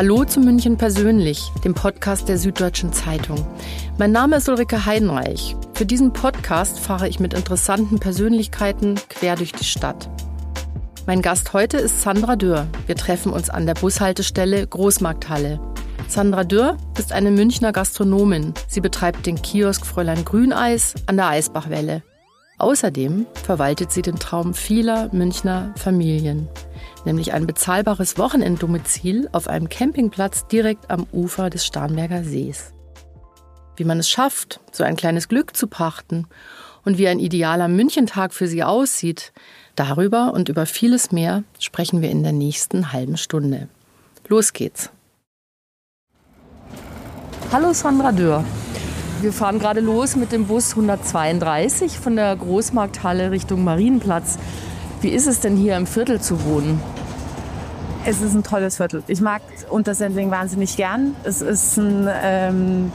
Hallo 0.00 0.24
zu 0.24 0.40
München 0.40 0.78
persönlich, 0.78 1.52
dem 1.62 1.74
Podcast 1.74 2.26
der 2.26 2.38
Süddeutschen 2.38 2.90
Zeitung. 2.90 3.46
Mein 3.98 4.12
Name 4.12 4.36
ist 4.36 4.48
Ulrike 4.48 4.86
Heidenreich. 4.86 5.54
Für 5.74 5.84
diesen 5.84 6.14
Podcast 6.14 6.80
fahre 6.80 7.06
ich 7.06 7.20
mit 7.20 7.34
interessanten 7.34 7.98
Persönlichkeiten 7.98 8.94
quer 9.10 9.36
durch 9.36 9.52
die 9.52 9.64
Stadt. 9.64 10.08
Mein 11.06 11.20
Gast 11.20 11.52
heute 11.52 11.76
ist 11.76 12.00
Sandra 12.00 12.36
Dürr. 12.36 12.66
Wir 12.86 12.96
treffen 12.96 13.30
uns 13.30 13.50
an 13.50 13.66
der 13.66 13.74
Bushaltestelle 13.74 14.66
Großmarkthalle. 14.66 15.60
Sandra 16.08 16.44
Dürr 16.44 16.78
ist 16.98 17.12
eine 17.12 17.30
Münchner 17.30 17.72
Gastronomin. 17.72 18.54
Sie 18.68 18.80
betreibt 18.80 19.26
den 19.26 19.42
Kiosk 19.42 19.84
Fräulein 19.84 20.24
Grüneis 20.24 20.94
an 21.04 21.18
der 21.18 21.28
Eisbachwelle. 21.28 22.02
Außerdem 22.56 23.26
verwaltet 23.34 23.92
sie 23.92 24.00
den 24.00 24.16
Traum 24.16 24.54
vieler 24.54 25.10
Münchner 25.12 25.74
Familien, 25.76 26.48
nämlich 27.04 27.32
ein 27.32 27.46
bezahlbares 27.46 28.18
Wochenenddomizil 28.18 29.28
auf 29.32 29.48
einem 29.48 29.68
Campingplatz 29.68 30.46
direkt 30.46 30.90
am 30.90 31.06
Ufer 31.12 31.50
des 31.50 31.66
Starnberger 31.66 32.24
Sees. 32.24 32.72
Wie 33.76 33.84
man 33.84 33.98
es 33.98 34.08
schafft, 34.08 34.60
so 34.72 34.84
ein 34.84 34.96
kleines 34.96 35.28
Glück 35.28 35.56
zu 35.56 35.66
pachten 35.66 36.26
und 36.84 36.98
wie 36.98 37.08
ein 37.08 37.18
idealer 37.18 37.68
Münchentag 37.68 38.34
für 38.34 38.46
sie 38.46 38.62
aussieht, 38.62 39.32
darüber 39.74 40.32
und 40.34 40.48
über 40.48 40.66
vieles 40.66 41.12
mehr 41.12 41.44
sprechen 41.58 42.02
wir 42.02 42.10
in 42.10 42.22
der 42.22 42.32
nächsten 42.32 42.92
halben 42.92 43.16
Stunde. 43.16 43.68
Los 44.28 44.52
geht's. 44.52 44.90
Hallo 47.52 47.72
Sandra 47.72 48.12
Dürr. 48.12 48.44
Wir 49.22 49.32
fahren 49.32 49.58
gerade 49.58 49.80
los 49.80 50.16
mit 50.16 50.32
dem 50.32 50.46
Bus 50.46 50.70
132 50.70 51.98
von 51.98 52.16
der 52.16 52.34
Großmarkthalle 52.36 53.30
Richtung 53.30 53.64
Marienplatz. 53.64 54.38
Wie 55.00 55.08
ist 55.08 55.26
es 55.26 55.40
denn 55.40 55.56
hier 55.56 55.76
im 55.76 55.86
Viertel 55.86 56.20
zu 56.20 56.44
wohnen? 56.44 56.78
Es 58.04 58.20
ist 58.20 58.34
ein 58.34 58.42
tolles 58.42 58.76
Viertel. 58.76 59.02
Ich 59.06 59.22
mag 59.22 59.40
Untersendling 59.70 60.30
wahnsinnig 60.30 60.76
gern. 60.76 61.16
Es 61.24 61.40
ist 61.40 61.78
ein, 61.78 62.06
ähm, 62.22 62.92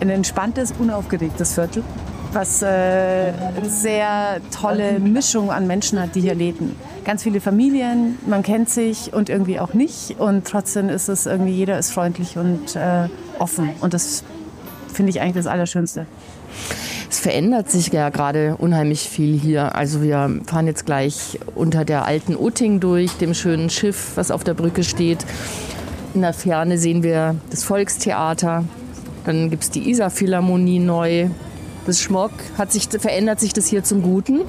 ein 0.00 0.08
entspanntes, 0.08 0.72
unaufgeregtes 0.78 1.54
Viertel, 1.54 1.84
was 2.32 2.62
äh, 2.62 3.32
sehr 3.66 4.40
tolle 4.50 4.98
Mischung 4.98 5.50
an 5.50 5.66
Menschen 5.66 6.00
hat, 6.00 6.14
die 6.14 6.22
hier 6.22 6.34
leben. 6.34 6.74
Ganz 7.04 7.22
viele 7.22 7.42
Familien, 7.42 8.18
man 8.26 8.42
kennt 8.42 8.70
sich 8.70 9.12
und 9.12 9.28
irgendwie 9.28 9.60
auch 9.60 9.74
nicht. 9.74 10.18
Und 10.18 10.46
trotzdem 10.46 10.88
ist 10.88 11.08
es 11.08 11.26
irgendwie, 11.26 11.52
jeder 11.52 11.78
ist 11.78 11.90
freundlich 11.90 12.38
und 12.38 12.76
äh, 12.76 13.08
offen. 13.38 13.70
Und 13.80 13.92
das 13.92 14.24
finde 14.90 15.10
ich 15.10 15.20
eigentlich 15.20 15.44
das 15.44 15.46
Allerschönste. 15.46 16.06
Verändert 17.24 17.70
sich 17.70 17.90
ja 17.90 18.10
gerade 18.10 18.54
unheimlich 18.58 19.08
viel 19.08 19.34
hier. 19.40 19.74
Also 19.74 20.02
wir 20.02 20.42
fahren 20.44 20.66
jetzt 20.66 20.84
gleich 20.84 21.38
unter 21.54 21.86
der 21.86 22.04
alten 22.04 22.36
Utting 22.36 22.80
durch, 22.80 23.12
dem 23.12 23.32
schönen 23.32 23.70
Schiff, 23.70 24.12
was 24.16 24.30
auf 24.30 24.44
der 24.44 24.52
Brücke 24.52 24.84
steht. 24.84 25.24
In 26.12 26.20
der 26.20 26.34
Ferne 26.34 26.76
sehen 26.76 27.02
wir 27.02 27.34
das 27.48 27.64
Volkstheater. 27.64 28.64
Dann 29.24 29.48
gibt 29.48 29.62
es 29.62 29.70
die 29.70 29.88
Isar-Philharmonie 29.88 30.80
neu. 30.80 31.30
Das 31.86 31.98
Schmock, 32.02 32.32
hat 32.58 32.72
sich, 32.72 32.90
verändert 32.90 33.40
sich 33.40 33.54
das 33.54 33.68
hier 33.68 33.82
zum 33.82 34.02
Guten? 34.02 34.42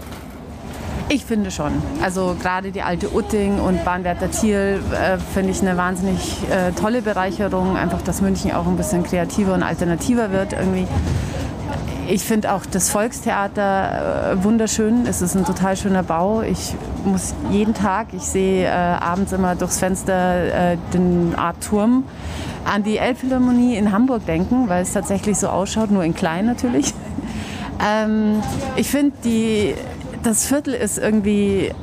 Ich 1.08 1.24
finde 1.24 1.52
schon. 1.52 1.72
Also 2.04 2.36
gerade 2.42 2.72
die 2.74 2.82
alte 2.82 3.16
Utting 3.16 3.58
und 3.62 3.86
Bahnwärter 3.86 4.30
Thiel 4.30 4.82
äh, 4.92 5.18
finde 5.34 5.52
ich 5.52 5.62
eine 5.62 5.78
wahnsinnig 5.78 6.40
äh, 6.52 6.74
tolle 6.74 7.02
Bereicherung. 7.02 7.78
Einfach, 7.78 8.02
dass 8.02 8.20
München 8.20 8.52
auch 8.52 8.68
ein 8.68 8.76
bisschen 8.76 9.04
kreativer 9.04 9.54
und 9.54 9.64
alternativer 9.64 10.34
wird 10.34 10.52
irgendwie. 10.52 10.86
Ich 12.08 12.24
finde 12.24 12.54
auch 12.54 12.66
das 12.68 12.90
Volkstheater 12.90 14.34
äh, 14.34 14.44
wunderschön. 14.44 15.08
Es 15.08 15.24
ist 15.24 15.36
ein 15.36 15.44
total 15.44 15.76
schöner 15.76 16.04
Bau. 16.04 16.42
Ich 16.42 16.76
muss 17.04 17.34
jeden 17.50 17.74
Tag, 17.74 18.08
ich 18.14 18.22
sehe 18.22 18.66
äh, 18.66 18.70
abends 18.70 19.32
immer 19.32 19.56
durchs 19.56 19.80
Fenster 19.80 20.74
äh, 20.74 20.78
den 20.94 21.34
Art 21.36 21.64
Turm 21.64 22.04
an 22.64 22.84
die 22.84 22.98
Elbphilharmonie 22.98 23.76
in 23.76 23.92
Hamburg 23.92 24.26
denken, 24.28 24.70
weil 24.70 24.84
es 24.84 24.94
tatsächlich 24.94 25.38
so 25.38 25.48
ausschaut, 25.48 25.90
nur 25.90 26.04
in 26.04 26.14
klein 26.14 26.46
natürlich. 26.46 26.94
Ähm, 27.86 28.42
ich 28.78 28.88
finde 28.88 29.18
das 30.24 30.46
Viertel 30.46 30.74
ist 30.74 30.98
irgendwie 30.98 31.74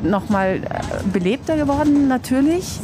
noch 0.00 0.28
mal 0.28 0.58
äh, 0.58 0.60
belebter 1.12 1.56
geworden, 1.56 2.06
natürlich. 2.06 2.78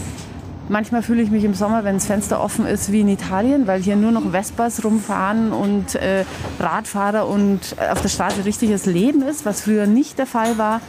Manchmal 0.71 1.03
fühle 1.03 1.21
ich 1.21 1.33
mich 1.33 1.43
im 1.43 1.53
Sommer, 1.53 1.83
wenn 1.83 1.97
das 1.97 2.07
Fenster 2.07 2.41
offen 2.41 2.65
ist, 2.65 2.93
wie 2.93 3.01
in 3.01 3.09
Italien, 3.09 3.67
weil 3.67 3.83
hier 3.83 3.97
nur 3.97 4.13
noch 4.13 4.31
Vespas 4.31 4.85
rumfahren 4.85 5.51
und 5.51 5.97
äh, 5.97 6.25
Radfahrer 6.61 7.27
und 7.27 7.59
äh, 7.77 7.91
auf 7.91 8.01
der 8.03 8.09
Straße 8.09 8.45
richtiges 8.45 8.87
Leben 8.87 9.23
ist, 9.23 9.45
was 9.45 9.63
früher 9.63 9.89
nicht 9.89 10.17
der 10.21 10.27
Fall 10.27 10.59
war. 10.59 10.81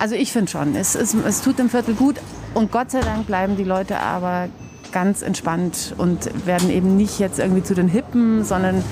Also 0.00 0.16
ich 0.16 0.32
finde 0.32 0.50
schon, 0.50 0.74
es, 0.74 0.96
es, 0.96 1.14
es 1.14 1.42
tut 1.42 1.60
dem 1.60 1.70
Viertel 1.70 1.94
gut 1.94 2.16
und 2.54 2.72
Gott 2.72 2.90
sei 2.90 2.98
Dank 2.98 3.28
bleiben 3.28 3.56
die 3.56 3.62
Leute 3.62 4.00
aber 4.00 4.48
ganz 4.90 5.22
entspannt 5.22 5.94
und 5.96 6.28
werden 6.44 6.68
eben 6.68 6.96
nicht 6.96 7.20
jetzt 7.20 7.38
irgendwie 7.38 7.62
zu 7.62 7.74
den 7.74 7.86
Hippen, 7.86 8.42
sondern 8.42 8.82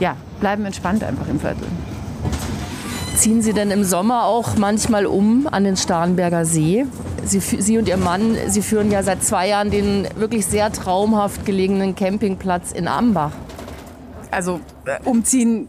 ja, 0.00 0.16
bleiben 0.40 0.64
entspannt 0.64 1.04
einfach 1.04 1.28
im 1.28 1.38
Viertel. 1.38 1.68
Ziehen 3.14 3.42
Sie 3.42 3.52
denn 3.52 3.70
im 3.70 3.84
Sommer 3.84 4.24
auch 4.24 4.56
manchmal 4.56 5.06
um 5.06 5.46
an 5.48 5.62
den 5.62 5.76
Starnberger 5.76 6.44
See? 6.46 6.84
Sie, 7.24 7.40
Sie, 7.40 7.78
und 7.78 7.88
Ihr 7.88 7.96
Mann, 7.96 8.36
Sie 8.48 8.62
führen 8.62 8.90
ja 8.90 9.02
seit 9.02 9.22
zwei 9.22 9.48
Jahren 9.48 9.70
den 9.70 10.08
wirklich 10.16 10.46
sehr 10.46 10.72
traumhaft 10.72 11.46
gelegenen 11.46 11.94
Campingplatz 11.94 12.72
in 12.72 12.88
Ambach. 12.88 13.32
Also 14.30 14.60
äh, 14.86 14.98
umziehen, 15.04 15.68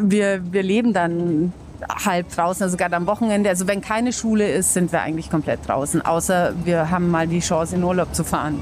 wir, 0.00 0.40
wir 0.52 0.62
leben 0.62 0.92
dann 0.92 1.52
halb 1.88 2.30
draußen, 2.34 2.62
also 2.62 2.76
gerade 2.76 2.96
am 2.96 3.06
Wochenende. 3.06 3.48
Also 3.50 3.66
wenn 3.66 3.80
keine 3.80 4.12
Schule 4.12 4.50
ist, 4.50 4.74
sind 4.74 4.92
wir 4.92 5.02
eigentlich 5.02 5.30
komplett 5.30 5.66
draußen, 5.66 6.02
außer 6.02 6.54
wir 6.64 6.90
haben 6.90 7.10
mal 7.10 7.26
die 7.26 7.40
Chance, 7.40 7.76
in 7.76 7.84
Urlaub 7.84 8.14
zu 8.14 8.24
fahren. 8.24 8.60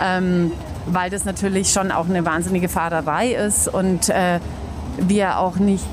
Ähm, 0.00 0.52
weil 0.86 1.10
das 1.10 1.24
natürlich 1.24 1.70
schon 1.70 1.90
auch 1.90 2.08
eine 2.08 2.24
wahnsinnige 2.24 2.68
Fahrerei 2.68 3.34
ist 3.34 3.68
und 3.68 4.08
äh, 4.08 4.40
wir 4.98 5.38
auch 5.38 5.56
nicht 5.56 5.84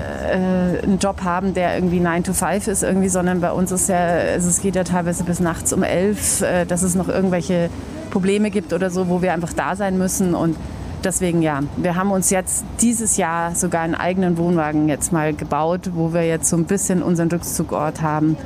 äh, 0.00 0.82
einen 0.82 0.98
Job 0.98 1.22
haben, 1.22 1.54
der 1.54 1.74
irgendwie 1.74 2.00
9 2.00 2.24
to 2.24 2.32
5 2.32 2.68
ist, 2.68 2.82
irgendwie, 2.82 3.08
sondern 3.08 3.40
bei 3.40 3.52
uns 3.52 3.72
ist 3.72 3.88
ja, 3.88 3.98
also 3.98 4.48
es 4.48 4.60
geht 4.60 4.76
ja 4.76 4.84
teilweise 4.84 5.24
bis 5.24 5.40
nachts 5.40 5.72
um 5.72 5.82
11, 5.82 6.42
äh, 6.42 6.64
dass 6.64 6.82
es 6.82 6.94
noch 6.94 7.08
irgendwelche 7.08 7.70
Probleme 8.10 8.50
gibt 8.50 8.72
oder 8.72 8.90
so, 8.90 9.08
wo 9.08 9.22
wir 9.22 9.32
einfach 9.32 9.52
da 9.52 9.76
sein 9.76 9.98
müssen. 9.98 10.34
Und 10.34 10.56
deswegen 11.04 11.42
ja, 11.42 11.60
wir 11.76 11.94
haben 11.94 12.10
uns 12.10 12.30
jetzt 12.30 12.64
dieses 12.80 13.16
Jahr 13.16 13.54
sogar 13.54 13.82
einen 13.82 13.94
eigenen 13.94 14.36
Wohnwagen 14.38 14.88
jetzt 14.88 15.12
mal 15.12 15.34
gebaut, 15.34 15.90
wo 15.94 16.12
wir 16.12 16.26
jetzt 16.26 16.48
so 16.48 16.56
ein 16.56 16.64
bisschen 16.64 17.02
unseren 17.02 17.30
Rückzugort 17.30 18.02
haben, 18.02 18.36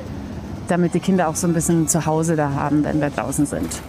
damit 0.68 0.94
die 0.94 1.00
Kinder 1.00 1.28
auch 1.28 1.36
so 1.36 1.46
ein 1.46 1.52
bisschen 1.52 1.88
zu 1.88 2.06
Hause 2.06 2.36
da 2.36 2.50
haben, 2.50 2.84
wenn 2.84 3.00
wir 3.00 3.10
draußen 3.10 3.46
sind 3.46 3.82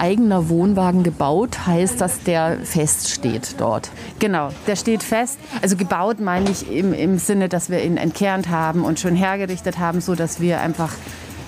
eigener 0.00 0.48
Wohnwagen 0.48 1.02
gebaut, 1.02 1.66
heißt, 1.66 2.00
dass 2.00 2.22
der 2.22 2.58
feststeht 2.64 3.56
dort. 3.58 3.90
Genau, 4.18 4.48
der 4.66 4.76
steht 4.76 5.02
fest. 5.02 5.38
Also 5.62 5.76
gebaut 5.76 6.18
meine 6.20 6.50
ich 6.50 6.70
im, 6.70 6.92
im 6.92 7.18
Sinne, 7.18 7.48
dass 7.48 7.70
wir 7.70 7.84
ihn 7.84 7.96
entkernt 7.96 8.48
haben 8.48 8.84
und 8.84 8.98
schön 8.98 9.14
hergerichtet 9.14 9.78
haben, 9.78 10.00
so 10.00 10.14
dass 10.14 10.40
wir 10.40 10.60
einfach 10.60 10.92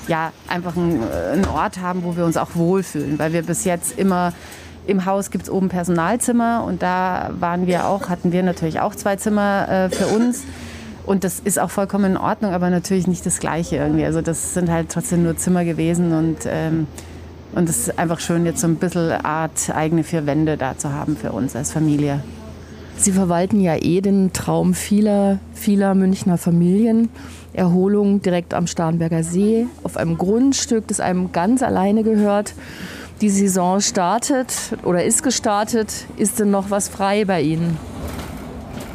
ja, 0.08 0.32
einfach 0.48 0.76
einen, 0.76 1.02
einen 1.32 1.46
Ort 1.46 1.80
haben, 1.80 2.04
wo 2.04 2.16
wir 2.16 2.24
uns 2.24 2.36
auch 2.36 2.50
wohlfühlen, 2.54 3.18
weil 3.18 3.32
wir 3.32 3.42
bis 3.42 3.64
jetzt 3.64 3.98
immer 3.98 4.32
im 4.86 5.06
Haus 5.06 5.30
gibt 5.30 5.44
es 5.44 5.50
oben 5.50 5.68
Personalzimmer 5.68 6.64
und 6.66 6.82
da 6.82 7.30
waren 7.38 7.66
wir 7.66 7.86
auch, 7.86 8.08
hatten 8.08 8.32
wir 8.32 8.42
natürlich 8.42 8.80
auch 8.80 8.94
zwei 8.94 9.16
Zimmer 9.16 9.68
äh, 9.68 9.90
für 9.90 10.06
uns. 10.08 10.42
Und 11.04 11.24
das 11.24 11.40
ist 11.40 11.58
auch 11.58 11.70
vollkommen 11.70 12.12
in 12.12 12.16
Ordnung, 12.16 12.52
aber 12.52 12.70
natürlich 12.70 13.06
nicht 13.06 13.26
das 13.26 13.40
Gleiche 13.40 13.76
irgendwie. 13.76 14.04
Also 14.04 14.20
das 14.20 14.54
sind 14.54 14.70
halt 14.70 14.88
trotzdem 14.90 15.24
nur 15.24 15.36
Zimmer 15.36 15.64
gewesen 15.64 16.12
und 16.12 16.38
ähm, 16.46 16.86
und 17.54 17.68
es 17.68 17.88
ist 17.88 17.98
einfach 17.98 18.20
schön, 18.20 18.46
jetzt 18.46 18.60
so 18.60 18.66
ein 18.66 18.76
bisschen 18.76 19.12
Art 19.12 19.70
eigene 19.74 20.04
vier 20.04 20.26
Wände 20.26 20.56
da 20.56 20.76
zu 20.76 20.92
haben 20.92 21.16
für 21.16 21.32
uns 21.32 21.54
als 21.54 21.72
Familie. 21.72 22.22
Sie 22.96 23.12
verwalten 23.12 23.60
ja 23.60 23.76
eh 23.76 24.00
den 24.00 24.32
Traum 24.32 24.74
vieler, 24.74 25.38
vieler 25.54 25.94
Münchner 25.94 26.38
Familien. 26.38 27.08
Erholung 27.52 28.22
direkt 28.22 28.54
am 28.54 28.66
Starnberger 28.66 29.22
See, 29.22 29.66
auf 29.82 29.96
einem 29.96 30.16
Grundstück, 30.16 30.86
das 30.88 31.00
einem 31.00 31.32
ganz 31.32 31.62
alleine 31.62 32.02
gehört. 32.02 32.54
Die 33.20 33.30
Saison 33.30 33.80
startet 33.80 34.52
oder 34.82 35.04
ist 35.04 35.22
gestartet. 35.22 36.06
Ist 36.16 36.40
denn 36.40 36.50
noch 36.50 36.70
was 36.70 36.88
frei 36.88 37.24
bei 37.24 37.42
Ihnen? 37.42 37.76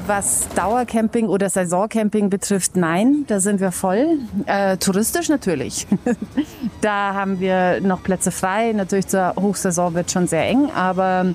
Was 0.08 0.48
Dauercamping 0.56 1.28
oder 1.28 1.50
Saisoncamping 1.50 2.30
betrifft, 2.30 2.78
nein, 2.78 3.26
da 3.28 3.42
sind 3.42 3.60
wir 3.60 3.74
voll. 3.74 4.20
Äh, 4.46 4.78
touristisch 4.78 5.28
natürlich. 5.28 5.86
da 6.82 7.14
haben 7.14 7.42
wir 7.42 7.82
noch 7.82 8.02
Plätze 8.04 8.32
frei. 8.32 8.72
Natürlich 8.72 9.08
zur 9.08 9.36
Hochsaison 9.36 9.94
wird 9.96 10.10
schon 10.10 10.28
sehr 10.28 10.44
eng, 10.44 10.72
aber, 10.74 11.34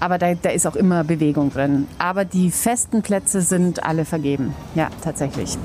aber 0.00 0.18
da, 0.18 0.34
da 0.34 0.50
ist 0.50 0.66
auch 0.66 0.74
immer 0.74 1.04
Bewegung 1.04 1.52
drin. 1.52 1.86
Aber 2.00 2.24
die 2.24 2.50
festen 2.50 3.02
Plätze 3.02 3.40
sind 3.40 3.84
alle 3.84 4.04
vergeben. 4.04 4.52
Ja, 4.74 4.88
tatsächlich. 5.04 5.56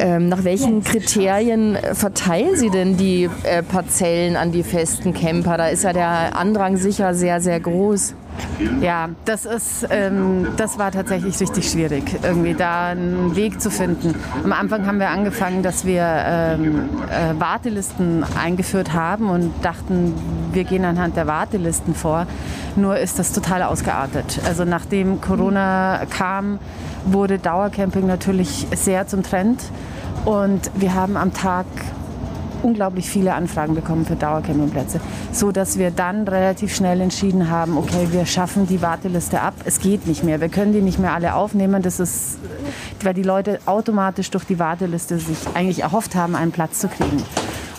Ähm, 0.00 0.28
nach 0.28 0.44
welchen 0.44 0.84
Kriterien 0.84 1.78
verteilen 1.94 2.56
Sie 2.56 2.68
denn 2.68 2.98
die 2.98 3.30
äh, 3.44 3.62
Parzellen 3.62 4.36
an 4.36 4.52
die 4.52 4.64
festen 4.64 5.14
Camper? 5.14 5.56
Da 5.56 5.68
ist 5.68 5.84
ja 5.84 5.94
der 5.94 6.36
Andrang 6.36 6.76
sicher 6.76 7.14
sehr, 7.14 7.40
sehr 7.40 7.58
groß. 7.58 8.16
Ja, 8.80 9.08
das 9.24 9.44
ist, 9.44 9.86
ähm, 9.90 10.48
das 10.56 10.78
war 10.78 10.90
tatsächlich 10.90 11.38
richtig 11.40 11.70
schwierig, 11.70 12.04
irgendwie 12.22 12.54
da 12.54 12.88
einen 12.88 13.34
Weg 13.36 13.60
zu 13.60 13.70
finden. 13.70 14.14
Am 14.44 14.52
Anfang 14.52 14.86
haben 14.86 14.98
wir 14.98 15.10
angefangen, 15.10 15.62
dass 15.62 15.84
wir 15.84 16.02
ähm, 16.04 16.88
äh, 17.10 17.38
Wartelisten 17.40 18.24
eingeführt 18.40 18.92
haben 18.92 19.30
und 19.30 19.52
dachten, 19.62 20.14
wir 20.52 20.64
gehen 20.64 20.84
anhand 20.84 21.16
der 21.16 21.26
Wartelisten 21.26 21.94
vor. 21.94 22.26
Nur 22.76 22.98
ist 22.98 23.18
das 23.18 23.32
total 23.32 23.62
ausgeartet. 23.62 24.40
Also 24.46 24.64
nachdem 24.64 25.20
Corona 25.20 26.02
kam, 26.10 26.58
wurde 27.04 27.38
Dauercamping 27.38 28.06
natürlich 28.06 28.66
sehr 28.74 29.06
zum 29.06 29.22
Trend 29.22 29.62
und 30.24 30.70
wir 30.74 30.94
haben 30.94 31.16
am 31.16 31.32
Tag 31.32 31.66
unglaublich 32.62 33.08
viele 33.08 33.34
Anfragen 33.34 33.74
bekommen 33.74 34.06
für 34.06 34.16
Dauercampingplätze, 34.16 35.00
so 35.32 35.52
dass 35.52 35.78
wir 35.78 35.90
dann 35.90 36.26
relativ 36.26 36.74
schnell 36.74 37.00
entschieden 37.00 37.50
haben, 37.50 37.76
okay, 37.76 38.08
wir 38.10 38.26
schaffen 38.26 38.66
die 38.66 38.82
Warteliste 38.82 39.40
ab. 39.40 39.54
Es 39.64 39.80
geht 39.80 40.06
nicht 40.06 40.24
mehr. 40.24 40.40
Wir 40.40 40.48
können 40.48 40.72
die 40.72 40.80
nicht 40.80 40.98
mehr 40.98 41.12
alle 41.12 41.34
aufnehmen. 41.34 41.82
Das 41.82 42.00
ist, 42.00 42.38
weil 43.02 43.14
die 43.14 43.22
Leute 43.22 43.60
automatisch 43.66 44.30
durch 44.30 44.44
die 44.44 44.58
Warteliste 44.58 45.18
sich 45.18 45.38
eigentlich 45.54 45.82
erhofft 45.82 46.14
haben, 46.14 46.34
einen 46.34 46.52
Platz 46.52 46.78
zu 46.78 46.88
kriegen. 46.88 47.22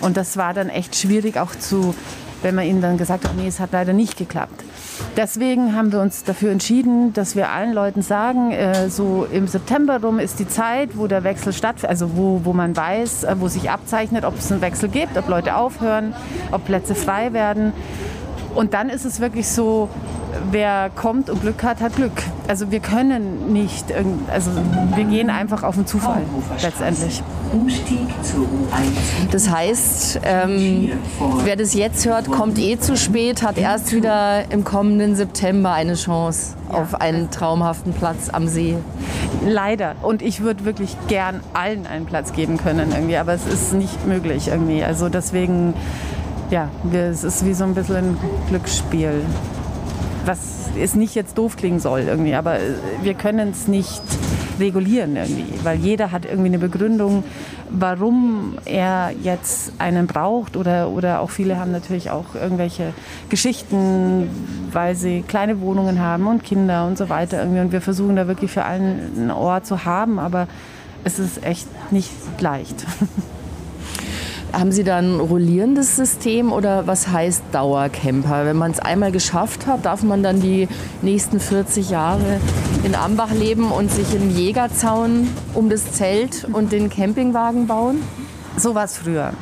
Und 0.02 0.18
das 0.18 0.38
war 0.38 0.54
dann 0.54 0.70
echt 0.70 0.96
schwierig 0.96 1.38
auch 1.38 1.56
zu, 1.56 1.96
wenn 2.42 2.56
man 2.56 2.66
ihnen 2.66 2.82
dann 2.82 2.98
gesagt 2.98 3.24
hat, 3.24 3.36
nee, 3.36 3.48
es 3.48 3.60
hat 3.60 3.72
leider 3.72 3.94
nicht 3.94 4.18
geklappt. 4.18 4.64
Deswegen 5.18 5.76
haben 5.76 5.92
wir 5.92 6.00
uns 6.00 6.24
dafür 6.24 6.52
entschieden, 6.52 7.14
dass 7.14 7.36
wir 7.36 7.50
allen 7.50 7.74
Leuten 7.74 8.02
sagen, 8.02 8.52
äh, 8.52 8.90
so 8.90 9.28
im 9.32 9.48
September 9.48 10.02
rum 10.02 10.20
ist 10.20 10.40
die 10.40 10.48
Zeit, 10.48 10.98
wo 10.98 11.08
der 11.08 11.24
Wechsel 11.24 11.54
stattfindet, 11.54 11.90
also 11.90 12.16
wo, 12.16 12.42
wo 12.44 12.54
man 12.54 12.76
weiß, 12.76 13.24
äh, 13.24 13.36
wo 13.40 13.48
sich 13.48 13.70
abzeichnet, 13.70 14.26
ob 14.26 14.38
es 14.38 14.52
einen 14.52 14.62
Wechsel 14.62 14.90
gibt, 14.90 15.18
ob 15.18 15.28
Leute 15.28 15.56
aufhören, 15.56 16.14
ob 16.52 16.66
Plätze 16.66 16.96
frei 16.96 17.34
werden. 17.34 17.74
Und 18.56 18.74
dann 18.74 18.90
ist 18.90 19.06
es 19.06 19.20
wirklich 19.20 19.48
so, 19.48 19.90
wer 20.52 20.90
kommt 20.90 21.30
und 21.30 21.42
Glück 21.42 21.64
hat, 21.64 21.82
hat 21.82 21.96
Glück. 21.96 22.12
Also 22.48 22.72
wir 22.72 22.80
können 22.80 23.54
nicht, 23.54 23.86
also 24.32 24.52
wir 24.96 25.04
gehen 25.06 25.30
einfach 25.30 25.64
auf 25.64 25.76
den 25.76 25.86
Zufall 25.86 26.22
letztendlich. 26.62 27.24
Das 29.32 29.50
heißt, 29.50 30.22
ähm, 30.24 30.92
wer 31.44 31.56
das 31.56 31.74
jetzt 31.74 32.06
hört, 32.06 32.28
kommt 32.32 32.58
eh 32.58 32.80
zu 32.80 32.98
spät, 32.98 33.44
hat 33.44 33.58
erst 33.58 33.94
wieder 33.94 34.52
im 34.52 34.64
kommenden 34.64 35.16
September 35.16 35.72
eine 35.72 35.94
Chance 35.94 36.56
auf 36.70 36.96
einen 36.96 37.30
traumhaften 37.30 37.94
Platz 37.94 38.30
am 38.32 38.48
See. 38.48 38.76
Leider. 39.46 39.96
Und 40.02 40.22
ich 40.22 40.42
würde 40.42 40.66
wirklich 40.66 40.96
gern 41.08 41.42
allen 41.54 41.86
einen 41.86 42.06
Platz 42.06 42.34
geben 42.34 42.58
können 42.58 42.92
irgendwie, 42.92 43.18
aber 43.18 43.34
es 43.34 43.46
ist 43.46 43.74
nicht 43.74 44.08
möglich 44.08 44.48
irgendwie. 44.48 44.84
Also 44.84 45.10
deswegen, 45.10 45.74
ja, 46.50 46.70
es 46.92 47.24
ist 47.24 47.46
wie 47.46 47.54
so 47.54 47.66
ein 47.66 47.76
bisschen 47.76 47.96
ein 47.96 48.18
Glücksspiel 48.50 49.22
was 50.26 50.70
es 50.80 50.96
nicht 50.96 51.16
jetzt 51.16 51.38
doof 51.38 51.58
klingen 51.58 51.80
soll 51.80 52.02
irgendwie, 52.02 52.36
aber 52.36 52.58
wir 53.02 53.14
können 53.14 53.50
es 53.50 53.68
nicht 53.68 54.02
regulieren 54.60 55.16
irgendwie, 55.16 55.54
weil 55.64 55.80
jeder 55.80 56.12
hat 56.12 56.26
irgendwie 56.26 56.48
eine 56.48 56.60
Begründung, 56.60 57.24
warum 57.70 58.58
er 58.66 59.12
jetzt 59.24 59.74
einen 59.80 60.08
braucht 60.08 60.56
oder, 60.56 60.90
oder 60.90 61.22
auch 61.22 61.30
viele 61.30 61.58
haben 61.58 61.72
natürlich 61.72 62.12
auch 62.12 62.36
irgendwelche 62.36 62.94
Geschichten, 63.30 64.30
weil 64.72 64.96
sie 64.96 65.24
kleine 65.28 65.60
Wohnungen 65.60 66.00
haben 66.00 66.28
und 66.28 66.44
Kinder 66.44 66.86
und 66.86 66.98
so 66.98 67.10
weiter 67.10 67.40
irgendwie 67.40 67.62
und 67.62 67.72
wir 67.72 67.82
versuchen 67.82 68.16
da 68.16 68.28
wirklich 68.28 68.52
für 68.52 68.64
allen 68.64 69.12
einen 69.18 69.32
Ort 69.32 69.66
zu 69.66 69.86
haben, 69.86 70.20
aber 70.20 70.48
es 71.04 71.20
ist 71.20 71.44
echt 71.44 71.68
nicht 71.92 72.12
leicht. 72.40 72.86
Haben 74.54 74.72
Sie 74.72 74.84
da 74.84 74.98
ein 74.98 75.20
rollierendes 75.20 75.96
System 75.96 76.54
oder 76.54 76.86
was 76.86 77.08
heißt 77.08 77.42
Dauercamper? 77.52 78.46
Wenn 78.46 78.56
man 78.56 78.70
es 78.70 78.80
einmal 78.80 79.12
geschafft 79.12 79.66
hat, 79.66 79.84
darf 79.84 80.04
man 80.04 80.22
dann 80.22 80.42
die 80.42 80.68
nächsten 81.02 81.40
40 81.40 81.90
Jahre 81.90 82.40
in 82.84 82.94
Ambach 82.94 83.32
leben 83.32 83.72
und 83.72 83.92
sich 83.92 84.14
im 84.14 84.30
Jägerzaun 84.30 85.28
um 85.56 85.72
das 85.72 85.94
Zelt 85.94 86.46
und 86.54 86.72
den 86.72 86.92
Campingwagen 86.92 87.66
bauen? 87.66 88.04
So 88.56 88.76
war 88.76 88.84
es 88.84 88.96
früher. 88.96 89.34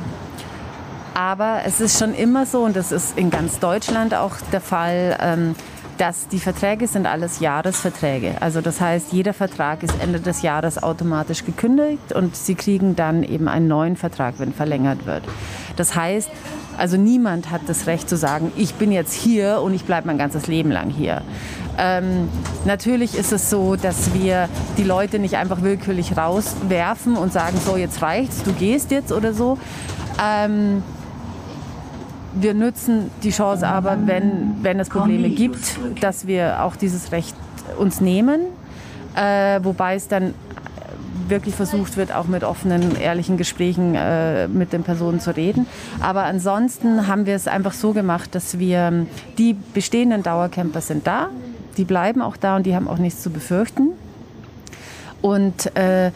Aber 1.12 1.60
es 1.66 1.82
ist 1.82 1.98
schon 1.98 2.14
immer 2.14 2.46
so, 2.46 2.62
und 2.62 2.74
das 2.74 2.90
ist 2.90 3.18
in 3.18 3.28
ganz 3.28 3.58
Deutschland 3.58 4.14
auch 4.14 4.36
der 4.50 4.62
Fall, 4.62 5.18
ähm, 5.20 5.54
dass 5.98 6.28
die 6.28 6.38
Verträge 6.38 6.86
sind 6.86 7.06
alles 7.06 7.40
Jahresverträge. 7.40 8.36
Also 8.40 8.60
das 8.60 8.80
heißt, 8.80 9.12
jeder 9.12 9.34
Vertrag 9.34 9.82
ist 9.82 9.94
Ende 10.00 10.20
des 10.20 10.42
Jahres 10.42 10.82
automatisch 10.82 11.44
gekündigt 11.44 12.12
und 12.12 12.36
Sie 12.36 12.54
kriegen 12.54 12.96
dann 12.96 13.22
eben 13.22 13.48
einen 13.48 13.68
neuen 13.68 13.96
Vertrag, 13.96 14.34
wenn 14.38 14.52
verlängert 14.52 15.06
wird. 15.06 15.22
Das 15.76 15.94
heißt, 15.94 16.30
also 16.78 16.96
niemand 16.96 17.50
hat 17.50 17.62
das 17.66 17.86
Recht 17.86 18.08
zu 18.08 18.16
sagen, 18.16 18.50
ich 18.56 18.74
bin 18.74 18.92
jetzt 18.92 19.12
hier 19.12 19.60
und 19.60 19.74
ich 19.74 19.84
bleibe 19.84 20.06
mein 20.06 20.18
ganzes 20.18 20.46
Leben 20.46 20.70
lang 20.70 20.90
hier. 20.90 21.22
Ähm, 21.78 22.28
natürlich 22.64 23.16
ist 23.16 23.32
es 23.32 23.50
so, 23.50 23.76
dass 23.76 24.14
wir 24.14 24.48
die 24.76 24.84
Leute 24.84 25.18
nicht 25.18 25.36
einfach 25.36 25.62
willkürlich 25.62 26.16
rauswerfen 26.16 27.16
und 27.16 27.32
sagen, 27.32 27.58
so 27.64 27.76
jetzt 27.76 28.02
reicht's, 28.02 28.42
du 28.42 28.52
gehst 28.52 28.90
jetzt 28.90 29.12
oder 29.12 29.34
so. 29.34 29.58
Ähm, 30.22 30.82
wir 32.34 32.54
nutzen 32.54 33.10
die 33.22 33.30
Chance 33.30 33.66
aber, 33.66 33.98
wenn, 34.06 34.56
wenn 34.62 34.80
es 34.80 34.88
Probleme 34.88 35.30
gibt, 35.30 35.78
dass 36.00 36.26
wir 36.26 36.62
auch 36.62 36.76
dieses 36.76 37.12
Recht 37.12 37.34
uns 37.78 38.00
nehmen, 38.00 38.40
äh, 39.14 39.60
wobei 39.62 39.94
es 39.94 40.08
dann 40.08 40.34
wirklich 41.28 41.54
versucht 41.54 41.96
wird, 41.96 42.12
auch 42.12 42.26
mit 42.26 42.44
offenen, 42.44 42.96
ehrlichen 42.96 43.36
Gesprächen 43.36 43.94
äh, 43.94 44.48
mit 44.48 44.72
den 44.72 44.82
Personen 44.82 45.20
zu 45.20 45.34
reden. 45.34 45.66
Aber 46.00 46.24
ansonsten 46.24 47.06
haben 47.06 47.26
wir 47.26 47.34
es 47.34 47.48
einfach 47.48 47.72
so 47.72 47.92
gemacht, 47.92 48.34
dass 48.34 48.58
wir 48.58 49.06
die 49.38 49.54
bestehenden 49.74 50.22
Dauercamper 50.22 50.80
sind 50.80 51.06
da, 51.06 51.28
die 51.76 51.84
bleiben 51.84 52.20
auch 52.22 52.36
da 52.36 52.56
und 52.56 52.66
die 52.66 52.74
haben 52.74 52.88
auch 52.88 52.98
nichts 52.98 53.22
zu 53.22 53.30
befürchten. 53.30 53.90
Und 55.22 55.74
äh, 55.76 56.10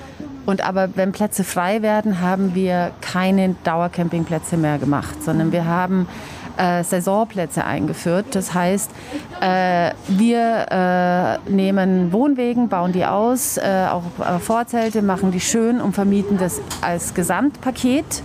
und 0.46 0.66
aber 0.66 0.88
wenn 0.94 1.12
Plätze 1.12 1.44
frei 1.44 1.82
werden, 1.82 2.20
haben 2.20 2.54
wir 2.54 2.92
keine 3.00 3.54
Dauercampingplätze 3.64 4.56
mehr 4.56 4.78
gemacht, 4.78 5.22
sondern 5.22 5.52
wir 5.52 5.66
haben 5.66 6.08
äh, 6.56 6.84
Saisonplätze 6.84 7.64
eingeführt. 7.64 8.26
Das 8.30 8.54
heißt, 8.54 8.90
äh, 9.40 9.90
wir 10.08 11.40
äh, 11.46 11.50
nehmen 11.50 12.12
Wohnwegen, 12.12 12.68
bauen 12.68 12.92
die 12.92 13.04
aus, 13.04 13.56
äh, 13.58 13.86
auch 13.90 14.04
äh, 14.20 14.38
Vorzelte, 14.38 15.02
machen 15.02 15.32
die 15.32 15.40
schön 15.40 15.80
und 15.80 15.92
vermieten 15.92 16.38
das 16.38 16.60
als 16.80 17.14
Gesamtpaket 17.14 18.22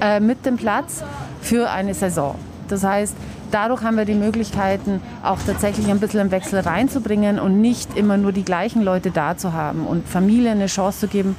äh, 0.00 0.20
mit 0.20 0.46
dem 0.46 0.56
Platz 0.56 1.02
für 1.40 1.70
eine 1.70 1.94
Saison. 1.94 2.36
Das 2.68 2.84
heißt, 2.84 3.16
dadurch 3.54 3.82
haben 3.82 3.96
wir 3.96 4.04
die 4.04 4.14
Möglichkeiten, 4.14 5.00
auch 5.22 5.38
tatsächlich 5.46 5.88
ein 5.88 6.00
bisschen 6.00 6.20
einen 6.20 6.30
Wechsel 6.32 6.58
reinzubringen 6.58 7.38
und 7.38 7.60
nicht 7.60 7.96
immer 7.96 8.16
nur 8.16 8.32
die 8.32 8.44
gleichen 8.44 8.82
Leute 8.82 9.12
da 9.12 9.36
zu 9.36 9.52
haben 9.52 9.86
und 9.86 10.08
Familien 10.08 10.54
eine 10.54 10.66
Chance 10.66 11.00
zu 11.00 11.08
geben, 11.08 11.36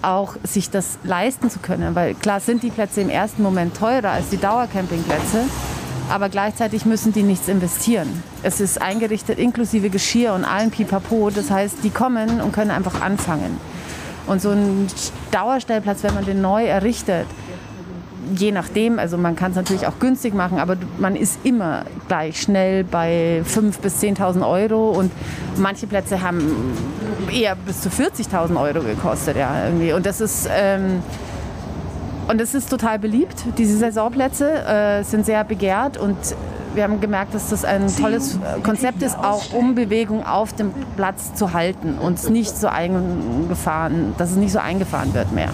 auch 0.00 0.36
sich 0.42 0.70
das 0.70 0.98
leisten 1.04 1.50
zu 1.50 1.58
können. 1.58 1.94
Weil 1.94 2.14
klar 2.14 2.40
sind 2.40 2.62
die 2.62 2.70
Plätze 2.70 3.02
im 3.02 3.10
ersten 3.10 3.42
Moment 3.42 3.76
teurer 3.76 4.10
als 4.10 4.30
die 4.30 4.38
Dauercampingplätze, 4.38 5.44
aber 6.10 6.30
gleichzeitig 6.30 6.86
müssen 6.86 7.12
die 7.12 7.22
nichts 7.22 7.48
investieren. 7.48 8.22
Es 8.42 8.60
ist 8.60 8.80
eingerichtet 8.80 9.38
inklusive 9.38 9.90
Geschirr 9.90 10.32
und 10.32 10.44
allen 10.44 10.70
Pipapo. 10.70 11.28
Das 11.28 11.50
heißt, 11.50 11.78
die 11.82 11.90
kommen 11.90 12.40
und 12.40 12.52
können 12.52 12.70
einfach 12.70 13.02
anfangen. 13.02 13.58
Und 14.26 14.40
so 14.40 14.50
ein 14.50 14.86
Dauerstellplatz, 15.30 16.02
wenn 16.02 16.14
man 16.14 16.24
den 16.24 16.40
neu 16.40 16.64
errichtet, 16.64 17.26
je 18.36 18.52
nachdem, 18.52 18.98
also 18.98 19.16
man 19.16 19.36
kann 19.36 19.50
es 19.50 19.56
natürlich 19.56 19.86
auch 19.86 19.98
günstig 19.98 20.34
machen, 20.34 20.58
aber 20.58 20.76
man 20.98 21.16
ist 21.16 21.38
immer 21.44 21.84
gleich 22.08 22.40
schnell 22.40 22.84
bei 22.84 23.42
5.000 23.44 23.80
bis 23.80 24.02
10.000 24.02 24.48
Euro 24.48 24.90
und 24.90 25.10
manche 25.56 25.86
Plätze 25.86 26.22
haben 26.22 26.42
eher 27.32 27.56
bis 27.56 27.80
zu 27.80 27.88
40.000 27.88 28.60
Euro 28.60 28.80
gekostet. 28.80 29.36
Ja, 29.36 29.66
irgendwie. 29.66 29.92
Und 29.92 30.06
das 30.06 30.20
ist... 30.20 30.48
Ähm, 30.50 31.02
und 32.26 32.40
es 32.40 32.54
ist 32.54 32.70
total 32.70 32.98
beliebt. 32.98 33.44
Diese 33.58 33.76
Saisonplätze 33.76 34.50
äh, 34.50 35.02
sind 35.02 35.26
sehr 35.26 35.44
begehrt 35.44 35.98
und 35.98 36.16
wir 36.74 36.82
haben 36.82 37.00
gemerkt, 37.00 37.34
dass 37.34 37.50
das 37.50 37.64
ein 37.64 37.86
tolles 37.94 38.38
Konzept 38.62 39.02
ist, 39.02 39.16
auch 39.18 39.52
um 39.52 39.74
Bewegung 39.74 40.24
auf 40.26 40.52
dem 40.52 40.72
Platz 40.96 41.34
zu 41.34 41.52
halten 41.52 41.98
und 41.98 42.30
nicht 42.30 42.56
so 42.56 42.66
eingefahren, 42.66 44.14
dass 44.18 44.30
es 44.30 44.36
nicht 44.36 44.52
so 44.52 44.58
eingefahren 44.58 45.14
wird 45.14 45.32
mehr. 45.32 45.50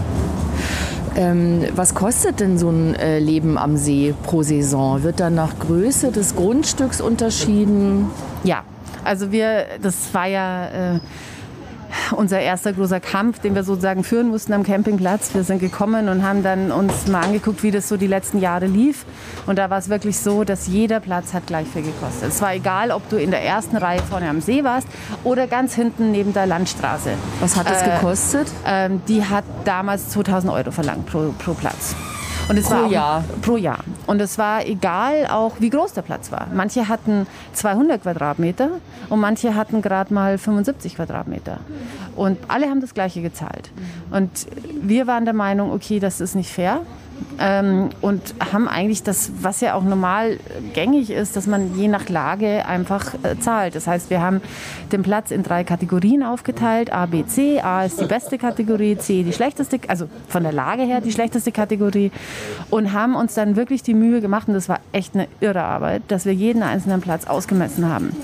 Ähm, 1.17 1.64
was 1.75 1.95
kostet 1.95 2.40
denn 2.40 2.59
so 2.59 2.71
ein 2.71 2.95
äh, 2.95 3.19
Leben 3.19 3.59
am 3.59 3.76
See 3.76 4.14
pro 4.23 4.43
Saison? 4.43 5.02
Wird 5.02 5.21
dann 5.21 5.35
nach 5.35 5.59
Größe 5.59 6.12
des 6.12 6.37
Grundstücks 6.37 7.00
unterschieden? 7.00 8.07
Ja, 8.45 8.62
also 9.05 9.33
wir, 9.33 9.67
das 9.83 10.12
war 10.12 10.26
ja 10.26 10.95
äh, 10.95 11.00
unser 12.12 12.40
erster 12.40 12.73
großer 12.73 13.00
Kampf, 13.00 13.38
den 13.40 13.55
wir 13.55 13.64
sozusagen 13.64 14.05
führen 14.05 14.29
mussten 14.29 14.52
am 14.52 14.62
Campingplatz. 14.62 15.35
Wir 15.35 15.45
sind 15.45 15.59
gekommen 15.59 16.09
und 16.09 16.23
haben 16.23 16.43
dann 16.43 16.73
uns 16.73 17.07
mal 17.07 17.23
angeguckt, 17.23 17.62
wie 17.62 17.71
das 17.71 17.88
so 17.88 17.97
die 17.97 18.07
letzten 18.07 18.38
Jahre 18.38 18.67
lief. 18.67 19.05
Und 19.47 19.59
da 19.59 19.71
war 19.71 19.79
es 19.79 19.88
wirklich 19.88 20.19
so, 20.19 20.45
dass 20.45 20.67
jeder 20.67 21.00
Platz 21.00 21.35
hat 21.35 21.47
gleich 21.47 21.69
viel 21.69 21.83
gekostet. 21.83 22.29
Es 22.29 22.40
war 22.43 22.55
egal, 22.55 22.90
ob 22.90 23.09
du 23.09 23.17
in 23.17 23.31
der 23.31 23.43
ersten 23.43 23.76
Reihe 23.76 24.00
vorne 24.02 24.29
am 24.29 24.40
See 24.40 24.64
warst 24.64 24.88
oder 25.25 25.47
ganz 25.47 25.75
hinten 25.75 26.11
neben 26.12 26.33
der 26.33 26.47
Landstraße. 26.47 27.11
Was 27.40 27.57
hat 27.57 27.69
das 27.69 27.83
äh, 27.83 27.90
gekostet? 27.90 28.49
Ähm, 28.67 29.02
die 29.09 29.25
hat 29.25 29.45
damals 29.64 30.11
2000 30.11 30.52
Euro 30.52 30.71
verlangt 30.71 31.07
pro, 31.07 31.35
pro 31.38 31.55
Platz. 31.55 31.95
Und 32.50 32.57
es 32.59 32.66
pro 32.66 32.75
war 32.75 32.87
Jahr? 32.90 33.25
Pro 33.42 33.57
Jahr. 33.57 33.78
Und 34.09 34.21
es 34.21 34.37
war 34.37 34.66
egal 34.66 35.28
auch, 35.28 35.52
wie 35.61 35.71
groß 35.71 35.92
der 35.92 36.02
Platz 36.02 36.33
war. 36.33 36.49
Manche 36.52 36.88
hatten 36.88 37.28
200 37.52 38.02
Quadratmeter 38.02 38.71
und 39.09 39.21
manche 39.21 39.54
hatten 39.54 39.83
gerade 39.83 40.12
mal 40.12 40.37
75 40.37 40.97
Quadratmeter. 40.97 41.59
Und 42.16 42.38
alle 42.49 42.69
haben 42.69 42.80
das 42.80 42.92
Gleiche 42.92 43.23
gezahlt. 43.23 43.71
Und 44.11 44.49
wir 44.83 45.07
waren 45.07 45.25
der 45.25 45.35
Meinung, 45.35 45.71
okay, 45.73 46.00
das 46.00 46.21
ist 46.21 46.35
nicht 46.35 46.50
fair 46.50 46.80
ähm, 47.38 47.90
und 48.00 48.34
haben 48.52 48.68
eigentlich 48.68 49.02
das, 49.02 49.32
was 49.40 49.60
ja 49.60 49.74
auch 49.74 49.82
normal 49.82 50.38
gängig 50.74 51.10
ist, 51.10 51.36
dass 51.36 51.46
man 51.46 51.76
je 51.76 51.88
nach 51.88 52.08
Lage 52.08 52.66
einfach 52.66 53.14
äh, 53.22 53.38
zahlt. 53.38 53.74
Das 53.74 53.86
heißt, 53.86 54.10
wir 54.10 54.20
haben 54.20 54.40
den 54.92 55.02
Platz 55.02 55.30
in 55.30 55.42
drei 55.42 55.64
Kategorien 55.64 56.22
aufgeteilt, 56.22 56.92
A, 56.92 57.06
B, 57.06 57.24
C. 57.26 57.60
A 57.60 57.84
ist 57.84 58.00
die 58.00 58.06
beste 58.06 58.38
Kategorie, 58.38 58.96
C 58.96 59.22
die 59.22 59.32
schlechteste, 59.32 59.80
also 59.88 60.08
von 60.28 60.42
der 60.42 60.52
Lage 60.52 60.82
her 60.82 61.00
die 61.00 61.12
schlechteste 61.12 61.52
Kategorie 61.52 62.10
und 62.70 62.92
haben 62.92 63.14
uns 63.16 63.34
dann 63.34 63.56
wirklich 63.56 63.82
die 63.82 63.94
Mühe 63.94 64.20
gemacht, 64.20 64.48
und 64.48 64.54
das 64.54 64.68
war 64.68 64.80
echt 64.92 65.14
eine 65.14 65.28
irre 65.40 65.62
Arbeit, 65.62 66.02
dass 66.08 66.26
wir 66.26 66.34
jeden 66.34 66.62
einzelnen 66.62 67.00
Platz 67.00 67.26
ausgemessen 67.26 67.88
haben, 67.88 68.14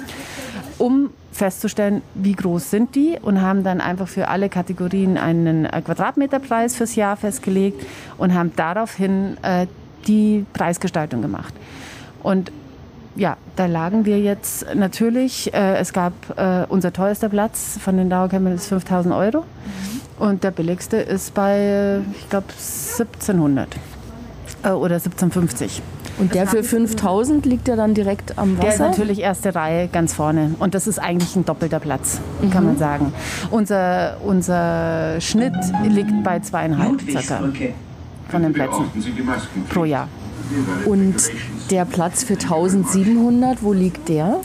um 0.87 1.11
festzustellen, 1.33 2.01
wie 2.15 2.35
groß 2.35 2.71
sind 2.71 2.95
die 2.95 3.19
und 3.21 3.43
haben 3.43 3.65
dann 3.65 3.81
einfach 3.81 4.07
für 4.07 4.29
alle 4.29 4.49
Kategorien 4.49 5.19
einen 5.19 5.65
äh, 5.65 5.83
Quadratmeterpreis 5.83 6.77
fürs 6.77 6.95
Jahr 6.95 7.17
festgelegt 7.17 7.85
und 8.19 8.35
haben 8.35 8.53
daraufhin 8.55 9.37
äh, 9.43 9.67
die 10.07 10.47
Preisgestaltung 10.53 11.23
gemacht. 11.23 11.53
Und 12.23 12.53
ja, 13.17 13.37
da 13.57 13.67
lagen 13.67 14.05
wir 14.05 14.21
jetzt 14.21 14.65
natürlich, 14.77 15.53
äh, 15.53 15.77
es 15.79 15.93
gab 15.93 16.13
äh, 16.37 16.67
unser 16.69 16.93
teuerster 16.93 17.31
Platz 17.31 17.81
von 17.83 17.97
den 17.97 18.09
Dauercampern 18.09 18.53
ist 18.53 18.69
5000 18.69 19.13
Euro 19.13 19.41
mhm. 19.41 20.25
und 20.25 20.45
der 20.45 20.53
billigste 20.53 20.99
ist 20.99 21.35
bei, 21.35 22.01
ich 22.17 22.31
glaube, 22.31 22.47
1700 22.53 23.77
äh, 24.67 24.71
oder 24.71 24.97
1750. 24.97 25.83
Und 26.19 26.35
der 26.35 26.47
für 26.47 26.63
5000 26.63 27.45
liegt 27.45 27.69
ja 27.69 27.77
dann 27.77 27.95
direkt 27.95 28.39
am 28.39 28.57
Wasser? 28.57 28.63
Der 28.63 28.73
ist 28.73 28.81
natürlich 28.81 29.21
erste 29.21 29.55
Reihe 29.55 29.89
ganz 29.89 30.15
vorne. 30.15 30.55
Und 30.59 30.75
das 30.75 30.87
ist 30.87 30.99
eigentlich 30.99 31.37
ein 31.37 31.45
doppelter 31.45 31.79
Platz, 31.79 32.21
mhm. 32.41 32.51
kann 32.51 32.65
man 32.65 32.79
sagen. 32.79 33.13
Unser, 33.51 34.17
unser 34.25 35.21
Schnitt 35.21 35.55
liegt 35.87 36.25
bei 36.25 36.41
zweieinhalb 36.41 37.03
circa 37.03 37.41
von 38.29 38.43
den 38.43 38.53
Plätzen 38.53 38.85
pro 39.69 39.85
Jahr. 39.85 40.09
Und 40.87 41.17
der 41.71 41.85
Platz 41.85 42.25
für 42.25 42.35
1700, 42.35 43.63
wo 43.63 43.73
liegt 43.73 44.09
der? 44.09 44.41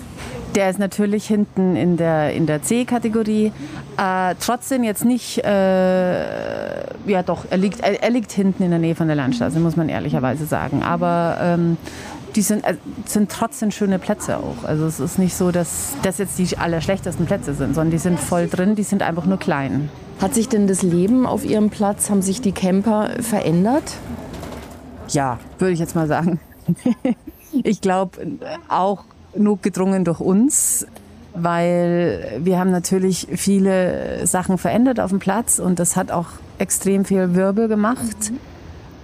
Der 0.56 0.70
ist 0.70 0.80
natürlich 0.80 1.26
hinten 1.28 1.76
in 1.76 1.96
der, 1.96 2.34
in 2.34 2.46
der 2.46 2.62
C-Kategorie. 2.62 3.54
Äh, 3.98 4.36
trotzdem 4.40 4.84
jetzt 4.84 5.06
nicht, 5.06 5.38
äh, 5.46 7.10
ja 7.10 7.24
doch, 7.26 7.46
er 7.50 7.58
liegt, 7.58 7.80
er, 7.80 8.04
er, 8.04 8.10
liegt 8.10 8.32
hinten 8.34 8.64
in 8.64 8.70
der 8.70 8.80
Nähe 8.80 8.96
von 8.96 9.08
der 9.08 9.16
Landstraße, 9.16 9.60
muss 9.60 9.78
man 9.78 9.88
ehrlicherweise 9.88 10.46
sagen. 10.46 10.84
Aber 10.84 11.38
ähm, 11.42 11.78
die 12.36 12.42
sind, 12.42 12.66
äh, 12.66 12.76
sind 13.06 13.32
trotzdem 13.32 13.72
schöne 13.72 13.98
Plätze 13.98 14.38
auch. 14.38 14.64
Also 14.66 14.86
es 14.86 15.00
ist 15.00 15.20
nicht 15.20 15.36
so, 15.36 15.52
dass 15.52 15.94
das 16.04 16.18
jetzt 16.18 16.38
die 16.38 16.58
allerschlechtesten 16.58 17.26
Plätze 17.26 17.54
sind, 17.54 17.74
sondern 17.74 17.92
die 17.92 17.98
sind 17.98 18.20
voll 18.20 18.48
drin, 18.48 18.76
die 18.76 18.84
sind 18.84 19.04
einfach 19.04 19.26
nur 19.26 19.38
klein. 19.38 19.90
Hat 20.22 20.34
sich 20.36 20.50
denn 20.50 20.68
das 20.68 20.82
Leben 20.84 21.26
auf 21.26 21.46
Ihrem 21.46 21.70
Platz, 21.70 22.10
haben 22.10 22.22
sich 22.22 22.42
die 22.42 22.52
Camper 22.52 23.12
verändert? 23.22 23.84
Ja, 25.10 25.40
würde 25.60 25.74
ich 25.74 25.80
jetzt 25.80 25.96
mal 25.96 26.08
sagen. 26.08 26.40
ich 27.64 27.82
glaube 27.82 28.20
auch 28.68 29.04
notgedrungen 29.36 30.06
durch 30.06 30.20
uns, 30.20 30.86
weil 31.34 32.40
wir 32.44 32.60
haben 32.60 32.72
natürlich 32.72 33.28
viele 33.36 34.26
Sachen 34.28 34.58
verändert 34.58 35.00
auf 35.00 35.10
dem 35.10 35.20
Platz 35.20 35.60
und 35.60 35.80
das 35.80 35.96
hat 35.96 36.12
auch 36.12 36.28
extrem 36.58 37.06
viel 37.06 37.34
Wirbel 37.36 37.68
gemacht, 37.68 38.32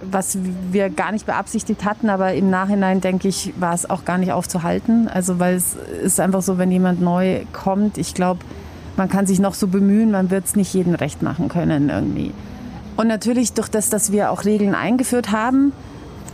was 0.02 0.38
wir 0.70 0.90
gar 0.90 1.12
nicht 1.12 1.26
beabsichtigt 1.26 1.84
hatten, 1.84 2.08
aber 2.08 2.34
im 2.34 2.50
Nachhinein 2.50 3.00
denke 3.00 3.28
ich, 3.28 3.52
war 3.58 3.74
es 3.74 3.88
auch 3.88 4.04
gar 4.04 4.18
nicht 4.18 4.32
aufzuhalten. 4.32 5.08
Also 5.08 5.38
weil 5.38 5.56
es 5.56 5.76
ist 6.02 6.20
einfach 6.20 6.42
so, 6.42 6.58
wenn 6.58 6.70
jemand 6.70 7.00
neu 7.00 7.40
kommt, 7.52 7.98
ich 7.98 8.14
glaube, 8.14 8.40
man 8.96 9.08
kann 9.08 9.26
sich 9.26 9.38
noch 9.38 9.54
so 9.54 9.66
bemühen, 9.66 10.10
man 10.10 10.30
wird 10.30 10.44
es 10.44 10.56
nicht 10.56 10.72
jedem 10.74 10.94
recht 10.94 11.22
machen 11.22 11.48
können 11.48 11.88
irgendwie. 11.88 12.32
Und 12.96 13.06
natürlich 13.06 13.52
durch 13.52 13.68
das, 13.68 13.90
dass 13.90 14.12
wir 14.12 14.30
auch 14.30 14.44
Regeln 14.44 14.74
eingeführt 14.74 15.30
haben, 15.32 15.72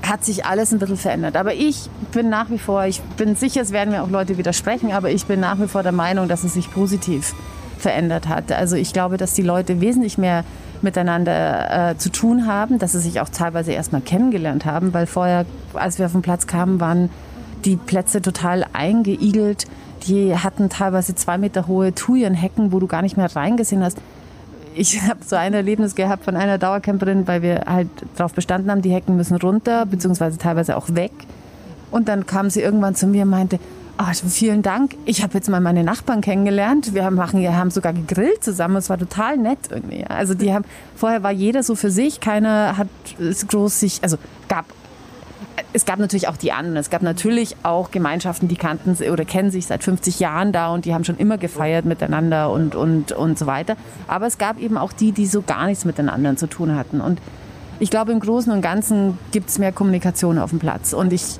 hat 0.09 0.25
sich 0.25 0.45
alles 0.45 0.73
ein 0.73 0.79
bisschen 0.79 0.97
verändert. 0.97 1.37
Aber 1.37 1.55
ich 1.55 1.89
bin 2.13 2.29
nach 2.29 2.51
wie 2.51 2.59
vor, 2.59 2.85
ich 2.87 3.01
bin 3.17 3.37
sicher, 3.37 3.63
es 3.63 3.73
werden 3.73 3.91
mir 3.91 4.03
auch 4.03 4.11
Leute 4.11 4.39
widersprechen, 4.39 4.93
aber 4.93 5.11
ich 5.11 5.27
bin 5.27 5.41
nach 5.41 5.59
wie 5.59 5.69
vor 5.69 5.83
der 5.83 5.93
Meinung, 5.93 6.29
dass 6.29 6.45
es 6.45 6.55
sich 6.55 6.71
positiv 6.71 7.35
verändert 7.79 8.29
hat. 8.29 8.53
Also 8.53 8.77
ich 8.77 8.93
glaube, 8.93 9.17
dass 9.17 9.35
die 9.35 9.43
Leute 9.43 9.81
wesentlich 9.81 10.19
mehr 10.19 10.45
miteinander 10.83 11.91
äh, 11.91 11.99
zu 11.99 12.11
tun 12.11 12.47
haben, 12.47 12.79
dass 12.79 12.93
sie 12.93 13.01
sich 13.01 13.21
auch 13.21 13.29
teilweise 13.29 13.73
erstmal 13.73 14.01
kennengelernt 14.01 14.65
haben, 14.65 14.93
weil 14.93 15.07
vorher, 15.07 15.47
als 15.73 15.99
wir 15.99 16.07
auf 16.07 16.13
den 16.13 16.23
Platz 16.23 16.47
kamen, 16.47 16.81
waren 16.81 17.11
die 17.65 17.77
Plätze 17.77 18.21
total 18.21 18.67
eingeigelt. 18.73 19.65
Die 20.07 20.37
hatten 20.37 20.69
teilweise 20.69 21.15
zwei 21.15 21.39
Meter 21.39 21.67
hohe 21.67 21.95
Thujenhecken, 21.95 22.73
wo 22.73 22.79
du 22.79 22.87
gar 22.87 23.01
nicht 23.03 23.17
mehr 23.17 23.35
reingesehen 23.35 23.83
hast 23.83 23.99
ich 24.75 25.01
habe 25.03 25.21
so 25.25 25.37
ein 25.37 25.55
Erlebnis 25.55 25.95
gehabt 25.95 26.25
von 26.25 26.37
einer 26.37 26.59
Dauercamperin, 26.59 27.27
weil 27.27 27.43
wir 27.43 27.65
halt 27.67 27.89
darauf 28.17 28.35
bestanden 28.35 28.71
haben, 28.71 28.83
die 28.83 28.91
Hecken 28.91 29.17
müssen 29.17 29.37
runter, 29.37 29.87
beziehungsweise 29.87 30.39
teilweise 30.39 30.77
auch 30.77 30.95
weg. 30.95 31.13
Und 31.91 32.09
dann 32.09 32.27
kam 32.27 32.51
sie 32.51 32.61
irgendwann 32.61 32.95
zu 32.95 33.07
mir 33.07 33.23
und 33.23 33.31
meinte, 33.31 33.59
oh, 33.99 34.29
vielen 34.29 34.63
Dank, 34.63 34.97
ich 35.05 35.23
habe 35.23 35.35
jetzt 35.35 35.49
mal 35.49 35.61
meine 35.61 35.85
Nachbarn 35.85 36.21
kennengelernt. 36.21 36.95
Wir 36.95 37.05
haben, 37.05 37.15
machen, 37.15 37.47
haben 37.57 37.71
sogar 37.71 37.93
gegrillt 37.93 38.43
zusammen. 38.43 38.77
Es 38.77 38.91
war 38.91 38.99
total 38.99 39.37
nett 39.37 39.59
irgendwie. 39.71 40.05
Also 40.05 40.35
die 40.35 40.53
haben, 40.53 40.65
vorher 40.97 41.23
war 41.23 41.31
jeder 41.31 41.63
so 41.63 41.75
für 41.75 41.91
sich, 41.91 42.21
keiner 42.21 42.77
hat 42.77 42.89
groß 43.49 43.79
sich, 43.79 44.03
also 44.03 44.17
gab 44.49 44.67
es 45.75 45.85
gab 45.85 45.99
natürlich 45.99 46.29
auch 46.29 46.37
die 46.37 46.53
anderen. 46.53 46.77
Es 46.77 46.89
gab 46.89 47.03
natürlich 47.03 47.57
auch 47.65 47.91
Gemeinschaften, 47.91 48.47
die 48.47 48.55
kannten 48.55 48.97
oder 49.11 49.25
kennen 49.25 49.51
sich 49.51 49.67
seit 49.67 49.83
50 49.83 50.21
Jahren 50.21 50.53
da 50.53 50.73
und 50.73 50.85
die 50.85 50.95
haben 50.95 51.03
schon 51.03 51.19
immer 51.19 51.37
gefeiert 51.37 51.85
miteinander 51.85 52.53
und, 52.53 52.77
und, 52.77 53.11
und 53.11 53.37
so 53.37 53.47
weiter. 53.47 53.77
Aber 54.07 54.27
es 54.27 54.39
gab 54.39 54.61
eben 54.61 54.79
auch 54.79 54.93
die, 54.93 55.11
die 55.11 55.27
so 55.27 55.43
gar 55.43 55.67
nichts 55.67 55.85
mit 55.85 55.99
den 55.99 56.09
anderen 56.09 56.37
zu 56.37 56.47
tun 56.47 56.77
hatten. 56.77 57.01
Und 57.01 57.21
ich 57.81 57.91
glaube, 57.91 58.13
im 58.13 58.21
Großen 58.21 58.53
und 58.53 58.63
Ganzen 58.63 59.19
gibt 59.33 59.51
es 59.51 59.59
mehr 59.59 59.73
Kommunikation 59.73 60.39
auf 60.39 60.51
dem 60.51 60.61
Platz. 60.61 60.93
Und 60.93 61.13
ich, 61.13 61.39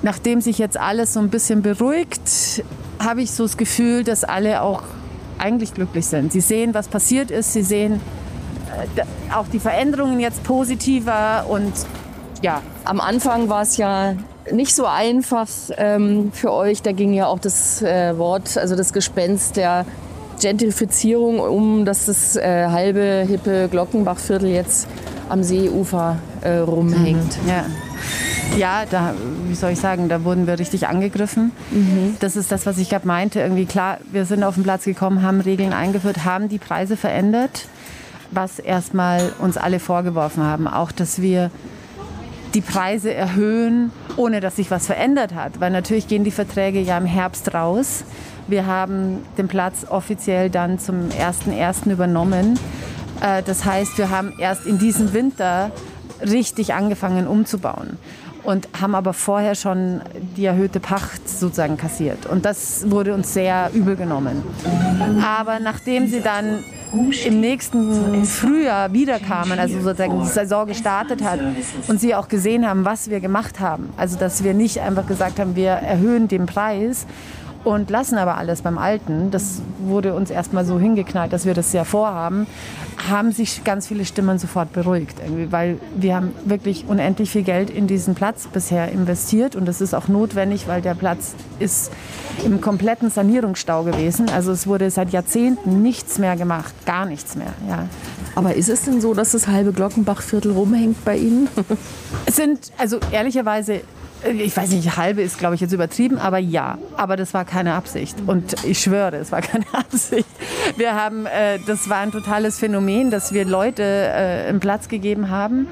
nachdem 0.00 0.40
sich 0.40 0.56
jetzt 0.56 0.80
alles 0.80 1.12
so 1.12 1.20
ein 1.20 1.28
bisschen 1.28 1.60
beruhigt, 1.60 2.64
habe 2.98 3.20
ich 3.20 3.32
so 3.32 3.42
das 3.42 3.58
Gefühl, 3.58 4.02
dass 4.02 4.24
alle 4.24 4.62
auch 4.62 4.82
eigentlich 5.38 5.74
glücklich 5.74 6.06
sind. 6.06 6.32
Sie 6.32 6.40
sehen, 6.40 6.72
was 6.72 6.88
passiert 6.88 7.30
ist. 7.30 7.52
Sie 7.52 7.62
sehen 7.62 8.00
äh, 8.96 9.34
auch 9.34 9.46
die 9.48 9.60
Veränderungen 9.60 10.20
jetzt 10.20 10.42
positiver 10.42 11.44
und 11.50 11.74
ja, 12.42 12.62
am 12.84 13.00
Anfang 13.00 13.48
war 13.48 13.62
es 13.62 13.76
ja 13.76 14.14
nicht 14.52 14.74
so 14.74 14.86
einfach 14.86 15.48
ähm, 15.76 16.30
für 16.32 16.52
euch. 16.52 16.82
Da 16.82 16.92
ging 16.92 17.12
ja 17.12 17.26
auch 17.26 17.38
das 17.38 17.82
äh, 17.82 18.16
Wort, 18.18 18.56
also 18.56 18.76
das 18.76 18.92
Gespenst 18.92 19.56
der 19.56 19.84
Gentrifizierung 20.40 21.40
um, 21.40 21.84
dass 21.84 22.06
das 22.06 22.36
äh, 22.36 22.66
halbe 22.68 23.24
hippe 23.26 23.68
Glockenbachviertel 23.70 24.50
jetzt 24.50 24.86
am 25.28 25.42
Seeufer 25.42 26.18
äh, 26.42 26.58
rumhängt. 26.58 27.42
Mhm. 27.42 27.48
Ja. 27.48 27.64
Ja, 28.56 28.84
da, 28.88 29.12
wie 29.48 29.54
soll 29.54 29.72
ich 29.72 29.80
sagen, 29.80 30.08
da 30.08 30.22
wurden 30.22 30.46
wir 30.46 30.58
richtig 30.58 30.86
angegriffen. 30.86 31.50
Mhm. 31.70 32.16
Das 32.20 32.36
ist 32.36 32.52
das, 32.52 32.64
was 32.64 32.78
ich 32.78 32.88
gerade 32.88 33.06
meinte. 33.06 33.40
Irgendwie 33.40 33.66
klar, 33.66 33.98
wir 34.12 34.24
sind 34.24 34.44
auf 34.44 34.54
den 34.54 34.62
Platz 34.62 34.84
gekommen, 34.84 35.22
haben 35.22 35.40
Regeln 35.40 35.72
eingeführt, 35.72 36.24
haben 36.24 36.48
die 36.48 36.58
Preise 36.58 36.96
verändert, 36.96 37.66
was 38.30 38.58
erstmal 38.58 39.32
uns 39.40 39.56
alle 39.56 39.80
vorgeworfen 39.80 40.44
haben. 40.44 40.68
Auch, 40.68 40.92
dass 40.92 41.20
wir 41.20 41.50
die 42.56 42.62
Preise 42.62 43.12
erhöhen, 43.12 43.92
ohne 44.16 44.40
dass 44.40 44.56
sich 44.56 44.70
was 44.70 44.86
verändert 44.86 45.34
hat. 45.34 45.60
Weil 45.60 45.70
natürlich 45.70 46.08
gehen 46.08 46.24
die 46.24 46.30
Verträge 46.30 46.80
ja 46.80 46.96
im 46.96 47.04
Herbst 47.04 47.52
raus. 47.52 48.04
Wir 48.48 48.66
haben 48.66 49.18
den 49.36 49.46
Platz 49.46 49.86
offiziell 49.88 50.48
dann 50.48 50.78
zum 50.78 51.10
1.1. 51.10 51.92
übernommen. 51.92 52.58
Äh, 53.20 53.42
das 53.42 53.66
heißt, 53.66 53.98
wir 53.98 54.08
haben 54.08 54.32
erst 54.38 54.64
in 54.64 54.78
diesem 54.78 55.12
Winter 55.12 55.70
richtig 56.22 56.72
angefangen 56.72 57.26
umzubauen 57.26 57.98
und 58.42 58.68
haben 58.80 58.94
aber 58.94 59.12
vorher 59.12 59.54
schon 59.54 60.00
die 60.36 60.46
erhöhte 60.46 60.80
Pacht 60.80 61.28
sozusagen 61.28 61.76
kassiert. 61.76 62.24
Und 62.24 62.46
das 62.46 62.90
wurde 62.90 63.12
uns 63.12 63.34
sehr 63.34 63.70
übel 63.74 63.96
genommen. 63.96 64.42
Aber 65.22 65.60
nachdem 65.60 66.06
sie 66.06 66.22
dann 66.22 66.64
im 66.92 67.40
nächsten 67.40 68.24
Frühjahr 68.24 68.92
wiederkamen, 68.92 69.58
also 69.58 69.80
sozusagen 69.80 70.20
die 70.20 70.28
Saison 70.28 70.66
gestartet 70.66 71.22
hat 71.22 71.40
und 71.88 72.00
sie 72.00 72.14
auch 72.14 72.28
gesehen 72.28 72.68
haben, 72.68 72.84
was 72.84 73.10
wir 73.10 73.20
gemacht 73.20 73.60
haben. 73.60 73.90
Also 73.96 74.18
dass 74.18 74.44
wir 74.44 74.54
nicht 74.54 74.80
einfach 74.80 75.06
gesagt 75.06 75.38
haben, 75.38 75.56
wir 75.56 75.70
erhöhen 75.70 76.28
den 76.28 76.46
Preis 76.46 77.06
und 77.66 77.90
lassen 77.90 78.16
aber 78.16 78.36
alles 78.36 78.62
beim 78.62 78.78
Alten. 78.78 79.32
Das 79.32 79.60
wurde 79.80 80.14
uns 80.14 80.30
erstmal 80.30 80.64
so 80.64 80.78
hingeknallt, 80.78 81.32
dass 81.32 81.46
wir 81.46 81.54
das 81.54 81.72
ja 81.72 81.82
vorhaben. 81.82 82.46
Haben 83.10 83.32
sich 83.32 83.64
ganz 83.64 83.88
viele 83.88 84.04
Stimmen 84.04 84.38
sofort 84.38 84.72
beruhigt, 84.72 85.16
weil 85.50 85.78
wir 85.96 86.14
haben 86.14 86.32
wirklich 86.44 86.84
unendlich 86.86 87.28
viel 87.28 87.42
Geld 87.42 87.68
in 87.68 87.88
diesen 87.88 88.14
Platz 88.14 88.46
bisher 88.46 88.92
investiert 88.92 89.56
und 89.56 89.66
das 89.66 89.80
ist 89.80 89.94
auch 89.94 90.06
notwendig, 90.06 90.68
weil 90.68 90.80
der 90.80 90.94
Platz 90.94 91.34
ist 91.58 91.90
im 92.44 92.60
kompletten 92.60 93.10
Sanierungsstau 93.10 93.82
gewesen. 93.82 94.30
Also 94.30 94.52
es 94.52 94.68
wurde 94.68 94.88
seit 94.92 95.10
Jahrzehnten 95.10 95.82
nichts 95.82 96.18
mehr 96.18 96.36
gemacht, 96.36 96.72
gar 96.86 97.04
nichts 97.04 97.34
mehr. 97.34 97.52
Ja. 97.68 97.88
Aber 98.36 98.54
ist 98.54 98.68
es 98.68 98.84
denn 98.84 99.00
so, 99.00 99.12
dass 99.12 99.32
das 99.32 99.48
halbe 99.48 99.72
Glockenbachviertel 99.72 100.52
rumhängt 100.52 101.04
bei 101.04 101.16
Ihnen? 101.16 101.48
Es 102.26 102.36
sind, 102.36 102.70
also 102.78 103.00
ehrlicherweise, 103.10 103.80
ich 104.32 104.56
weiß 104.56 104.70
nicht, 104.70 104.96
halbe 104.96 105.22
ist, 105.22 105.38
glaube 105.38 105.54
ich, 105.54 105.60
jetzt 105.60 105.72
übertrieben, 105.72 106.18
aber 106.18 106.38
ja. 106.38 106.78
Aber 106.96 107.16
das 107.16 107.34
war 107.34 107.44
keine 107.44 107.74
Absicht. 107.74 108.16
Und 108.26 108.64
ich 108.64 108.80
schwöre, 108.80 109.16
es 109.16 109.32
war 109.32 109.42
keine 109.42 109.64
Absicht. 109.72 110.28
Wir 110.76 110.94
haben, 110.94 111.26
äh, 111.26 111.58
das 111.66 111.88
war 111.88 111.98
ein 111.98 112.12
totales 112.12 112.58
Phänomen, 112.58 113.10
dass 113.10 113.32
wir 113.32 113.44
Leute 113.44 113.82
äh, 113.82 114.48
einen 114.48 114.60
Platz 114.60 114.88
gegeben 114.88 115.30
haben. 115.30 115.68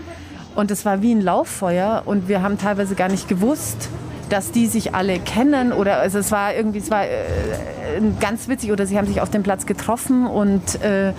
Und 0.54 0.70
es 0.70 0.84
war 0.84 1.02
wie 1.02 1.12
ein 1.12 1.20
Lauffeuer. 1.20 2.02
Und 2.04 2.28
wir 2.28 2.42
haben 2.42 2.58
teilweise 2.58 2.94
gar 2.94 3.08
nicht 3.08 3.28
gewusst, 3.28 3.88
dass 4.28 4.52
die 4.52 4.66
sich 4.66 4.94
alle 4.94 5.18
kennen 5.18 5.70
oder 5.70 5.98
also 5.98 6.18
es 6.18 6.32
war 6.32 6.54
irgendwie 6.54 6.78
es 6.78 6.90
war 6.90 7.04
äh, 7.04 7.10
ganz 8.20 8.48
witzig 8.48 8.72
oder 8.72 8.86
sie 8.86 8.96
haben 8.96 9.06
sich 9.06 9.20
auf 9.20 9.30
dem 9.30 9.42
Platz 9.42 9.66
getroffen 9.66 10.26
und 10.26 10.82
äh, 10.82 11.12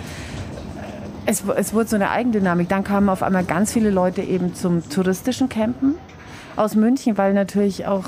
es, 1.24 1.44
es 1.56 1.72
wurde 1.72 1.88
so 1.88 1.96
eine 1.96 2.10
Eigendynamik. 2.10 2.68
Dann 2.68 2.84
kamen 2.84 3.08
auf 3.08 3.22
einmal 3.22 3.44
ganz 3.44 3.72
viele 3.72 3.90
Leute 3.90 4.22
eben 4.22 4.54
zum 4.54 4.88
touristischen 4.88 5.48
Campen 5.48 5.94
aus 6.56 6.74
München, 6.74 7.16
weil 7.18 7.34
natürlich 7.34 7.86
auch 7.86 8.04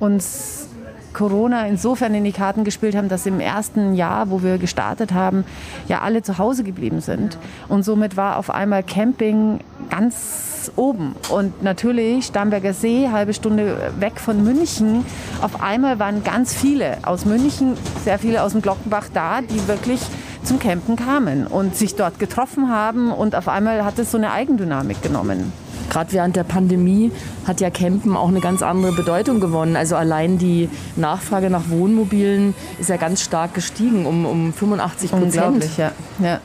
uns 0.00 0.68
Corona 1.12 1.66
insofern 1.66 2.14
in 2.14 2.24
die 2.24 2.32
Karten 2.32 2.64
gespielt 2.64 2.94
haben, 2.94 3.08
dass 3.08 3.26
im 3.26 3.40
ersten 3.40 3.94
Jahr, 3.94 4.30
wo 4.30 4.42
wir 4.42 4.58
gestartet 4.58 5.12
haben, 5.12 5.44
ja 5.88 6.02
alle 6.02 6.22
zu 6.22 6.38
Hause 6.38 6.64
geblieben 6.64 7.00
sind. 7.00 7.38
Und 7.68 7.82
somit 7.82 8.16
war 8.16 8.36
auf 8.36 8.50
einmal 8.50 8.82
Camping 8.82 9.60
ganz 9.90 10.70
oben. 10.76 11.16
Und 11.30 11.62
natürlich 11.62 12.26
Starnberger 12.26 12.72
See, 12.72 13.08
halbe 13.10 13.34
Stunde 13.34 13.92
weg 13.98 14.20
von 14.20 14.44
München. 14.44 15.04
Auf 15.42 15.60
einmal 15.60 15.98
waren 15.98 16.22
ganz 16.22 16.54
viele 16.54 16.98
aus 17.02 17.24
München, 17.24 17.74
sehr 18.04 18.18
viele 18.18 18.42
aus 18.42 18.52
dem 18.52 18.62
Glockenbach 18.62 19.06
da, 19.12 19.40
die 19.40 19.66
wirklich 19.66 20.00
zum 20.44 20.58
Campen 20.58 20.96
kamen 20.96 21.46
und 21.46 21.74
sich 21.74 21.96
dort 21.96 22.18
getroffen 22.18 22.70
haben. 22.70 23.10
Und 23.10 23.34
auf 23.34 23.48
einmal 23.48 23.84
hat 23.84 23.98
es 23.98 24.12
so 24.12 24.18
eine 24.18 24.30
Eigendynamik 24.30 25.02
genommen 25.02 25.52
gerade 25.90 26.12
während 26.12 26.36
der 26.36 26.44
Pandemie 26.44 27.12
hat 27.46 27.60
ja 27.60 27.70
Campen 27.70 28.16
auch 28.16 28.28
eine 28.28 28.40
ganz 28.40 28.62
andere 28.62 28.92
Bedeutung 28.92 29.40
gewonnen. 29.40 29.76
Also 29.76 29.96
allein 29.96 30.38
die 30.38 30.68
Nachfrage 30.96 31.50
nach 31.50 31.68
Wohnmobilen 31.68 32.54
ist 32.78 32.88
ja 32.90 32.96
ganz 32.96 33.22
stark 33.22 33.54
gestiegen, 33.54 34.06
um, 34.06 34.26
um 34.26 34.52
85 34.52 35.10
Prozent. 35.10 35.34
Unglaublich, 35.34 35.76
ja. 35.76 35.92
ja. 36.20 36.40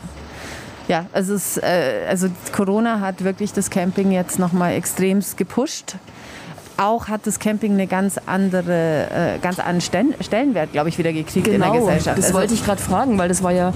Ja, 0.90 1.06
also, 1.14 1.34
es, 1.34 1.58
äh, 1.58 2.06
also 2.10 2.28
Corona 2.52 3.00
hat 3.00 3.24
wirklich 3.24 3.54
das 3.54 3.70
Camping 3.70 4.12
jetzt 4.12 4.38
nochmal 4.38 4.74
extremst 4.74 5.38
gepusht 5.38 5.96
auch 6.84 7.08
hat 7.08 7.26
das 7.26 7.40
Camping 7.40 7.74
eine 7.74 7.88
ganz 7.88 8.20
andere, 8.26 9.08
äh, 9.10 9.40
ganz 9.40 9.60
anderen 9.60 9.82
Stellenwert, 9.82 10.72
glaube 10.72 10.90
ich, 10.90 10.98
wieder 10.98 11.14
gekriegt 11.14 11.46
genau, 11.46 11.56
in 11.56 11.62
der 11.62 11.72
genau, 11.72 11.86
Gesellschaft. 11.86 12.18
Das 12.18 12.26
also 12.26 12.38
wollte 12.38 12.54
ich 12.54 12.66
gerade 12.66 12.82
fragen, 12.82 13.18
weil 13.18 13.30
das 13.30 13.44
war 13.44 13.52
ja 13.52 13.74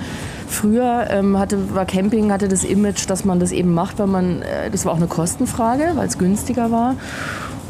früher 0.47 1.07
ähm, 1.09 1.37
hatte, 1.37 1.73
war 1.73 1.85
Camping 1.85 2.31
hatte 2.31 2.47
das 2.47 2.63
Image, 2.63 3.09
dass 3.09 3.25
man 3.25 3.39
das 3.39 3.51
eben 3.51 3.73
macht, 3.73 3.99
weil 3.99 4.07
man 4.07 4.41
äh, 4.41 4.69
das 4.71 4.85
war 4.85 4.93
auch 4.93 4.97
eine 4.97 5.07
Kostenfrage, 5.07 5.91
weil 5.95 6.07
es 6.07 6.17
günstiger 6.17 6.71
war. 6.71 6.95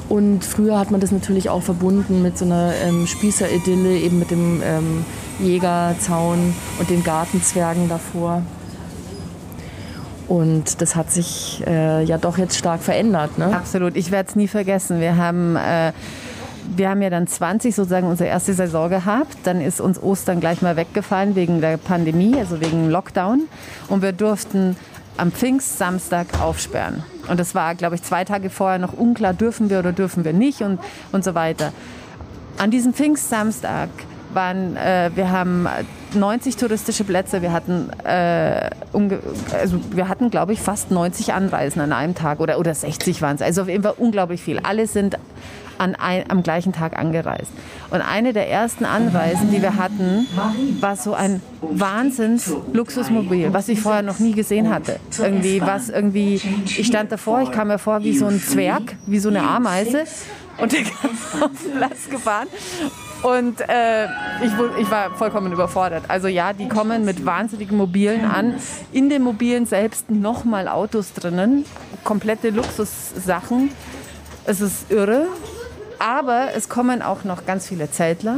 Und 0.09 0.45
früher 0.45 0.79
hat 0.79 0.89
man 0.89 1.01
das 1.01 1.11
natürlich 1.11 1.49
auch 1.49 1.61
verbunden 1.61 2.21
mit 2.21 2.37
so 2.37 2.45
einer 2.45 2.71
ähm, 2.85 3.07
Spießeridylle, 3.07 3.97
eben 3.97 4.19
mit 4.19 4.31
dem 4.31 4.61
ähm, 4.63 5.05
Jägerzaun 5.39 6.53
und 6.79 6.89
den 6.89 7.03
Gartenzwergen 7.03 7.89
davor. 7.89 8.41
Und 10.27 10.81
das 10.81 10.95
hat 10.95 11.11
sich 11.11 11.63
äh, 11.65 12.03
ja 12.03 12.17
doch 12.17 12.37
jetzt 12.37 12.57
stark 12.57 12.81
verändert. 12.81 13.37
Ne? 13.37 13.55
Absolut. 13.55 13.95
Ich 13.95 14.11
werde 14.11 14.29
es 14.29 14.35
nie 14.35 14.47
vergessen. 14.47 14.99
Wir 14.99 15.15
haben, 15.15 15.55
äh, 15.55 15.93
wir 16.75 16.89
haben 16.89 17.01
ja 17.01 17.09
dann 17.09 17.27
20 17.27 17.73
sozusagen 17.73 18.07
unsere 18.07 18.29
erste 18.29 18.53
Saison 18.53 18.89
gehabt. 18.89 19.37
Dann 19.43 19.61
ist 19.61 19.79
uns 19.79 20.01
Ostern 20.01 20.39
gleich 20.39 20.61
mal 20.61 20.75
weggefallen 20.75 21.35
wegen 21.35 21.61
der 21.61 21.77
Pandemie, 21.77 22.35
also 22.37 22.59
wegen 22.59 22.89
Lockdown. 22.89 23.43
Und 23.87 24.01
wir 24.01 24.11
durften 24.11 24.75
am 25.15 25.31
Pfingstsamstag 25.31 26.41
aufsperren. 26.41 27.03
Und 27.29 27.39
das 27.39 27.55
war, 27.55 27.75
glaube 27.75 27.95
ich, 27.95 28.03
zwei 28.03 28.23
Tage 28.23 28.49
vorher 28.49 28.79
noch 28.79 28.93
unklar, 28.93 29.33
dürfen 29.33 29.69
wir 29.69 29.79
oder 29.79 29.91
dürfen 29.91 30.23
wir 30.25 30.33
nicht 30.33 30.61
und, 30.61 30.79
und 31.11 31.23
so 31.23 31.35
weiter. 31.35 31.71
An 32.57 32.71
diesem 32.71 32.93
Pfingstsamstag 32.93 33.89
waren, 34.33 34.75
äh, 34.77 35.09
wir 35.15 35.31
haben 35.31 35.67
90 36.13 36.57
touristische 36.57 37.03
Plätze. 37.03 37.41
Wir 37.41 37.51
hatten, 37.51 37.89
äh, 38.03 38.69
also 39.53 39.79
hatten, 40.07 40.29
glaube 40.29 40.53
ich, 40.53 40.61
fast 40.61 40.91
90 40.91 41.33
Anreisen 41.33 41.81
an 41.81 41.91
einem 41.91 42.15
Tag 42.15 42.39
oder, 42.39 42.59
oder 42.59 42.73
60 42.73 43.21
waren 43.21 43.35
es. 43.35 43.41
Also 43.41 43.63
auf 43.63 43.67
jeden 43.67 43.83
Fall 43.83 43.95
unglaublich 43.97 44.41
viel. 44.41 44.59
Alle 44.59 44.87
sind 44.87 45.17
an 45.77 45.95
ein, 45.95 46.29
am 46.29 46.43
gleichen 46.43 46.73
Tag 46.73 46.97
angereist. 46.97 47.51
Und 47.91 48.01
eine 48.01 48.33
der 48.33 48.49
ersten 48.49 48.85
Anreisen, 48.85 49.51
die 49.51 49.61
wir 49.61 49.75
hatten, 49.77 50.27
war 50.79 50.95
so 50.95 51.13
ein 51.13 51.41
Wahnsinns-Luxusmobil, 51.61 53.53
was 53.53 53.69
ich 53.69 53.81
vorher 53.81 54.01
noch 54.01 54.19
nie 54.19 54.33
gesehen 54.33 54.73
hatte. 54.73 54.99
Irgendwie, 55.17 55.61
was 55.61 55.89
irgendwie, 55.89 56.41
ich 56.65 56.87
stand 56.87 57.11
davor, 57.11 57.41
ich 57.41 57.51
kam 57.51 57.67
mir 57.67 57.79
vor 57.79 58.03
wie 58.03 58.17
so 58.17 58.25
ein 58.25 58.41
Zwerg, 58.41 58.95
wie 59.05 59.19
so 59.19 59.29
eine 59.29 59.43
Ameise 59.43 60.05
und 60.57 60.71
der 60.71 60.81
kam 61.01 61.11
auf 61.43 61.51
den 61.63 61.77
Platz 61.77 62.09
gefahren 62.09 62.47
und 63.23 63.61
äh, 63.61 64.05
ich, 64.43 64.51
ich, 64.79 64.91
war 64.91 65.11
vollkommen 65.15 65.51
überfordert. 65.51 66.03
Also 66.07 66.27
ja, 66.27 66.53
die 66.53 66.67
kommen 66.67 67.05
mit 67.05 67.25
wahnsinnigen 67.25 67.77
Mobilen 67.77 68.25
an. 68.25 68.55
In 68.91 69.09
den 69.09 69.23
Mobilen 69.23 69.65
selbst 69.65 70.09
nochmal 70.11 70.67
Autos 70.67 71.13
drinnen. 71.13 71.65
Komplette 72.03 72.49
Luxussachen. 72.49 73.71
Es 74.45 74.61
ist 74.61 74.91
irre. 74.91 75.27
Aber 75.99 76.49
es 76.55 76.69
kommen 76.69 77.01
auch 77.01 77.23
noch 77.23 77.45
ganz 77.45 77.67
viele 77.67 77.89
Zeltler. 77.89 78.37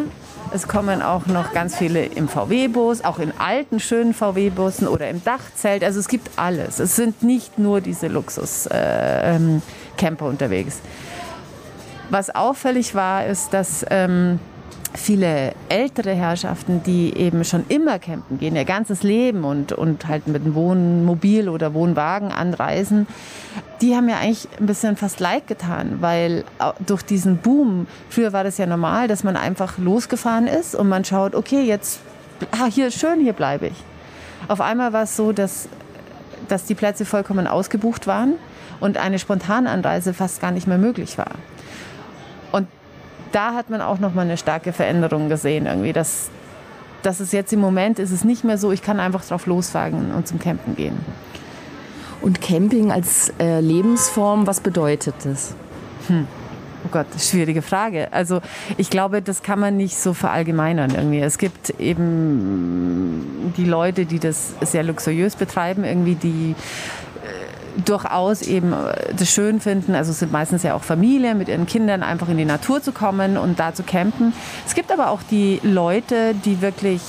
Es 0.51 0.67
kommen 0.67 1.01
auch 1.01 1.27
noch 1.27 1.53
ganz 1.53 1.75
viele 1.75 2.05
im 2.05 2.27
VW-Bus, 2.27 3.03
auch 3.03 3.19
in 3.19 3.31
alten, 3.37 3.79
schönen 3.79 4.15
VW-Bussen 4.15 4.87
oder 4.87 5.09
im 5.09 5.23
Dachzelt. 5.23 5.83
Also 5.83 5.99
es 5.99 6.07
gibt 6.07 6.31
alles. 6.37 6.79
Es 6.79 6.95
sind 6.95 7.21
nicht 7.21 7.59
nur 7.59 7.81
diese 7.81 8.07
Luxus-Camper 8.07 8.75
äh, 8.75 9.35
ähm, 9.35 10.17
unterwegs. 10.19 10.79
Was 12.09 12.33
auffällig 12.33 12.95
war, 12.95 13.27
ist, 13.27 13.53
dass 13.53 13.85
ähm, 13.91 14.39
viele 14.93 15.53
ältere 15.69 16.13
Herrschaften, 16.13 16.81
die 16.83 17.15
eben 17.15 17.43
schon 17.43 17.65
immer 17.69 17.99
campen 17.99 18.39
gehen, 18.39 18.55
ihr 18.55 18.65
ganzes 18.65 19.03
Leben 19.03 19.43
und, 19.43 19.71
und 19.71 20.07
halt 20.07 20.27
mit 20.27 20.43
einem 20.43 20.55
Wohnmobil 20.55 21.47
oder 21.49 21.73
Wohnwagen 21.73 22.31
anreisen, 22.31 23.07
die 23.81 23.95
haben 23.95 24.09
ja 24.09 24.17
eigentlich 24.17 24.47
ein 24.59 24.65
bisschen 24.65 24.97
fast 24.97 25.19
leid 25.19 25.47
getan, 25.47 25.97
weil 26.01 26.43
durch 26.85 27.03
diesen 27.03 27.37
Boom, 27.37 27.87
früher 28.09 28.33
war 28.33 28.43
das 28.43 28.57
ja 28.57 28.65
normal, 28.65 29.07
dass 29.07 29.23
man 29.23 29.37
einfach 29.37 29.77
losgefahren 29.77 30.47
ist 30.47 30.75
und 30.75 30.89
man 30.89 31.05
schaut, 31.05 31.35
okay, 31.35 31.61
jetzt, 31.61 31.99
ah, 32.51 32.65
hier 32.65 32.87
ist 32.87 32.99
schön, 32.99 33.21
hier 33.21 33.33
bleibe 33.33 33.67
ich. 33.67 33.83
Auf 34.47 34.59
einmal 34.59 34.91
war 34.91 35.03
es 35.03 35.15
so, 35.15 35.31
dass, 35.31 35.69
dass 36.47 36.65
die 36.65 36.75
Plätze 36.75 37.05
vollkommen 37.05 37.47
ausgebucht 37.47 38.07
waren 38.07 38.33
und 38.79 38.97
eine 38.97 39.19
Spontananreise 39.19 40.13
fast 40.13 40.41
gar 40.41 40.51
nicht 40.51 40.67
mehr 40.67 40.77
möglich 40.77 41.17
war. 41.17 41.31
Und 42.51 42.67
da 43.31 43.53
hat 43.53 43.69
man 43.69 43.81
auch 43.81 43.99
noch 43.99 44.13
mal 44.13 44.21
eine 44.21 44.37
starke 44.37 44.73
Veränderung 44.73 45.29
gesehen 45.29 45.65
irgendwie, 45.65 45.93
dass 45.93 46.29
dass 47.01 47.19
es 47.19 47.31
jetzt 47.31 47.53
im 47.53 47.59
Moment 47.59 47.99
ist 47.99 48.11
es 48.11 48.23
nicht 48.23 48.43
mehr 48.43 48.57
so, 48.57 48.71
ich 48.71 48.81
kann 48.81 48.99
einfach 48.99 49.23
drauf 49.23 49.45
losfahren 49.45 50.11
und 50.11 50.27
zum 50.27 50.39
Campen 50.39 50.75
gehen. 50.75 50.97
Und 52.21 52.41
Camping 52.41 52.91
als 52.91 53.31
äh, 53.39 53.61
Lebensform, 53.61 54.45
was 54.47 54.59
bedeutet 54.59 55.15
das? 55.23 55.55
Hm. 56.07 56.27
Oh 56.85 56.89
Gott, 56.91 57.07
schwierige 57.17 57.61
Frage. 57.61 58.11
Also 58.11 58.41
ich 58.77 58.89
glaube, 58.89 59.21
das 59.21 59.43
kann 59.43 59.59
man 59.59 59.75
nicht 59.75 59.97
so 59.97 60.13
verallgemeinern 60.13 60.91
irgendwie. 60.95 61.19
Es 61.19 61.37
gibt 61.37 61.71
eben 61.71 63.53
die 63.57 63.65
Leute, 63.65 64.05
die 64.05 64.19
das 64.19 64.53
sehr 64.61 64.83
luxuriös 64.83 65.35
betreiben, 65.35 65.83
irgendwie 65.83 66.15
die 66.15 66.55
durchaus 67.85 68.41
eben 68.41 68.73
äh, 68.73 69.13
das 69.15 69.29
schön 69.29 69.59
finden. 69.59 69.95
Also 69.95 70.11
es 70.11 70.19
sind 70.19 70.31
meistens 70.31 70.63
ja 70.63 70.73
auch 70.73 70.83
Familien 70.83 71.37
mit 71.37 71.47
ihren 71.47 71.65
Kindern 71.65 72.03
einfach 72.03 72.29
in 72.29 72.37
die 72.37 72.45
Natur 72.45 72.81
zu 72.81 72.91
kommen 72.91 73.37
und 73.37 73.59
da 73.59 73.73
zu 73.73 73.83
campen. 73.83 74.33
Es 74.65 74.75
gibt 74.75 74.91
aber 74.91 75.09
auch 75.09 75.21
die 75.23 75.59
Leute, 75.63 76.33
die 76.45 76.61
wirklich 76.61 77.01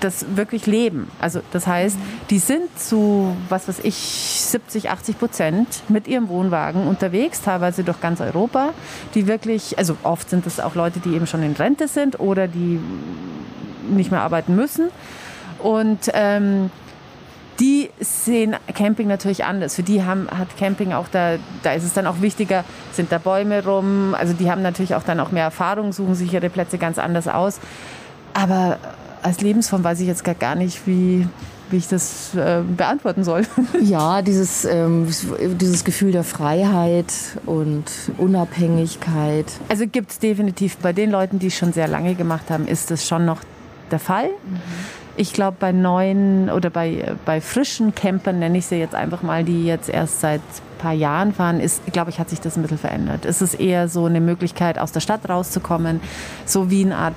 das 0.00 0.26
wirklich 0.36 0.66
leben. 0.66 1.10
Also 1.20 1.40
das 1.52 1.66
heißt, 1.66 1.96
die 2.30 2.38
sind 2.38 2.78
zu, 2.78 3.36
was 3.48 3.68
weiß 3.68 3.80
ich, 3.82 3.94
70, 3.94 4.90
80 4.90 5.18
Prozent 5.18 5.82
mit 5.88 6.08
ihrem 6.08 6.28
Wohnwagen 6.28 6.86
unterwegs, 6.86 7.40
teilweise 7.42 7.84
durch 7.84 8.00
ganz 8.00 8.20
Europa, 8.20 8.70
die 9.14 9.26
wirklich, 9.26 9.78
also 9.78 9.96
oft 10.02 10.28
sind 10.28 10.46
das 10.46 10.60
auch 10.60 10.74
Leute, 10.74 11.00
die 11.00 11.14
eben 11.14 11.26
schon 11.26 11.42
in 11.42 11.52
Rente 11.52 11.88
sind 11.88 12.20
oder 12.20 12.48
die 12.48 12.80
nicht 13.88 14.10
mehr 14.10 14.22
arbeiten 14.22 14.56
müssen. 14.56 14.88
Und 15.58 16.10
ähm, 16.12 16.70
die 17.60 17.90
sehen 18.00 18.56
Camping 18.74 19.08
natürlich 19.08 19.44
anders. 19.44 19.74
Für 19.74 19.82
die 19.82 20.04
haben, 20.04 20.28
hat 20.30 20.56
Camping 20.58 20.92
auch 20.92 21.08
da, 21.08 21.36
da 21.62 21.72
ist 21.72 21.84
es 21.84 21.94
dann 21.94 22.06
auch 22.06 22.20
wichtiger, 22.20 22.64
sind 22.92 23.12
da 23.12 23.18
Bäume 23.18 23.64
rum. 23.64 24.14
Also 24.18 24.32
die 24.32 24.50
haben 24.50 24.62
natürlich 24.62 24.94
auch 24.94 25.02
dann 25.02 25.20
auch 25.20 25.32
mehr 25.32 25.44
Erfahrung, 25.44 25.92
suchen 25.92 26.14
sich 26.14 26.32
ihre 26.32 26.50
Plätze 26.50 26.78
ganz 26.78 26.98
anders 26.98 27.28
aus. 27.28 27.60
Aber 28.34 28.78
als 29.22 29.40
Lebensform 29.40 29.82
weiß 29.84 30.00
ich 30.00 30.06
jetzt 30.06 30.24
gar 30.38 30.54
nicht, 30.54 30.86
wie, 30.86 31.26
wie 31.70 31.76
ich 31.76 31.88
das 31.88 32.34
äh, 32.34 32.62
beantworten 32.76 33.24
soll. 33.24 33.42
Ja, 33.80 34.20
dieses, 34.22 34.64
ähm, 34.64 35.08
dieses 35.60 35.84
Gefühl 35.84 36.12
der 36.12 36.24
Freiheit 36.24 37.12
und 37.46 37.84
Unabhängigkeit. 38.18 39.46
Also 39.68 39.86
gibt 39.86 40.10
es 40.10 40.18
definitiv 40.18 40.76
bei 40.78 40.92
den 40.92 41.10
Leuten, 41.10 41.38
die 41.38 41.46
es 41.46 41.56
schon 41.56 41.72
sehr 41.72 41.88
lange 41.88 42.14
gemacht 42.14 42.50
haben, 42.50 42.66
ist 42.66 42.90
das 42.90 43.06
schon 43.06 43.24
noch 43.24 43.40
der 43.90 43.98
Fall. 43.98 44.28
Mhm 44.28 45.05
Ich 45.18 45.32
glaube, 45.32 45.56
bei 45.58 45.72
neuen 45.72 46.50
oder 46.50 46.68
bei, 46.68 47.14
bei 47.24 47.40
frischen 47.40 47.94
Campern, 47.94 48.38
nenne 48.38 48.58
ich 48.58 48.66
sie 48.66 48.76
jetzt 48.76 48.94
einfach 48.94 49.22
mal, 49.22 49.44
die 49.44 49.64
jetzt 49.64 49.88
erst 49.88 50.20
seit 50.20 50.40
ein 50.40 50.78
paar 50.78 50.92
Jahren 50.92 51.32
fahren, 51.32 51.58
ist, 51.58 51.80
glaube 51.92 52.10
ich, 52.10 52.18
hat 52.18 52.28
sich 52.28 52.40
das 52.40 52.56
ein 52.56 52.62
bisschen 52.62 52.78
verändert. 52.78 53.24
Es 53.24 53.40
ist 53.40 53.54
eher 53.54 53.88
so 53.88 54.04
eine 54.04 54.20
Möglichkeit, 54.20 54.78
aus 54.78 54.92
der 54.92 55.00
Stadt 55.00 55.26
rauszukommen, 55.28 56.00
so 56.44 56.70
wie 56.70 56.84
eine 56.84 56.96
Art 56.96 57.14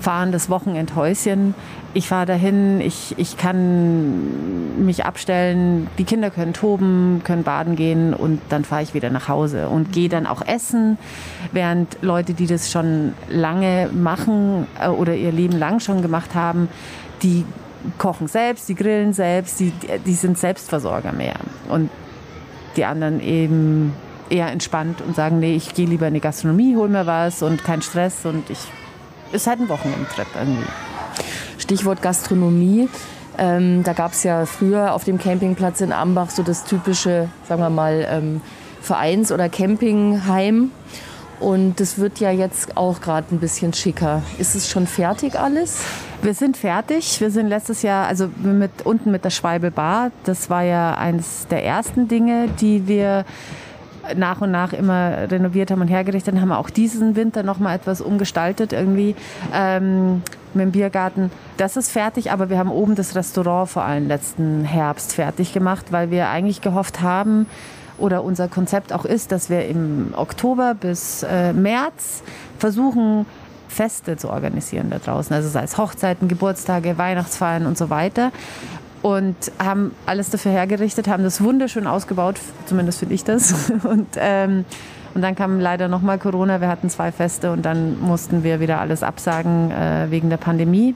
fahrendes 0.00 0.48
Wochenendhäuschen. 0.48 1.54
Ich 1.92 2.08
fahre 2.08 2.26
dahin, 2.26 2.80
ich, 2.80 3.18
ich 3.18 3.36
kann 3.36 4.84
mich 4.84 5.04
abstellen, 5.04 5.88
die 5.98 6.04
Kinder 6.04 6.30
können 6.30 6.52
toben, 6.52 7.22
können 7.24 7.42
baden 7.42 7.74
gehen 7.74 8.14
und 8.14 8.40
dann 8.48 8.64
fahre 8.64 8.82
ich 8.82 8.94
wieder 8.94 9.10
nach 9.10 9.28
Hause 9.28 9.68
und 9.68 9.92
gehe 9.92 10.08
dann 10.08 10.26
auch 10.26 10.46
essen, 10.46 10.98
während 11.52 11.98
Leute, 12.00 12.32
die 12.32 12.46
das 12.46 12.70
schon 12.70 13.12
lange 13.28 13.90
machen 13.92 14.68
äh, 14.80 14.88
oder 14.88 15.14
ihr 15.14 15.32
Leben 15.32 15.58
lang 15.58 15.80
schon 15.80 16.00
gemacht 16.00 16.34
haben, 16.34 16.68
die 17.22 17.44
kochen 17.98 18.28
selbst, 18.28 18.68
die 18.68 18.74
grillen 18.74 19.12
selbst, 19.12 19.60
die, 19.60 19.72
die 20.04 20.14
sind 20.14 20.38
Selbstversorger 20.38 21.12
mehr. 21.12 21.36
Und 21.68 21.90
die 22.76 22.84
anderen 22.84 23.20
eben 23.20 23.94
eher 24.28 24.48
entspannt 24.48 25.00
und 25.00 25.16
sagen, 25.16 25.40
nee, 25.40 25.56
ich 25.56 25.74
gehe 25.74 25.86
lieber 25.86 26.06
in 26.08 26.14
die 26.14 26.20
Gastronomie, 26.20 26.76
hol 26.76 26.88
mir 26.88 27.06
was 27.06 27.42
und 27.42 27.64
kein 27.64 27.82
Stress 27.82 28.24
und 28.24 28.48
ich 28.48 28.58
ist 29.32 29.46
halt 29.46 29.60
ein 29.60 29.68
Wochenendtrip 29.68 30.26
irgendwie. 30.34 30.66
Stichwort 31.58 32.02
Gastronomie. 32.02 32.88
Ähm, 33.38 33.84
da 33.84 33.92
gab 33.92 34.12
es 34.12 34.24
ja 34.24 34.44
früher 34.44 34.92
auf 34.92 35.04
dem 35.04 35.18
Campingplatz 35.18 35.80
in 35.80 35.92
Ambach 35.92 36.30
so 36.30 36.42
das 36.42 36.64
typische, 36.64 37.28
sagen 37.48 37.62
wir 37.62 37.70
mal, 37.70 38.06
ähm, 38.08 38.40
Vereins- 38.80 39.30
oder 39.30 39.48
Campingheim. 39.48 40.72
Und 41.38 41.80
das 41.80 41.98
wird 41.98 42.18
ja 42.20 42.30
jetzt 42.30 42.76
auch 42.76 43.00
gerade 43.00 43.34
ein 43.34 43.38
bisschen 43.38 43.72
schicker. 43.72 44.22
Ist 44.38 44.54
es 44.54 44.68
schon 44.68 44.86
fertig 44.86 45.38
alles? 45.38 45.82
Wir 46.22 46.34
sind 46.34 46.58
fertig. 46.58 47.18
Wir 47.20 47.30
sind 47.30 47.48
letztes 47.48 47.80
Jahr, 47.80 48.06
also 48.06 48.28
mit, 48.42 48.84
unten 48.84 49.10
mit 49.10 49.24
der 49.24 49.30
Schweibel 49.30 49.70
Bar. 49.70 50.10
Das 50.24 50.50
war 50.50 50.62
ja 50.62 50.94
eines 50.94 51.46
der 51.48 51.64
ersten 51.64 52.08
Dinge, 52.08 52.48
die 52.60 52.86
wir 52.86 53.24
nach 54.14 54.42
und 54.42 54.50
nach 54.50 54.74
immer 54.74 55.30
renoviert 55.30 55.70
haben 55.70 55.80
und 55.80 55.88
hergerichtet 55.88 56.38
haben. 56.38 56.52
Auch 56.52 56.68
diesen 56.68 57.16
Winter 57.16 57.42
noch 57.42 57.58
mal 57.58 57.74
etwas 57.74 58.02
umgestaltet 58.02 58.74
irgendwie 58.74 59.14
ähm, 59.54 60.22
mit 60.52 60.64
dem 60.64 60.72
Biergarten. 60.72 61.30
Das 61.56 61.78
ist 61.78 61.90
fertig, 61.90 62.30
aber 62.30 62.50
wir 62.50 62.58
haben 62.58 62.70
oben 62.70 62.96
das 62.96 63.14
Restaurant 63.14 63.70
vor 63.70 63.84
allem 63.84 64.06
letzten 64.06 64.64
Herbst 64.64 65.14
fertig 65.14 65.54
gemacht, 65.54 65.86
weil 65.90 66.10
wir 66.10 66.28
eigentlich 66.28 66.60
gehofft 66.60 67.00
haben, 67.00 67.46
oder 68.00 68.24
unser 68.24 68.48
Konzept 68.48 68.92
auch 68.92 69.04
ist, 69.04 69.30
dass 69.30 69.50
wir 69.50 69.66
im 69.66 70.14
Oktober 70.16 70.74
bis 70.74 71.22
äh, 71.22 71.52
März 71.52 72.22
versuchen, 72.58 73.26
Feste 73.70 74.16
zu 74.16 74.30
organisieren 74.30 74.90
da 74.90 74.98
draußen. 74.98 75.34
Also 75.34 75.48
sei 75.48 75.62
es 75.62 75.78
Hochzeiten, 75.78 76.28
Geburtstage, 76.28 76.98
Weihnachtsfeiern 76.98 77.66
und 77.66 77.78
so 77.78 77.88
weiter 77.88 78.32
und 79.02 79.36
haben 79.58 79.92
alles 80.06 80.30
dafür 80.30 80.52
hergerichtet, 80.52 81.08
haben 81.08 81.22
das 81.22 81.42
wunderschön 81.42 81.86
ausgebaut, 81.86 82.36
zumindest 82.66 82.98
finde 82.98 83.14
ich 83.14 83.24
das. 83.24 83.70
Und, 83.84 84.08
ähm, 84.16 84.64
und 85.12 85.22
dann 85.22 85.34
kam 85.34 85.58
leider 85.58 85.88
nochmal 85.88 86.18
Corona, 86.18 86.60
wir 86.60 86.68
hatten 86.68 86.88
zwei 86.88 87.10
Feste 87.10 87.50
und 87.50 87.62
dann 87.62 87.98
mussten 88.00 88.44
wir 88.44 88.60
wieder 88.60 88.80
alles 88.80 89.02
absagen 89.02 89.72
äh, 89.72 90.06
wegen 90.08 90.30
der 90.30 90.36
Pandemie. 90.36 90.94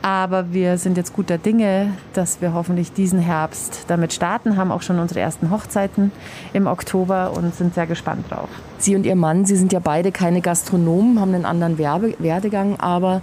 Aber 0.00 0.52
wir 0.52 0.78
sind 0.78 0.96
jetzt 0.96 1.12
guter 1.12 1.36
Dinge, 1.36 1.90
dass 2.14 2.40
wir 2.40 2.54
hoffentlich 2.54 2.94
diesen 2.94 3.18
Herbst 3.18 3.84
damit 3.88 4.14
starten, 4.14 4.56
haben 4.56 4.70
auch 4.70 4.80
schon 4.80 4.98
unsere 4.98 5.20
ersten 5.20 5.50
Hochzeiten 5.50 6.10
im 6.54 6.66
Oktober 6.66 7.32
und 7.36 7.54
sind 7.54 7.74
sehr 7.74 7.86
gespannt 7.86 8.30
drauf. 8.30 8.48
Sie 8.78 8.96
und 8.96 9.06
Ihr 9.06 9.16
Mann, 9.16 9.44
Sie 9.44 9.56
sind 9.56 9.72
ja 9.72 9.80
beide 9.80 10.12
keine 10.12 10.40
Gastronomen, 10.40 11.20
haben 11.20 11.34
einen 11.34 11.44
anderen 11.44 11.78
Werbe 11.78 12.14
Werdegang, 12.18 12.78
aber 12.78 13.22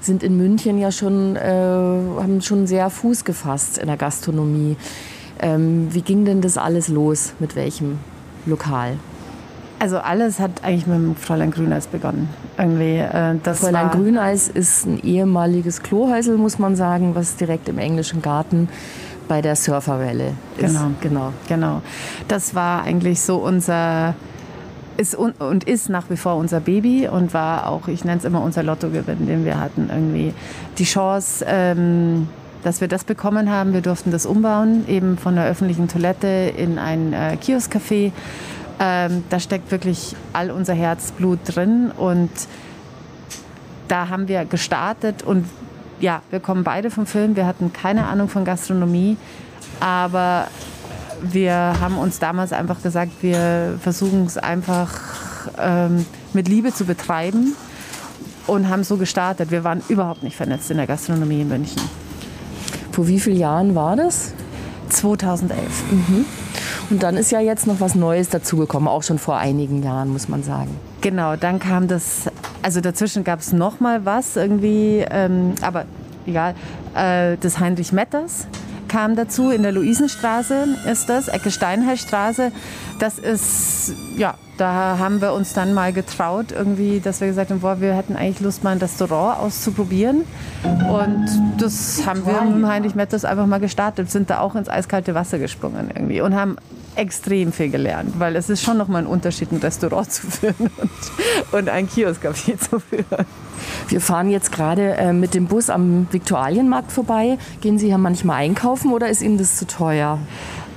sind 0.00 0.22
in 0.22 0.36
München 0.36 0.78
ja 0.78 0.92
schon, 0.92 1.36
äh, 1.36 1.40
haben 1.50 2.40
schon 2.42 2.66
sehr 2.66 2.90
Fuß 2.90 3.24
gefasst 3.24 3.78
in 3.78 3.86
der 3.86 3.96
Gastronomie. 3.96 4.76
Ähm, 5.40 5.88
wie 5.90 6.02
ging 6.02 6.24
denn 6.24 6.40
das 6.40 6.56
alles 6.58 6.88
los? 6.88 7.34
Mit 7.38 7.56
welchem 7.56 7.98
Lokal? 8.46 8.96
Also 9.78 9.98
alles 9.98 10.40
hat 10.40 10.62
eigentlich 10.62 10.86
mit 10.86 10.96
dem 10.96 11.16
Fräulein 11.16 11.50
Grüneis 11.50 11.86
begonnen. 11.86 12.28
Irgendwie, 12.58 12.98
äh, 12.98 13.36
das 13.42 13.60
Fräulein 13.60 13.90
Grüneis 13.90 14.48
ist 14.48 14.86
ein 14.86 15.02
ehemaliges 15.02 15.82
Klohäusel, 15.82 16.36
muss 16.36 16.58
man 16.58 16.76
sagen, 16.76 17.14
was 17.14 17.36
direkt 17.36 17.68
im 17.70 17.78
englischen 17.78 18.20
Garten 18.20 18.68
bei 19.26 19.40
der 19.40 19.56
Surferwelle 19.56 20.34
ist. 20.58 20.66
Genau, 20.66 20.90
genau, 21.00 21.32
genau. 21.48 21.82
Das 22.28 22.54
war 22.54 22.82
eigentlich 22.82 23.22
so 23.22 23.36
unser 23.36 24.14
ist 25.00 25.14
und 25.14 25.64
ist 25.64 25.88
nach 25.88 26.10
wie 26.10 26.16
vor 26.16 26.36
unser 26.36 26.60
Baby 26.60 27.08
und 27.08 27.32
war 27.32 27.68
auch, 27.68 27.88
ich 27.88 28.04
nenne 28.04 28.18
es 28.18 28.24
immer 28.24 28.42
unser 28.42 28.62
Lottogewinn, 28.62 29.26
den 29.26 29.44
wir 29.44 29.58
hatten. 29.58 29.88
Irgendwie 29.90 30.34
die 30.78 30.84
Chance, 30.84 31.44
ähm, 31.48 32.28
dass 32.62 32.82
wir 32.82 32.88
das 32.88 33.04
bekommen 33.04 33.50
haben. 33.50 33.72
Wir 33.72 33.80
durften 33.80 34.10
das 34.10 34.26
umbauen, 34.26 34.86
eben 34.88 35.16
von 35.16 35.34
der 35.36 35.46
öffentlichen 35.46 35.88
Toilette 35.88 36.52
in 36.54 36.78
ein 36.78 37.14
äh, 37.14 37.38
Kioskcafé. 37.42 38.12
Ähm, 38.78 39.24
da 39.30 39.40
steckt 39.40 39.70
wirklich 39.70 40.14
all 40.34 40.50
unser 40.50 40.74
Herzblut 40.74 41.38
drin 41.44 41.90
und 41.96 42.30
da 43.88 44.08
haben 44.08 44.28
wir 44.28 44.44
gestartet 44.44 45.22
und 45.22 45.46
ja, 46.00 46.22
wir 46.30 46.40
kommen 46.40 46.64
beide 46.64 46.90
vom 46.90 47.06
Film. 47.06 47.36
Wir 47.36 47.46
hatten 47.46 47.72
keine 47.72 48.06
Ahnung 48.06 48.28
von 48.28 48.44
Gastronomie, 48.44 49.16
aber 49.80 50.46
wir 51.22 51.54
haben 51.54 51.98
uns 51.98 52.18
damals 52.18 52.52
einfach 52.52 52.82
gesagt, 52.82 53.12
wir 53.22 53.78
versuchen 53.80 54.26
es 54.26 54.38
einfach 54.38 54.90
ähm, 55.58 56.06
mit 56.32 56.48
Liebe 56.48 56.72
zu 56.72 56.84
betreiben 56.84 57.54
und 58.46 58.68
haben 58.68 58.84
so 58.84 58.96
gestartet. 58.96 59.50
Wir 59.50 59.64
waren 59.64 59.82
überhaupt 59.88 60.22
nicht 60.22 60.36
vernetzt 60.36 60.70
in 60.70 60.76
der 60.76 60.86
Gastronomie 60.86 61.42
in 61.42 61.48
München. 61.48 61.80
Vor 62.92 63.06
wie 63.06 63.20
vielen 63.20 63.38
Jahren 63.38 63.74
war 63.74 63.96
das? 63.96 64.32
2011. 64.88 65.62
Mhm. 65.90 66.24
Und 66.90 67.02
dann 67.02 67.16
ist 67.16 67.30
ja 67.30 67.40
jetzt 67.40 67.66
noch 67.66 67.80
was 67.80 67.94
Neues 67.94 68.28
dazugekommen, 68.28 68.88
auch 68.88 69.04
schon 69.04 69.18
vor 69.18 69.36
einigen 69.36 69.82
Jahren, 69.82 70.08
muss 70.08 70.28
man 70.28 70.42
sagen. 70.42 70.76
Genau, 71.00 71.36
dann 71.36 71.60
kam 71.60 71.86
das, 71.86 72.24
also 72.62 72.80
dazwischen 72.80 73.22
gab 73.22 73.40
es 73.40 73.52
noch 73.52 73.78
mal 73.78 74.04
was 74.04 74.36
irgendwie, 74.36 75.04
ähm, 75.08 75.54
aber 75.62 75.84
egal, 76.26 76.54
äh, 76.96 77.36
das 77.40 77.60
Heinrich 77.60 77.92
Metters 77.92 78.48
kam 78.90 79.14
dazu. 79.16 79.50
In 79.50 79.62
der 79.62 79.72
Luisenstraße 79.72 80.66
ist 80.90 81.08
das, 81.08 81.28
Ecke 81.28 81.50
Steinheilstraße. 81.50 82.52
Das 82.98 83.18
ist, 83.18 83.94
ja, 84.16 84.34
da 84.58 84.98
haben 84.98 85.22
wir 85.22 85.32
uns 85.32 85.54
dann 85.54 85.72
mal 85.72 85.92
getraut, 85.92 86.52
irgendwie, 86.52 87.00
dass 87.00 87.20
wir 87.20 87.28
gesagt 87.28 87.50
haben, 87.50 87.60
boah, 87.60 87.80
wir 87.80 87.94
hätten 87.94 88.16
eigentlich 88.16 88.40
Lust, 88.40 88.64
mal 88.64 88.72
ein 88.72 88.78
Restaurant 88.78 89.40
auszuprobieren. 89.40 90.26
Und 90.64 91.26
das 91.58 92.04
haben 92.04 92.26
wir 92.26 92.42
mit 92.42 92.68
Heinrich 92.68 92.94
Metters 92.94 93.24
einfach 93.24 93.46
mal 93.46 93.60
gestartet, 93.60 94.10
sind 94.10 94.28
da 94.28 94.40
auch 94.40 94.56
ins 94.56 94.68
eiskalte 94.68 95.14
Wasser 95.14 95.38
gesprungen 95.38 95.90
irgendwie 95.94 96.20
und 96.20 96.34
haben 96.34 96.56
extrem 96.96 97.52
viel 97.52 97.70
gelernt, 97.70 98.18
weil 98.18 98.36
es 98.36 98.50
ist 98.50 98.62
schon 98.62 98.76
nochmal 98.76 99.02
ein 99.02 99.06
Unterschied, 99.06 99.52
ein 99.52 99.58
Restaurant 99.58 100.10
zu 100.10 100.26
führen 100.26 100.54
und, 100.76 101.52
und 101.52 101.68
ein 101.68 101.88
Kioskcafé 101.88 102.58
zu 102.58 102.80
führen. 102.80 103.26
Wir 103.88 104.00
fahren 104.00 104.30
jetzt 104.30 104.52
gerade 104.52 104.94
äh, 104.94 105.12
mit 105.12 105.34
dem 105.34 105.46
Bus 105.46 105.70
am 105.70 106.06
Viktualienmarkt 106.10 106.92
vorbei. 106.92 107.38
Gehen 107.60 107.78
Sie 107.78 107.86
hier 107.86 107.98
manchmal 107.98 108.36
einkaufen 108.36 108.92
oder 108.92 109.08
ist 109.08 109.22
Ihnen 109.22 109.38
das 109.38 109.56
zu 109.56 109.66
teuer? 109.66 110.18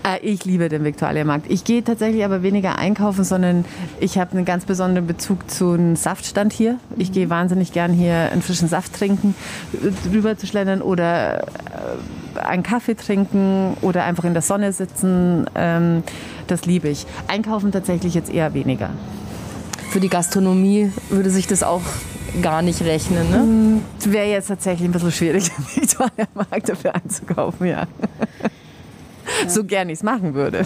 Äh, 0.04 0.20
ich 0.22 0.46
liebe 0.46 0.70
den 0.70 0.84
Viktualienmarkt. 0.84 1.50
Ich 1.50 1.64
gehe 1.64 1.84
tatsächlich 1.84 2.24
aber 2.26 2.44
weniger 2.44 2.78
einkaufen, 2.78 3.24
sondern 3.24 3.66
ich 4.00 4.18
habe 4.18 4.32
einen 4.32 4.46
ganz 4.46 4.66
besonderen 4.66 5.08
Bezug 5.08 5.50
zu 5.50 5.72
einem 5.72 5.96
Saftstand 5.96 6.54
hier. 6.54 6.78
Ich 6.98 7.12
gehe 7.12 7.30
wahnsinnig 7.30 7.72
gern 7.72 7.94
hier 7.94 8.32
einen 8.32 8.42
frischen 8.42 8.68
Saft 8.68 8.94
trinken, 8.94 9.36
drüber 10.10 10.38
zu 10.38 10.48
schlendern 10.48 10.82
oder 10.82 11.44
äh, 11.44 11.48
einen 12.36 12.64
Kaffee 12.64 12.96
trinken 12.96 13.76
oder 13.82 14.04
einfach 14.04 14.24
in 14.24 14.34
der 14.34 14.42
Sonne 14.42 14.74
sitzen. 14.74 15.46
Ähm, 15.56 16.04
das 16.48 16.66
liebe 16.66 16.90
ich. 16.90 17.06
Einkaufen 17.28 17.72
tatsächlich 17.72 18.14
jetzt 18.14 18.32
eher 18.32 18.54
weniger. 18.54 18.90
Für 19.90 20.00
die 20.00 20.10
Gastronomie 20.10 20.92
würde 21.10 21.30
sich 21.30 21.48
das 21.48 21.64
auch 21.64 21.82
gar 22.42 22.62
nicht 22.62 22.82
rechnen, 22.82 23.30
ne? 23.30 23.38
Hm, 23.38 23.82
Wäre 24.12 24.28
jetzt 24.28 24.48
tatsächlich 24.48 24.88
ein 24.88 24.92
bisschen 24.92 25.12
schwierig, 25.12 25.52
im 25.58 25.82
Viktualienmarkt 25.82 26.70
dafür 26.70 26.96
einzukaufen, 26.96 27.68
ja 27.68 27.88
so 29.48 29.64
gern 29.64 29.90
ich 29.90 30.00
es 30.00 30.04
machen 30.04 30.34
würde. 30.34 30.66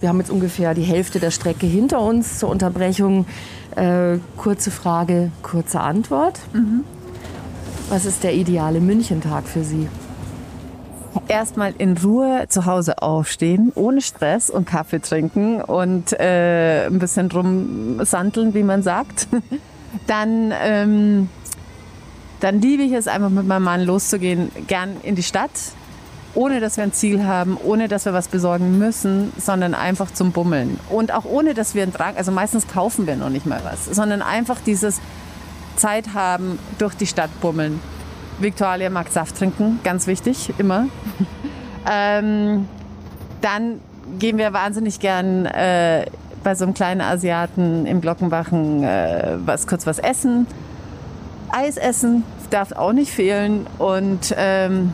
Wir 0.00 0.08
haben 0.08 0.18
jetzt 0.20 0.30
ungefähr 0.30 0.74
die 0.74 0.82
Hälfte 0.82 1.18
der 1.18 1.30
Strecke 1.30 1.66
hinter 1.66 2.00
uns 2.00 2.38
zur 2.38 2.50
Unterbrechung. 2.50 3.26
Äh, 3.74 4.18
kurze 4.36 4.70
Frage, 4.70 5.32
kurze 5.42 5.80
Antwort. 5.80 6.38
Mhm. 6.52 6.84
Was 7.90 8.04
ist 8.04 8.22
der 8.22 8.34
ideale 8.34 8.80
Münchentag 8.80 9.48
für 9.48 9.64
Sie? 9.64 9.88
Erstmal 11.26 11.72
in 11.78 11.96
Ruhe 11.96 12.44
zu 12.48 12.66
Hause 12.66 13.00
aufstehen, 13.00 13.72
ohne 13.74 14.02
Stress 14.02 14.50
und 14.50 14.66
Kaffee 14.66 15.00
trinken 15.00 15.62
und 15.62 16.12
äh, 16.12 16.86
ein 16.86 16.98
bisschen 16.98 17.30
rumsandeln, 17.30 18.52
wie 18.52 18.62
man 18.62 18.82
sagt. 18.82 19.28
Dann, 20.06 20.52
ähm, 20.62 21.30
dann 22.40 22.60
liebe 22.60 22.82
ich 22.82 22.92
es 22.92 23.08
einfach 23.08 23.30
mit 23.30 23.46
meinem 23.46 23.62
Mann 23.62 23.84
loszugehen, 23.84 24.50
gern 24.66 24.98
in 25.02 25.14
die 25.14 25.22
Stadt, 25.22 25.50
ohne 26.34 26.60
dass 26.60 26.76
wir 26.76 26.84
ein 26.84 26.92
Ziel 26.92 27.24
haben, 27.24 27.56
ohne 27.56 27.88
dass 27.88 28.04
wir 28.04 28.12
was 28.12 28.28
besorgen 28.28 28.78
müssen, 28.78 29.32
sondern 29.38 29.72
einfach 29.72 30.12
zum 30.12 30.32
Bummeln. 30.32 30.78
Und 30.90 31.12
auch 31.14 31.24
ohne, 31.24 31.54
dass 31.54 31.74
wir 31.74 31.84
einen 31.84 31.94
Drang, 31.94 32.16
also 32.18 32.30
meistens 32.30 32.68
kaufen 32.68 33.06
wir 33.06 33.16
noch 33.16 33.30
nicht 33.30 33.46
mal 33.46 33.62
was, 33.64 33.86
sondern 33.86 34.20
einfach 34.20 34.58
dieses 34.60 35.00
Zeit 35.78 36.14
haben, 36.14 36.58
durch 36.78 36.94
die 36.94 37.06
Stadt 37.06 37.30
bummeln. 37.40 37.80
Viktualia 38.38 38.90
mag 38.90 39.08
Saft 39.08 39.36
trinken, 39.38 39.80
ganz 39.82 40.06
wichtig, 40.06 40.52
immer. 40.58 40.86
ähm, 41.90 42.68
dann 43.40 43.80
gehen 44.18 44.38
wir 44.38 44.52
wahnsinnig 44.52 45.00
gern 45.00 45.46
äh, 45.46 46.06
bei 46.44 46.54
so 46.54 46.64
einem 46.64 46.74
kleinen 46.74 47.00
Asiaten 47.00 47.86
im 47.86 48.00
Glockenbachen 48.00 48.84
äh, 48.84 49.36
was, 49.44 49.66
kurz 49.66 49.86
was 49.86 49.98
essen. 49.98 50.46
Eis 51.50 51.76
essen 51.76 52.24
darf 52.50 52.72
auch 52.72 52.92
nicht 52.92 53.12
fehlen. 53.12 53.66
Und 53.78 54.34
ähm, 54.36 54.92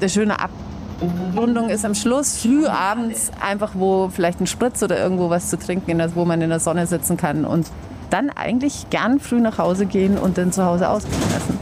der 0.00 0.08
schöne 0.08 0.36
Abrundung 0.40 1.70
ist 1.70 1.84
am 1.84 1.94
Schluss, 1.94 2.38
früh 2.38 2.66
abends, 2.66 3.30
einfach 3.40 3.72
wo 3.74 4.08
vielleicht 4.08 4.40
ein 4.40 4.46
Spritz 4.46 4.82
oder 4.82 4.98
irgendwo 4.98 5.30
was 5.30 5.50
zu 5.50 5.58
trinken, 5.58 6.02
wo 6.14 6.24
man 6.24 6.40
in 6.40 6.50
der 6.50 6.60
Sonne 6.60 6.86
sitzen 6.86 7.16
kann. 7.16 7.44
Und 7.44 7.66
dann 8.12 8.30
eigentlich 8.30 8.90
gern 8.90 9.20
früh 9.20 9.40
nach 9.40 9.58
Hause 9.58 9.86
gehen 9.86 10.18
und 10.18 10.36
dann 10.36 10.52
zu 10.52 10.64
Hause 10.64 10.88
ausgehen 10.88 11.22
lassen. 11.32 11.58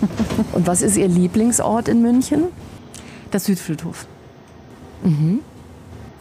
Und 0.52 0.66
was 0.66 0.80
ist 0.82 0.96
Ihr 0.96 1.08
Lieblingsort 1.08 1.88
in 1.88 2.00
München? 2.00 2.44
Der 3.32 3.40
Südfriedhof. 3.40 4.06
Mhm. 5.02 5.40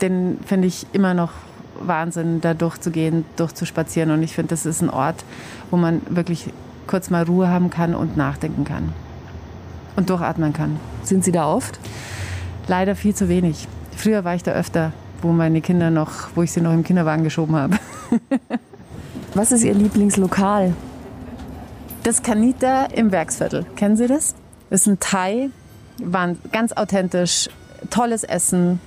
Den 0.02 0.38
finde 0.46 0.68
ich 0.68 0.86
immer 0.92 1.14
noch 1.14 1.32
Wahnsinn, 1.80 2.42
da 2.42 2.54
durchzugehen, 2.54 3.26
durchzuspazieren. 3.38 4.12
Und 4.12 4.24
ich 4.24 4.34
finde, 4.34 4.50
das 4.50 4.66
ist 4.66 4.82
ein 4.82 4.90
Ort, 4.90 5.24
wo 5.72 5.78
man 5.78 6.02
wirklich 6.10 6.52
kurz 6.88 7.10
mal 7.10 7.24
Ruhe 7.24 7.48
haben 7.48 7.70
kann 7.70 7.96
und 7.96 8.18
nachdenken 8.18 8.66
kann. 8.66 8.94
Und 9.96 10.10
durchatmen 10.10 10.52
kann. 10.52 10.80
Sind 11.04 11.24
Sie 11.24 11.32
da 11.32 11.48
oft? 11.48 11.80
Leider 12.68 12.96
viel 12.96 13.16
zu 13.16 13.30
wenig. 13.30 13.68
Früher 13.96 14.24
war 14.24 14.36
ich 14.36 14.44
da 14.44 14.52
öfter, 14.52 14.94
wo 15.22 15.32
meine 15.32 15.62
Kinder 15.62 15.90
noch, 15.90 16.30
wo 16.36 16.44
ich 16.44 16.52
sie 16.52 16.62
noch 16.62 16.74
im 16.74 16.84
Kinderwagen 16.84 17.24
geschoben 17.24 17.56
habe. 17.56 17.78
Was 19.40 19.54
ist 19.54 19.64
Ihr 19.64 19.74
Lieblingslokal? 19.74 20.74
Das 22.04 22.24
Kanita 22.24 22.88
im 22.88 23.14
Werksviertel. 23.14 23.66
Kennen 23.78 23.96
Sie 23.96 24.06
das? 24.06 24.36
Das 24.70 24.82
ist 24.82 24.88
ein 24.88 25.00
Thai, 25.00 25.50
ganz 26.52 26.74
authentisch, 26.74 27.48
tolles 27.90 28.26
Essen, 28.26 28.82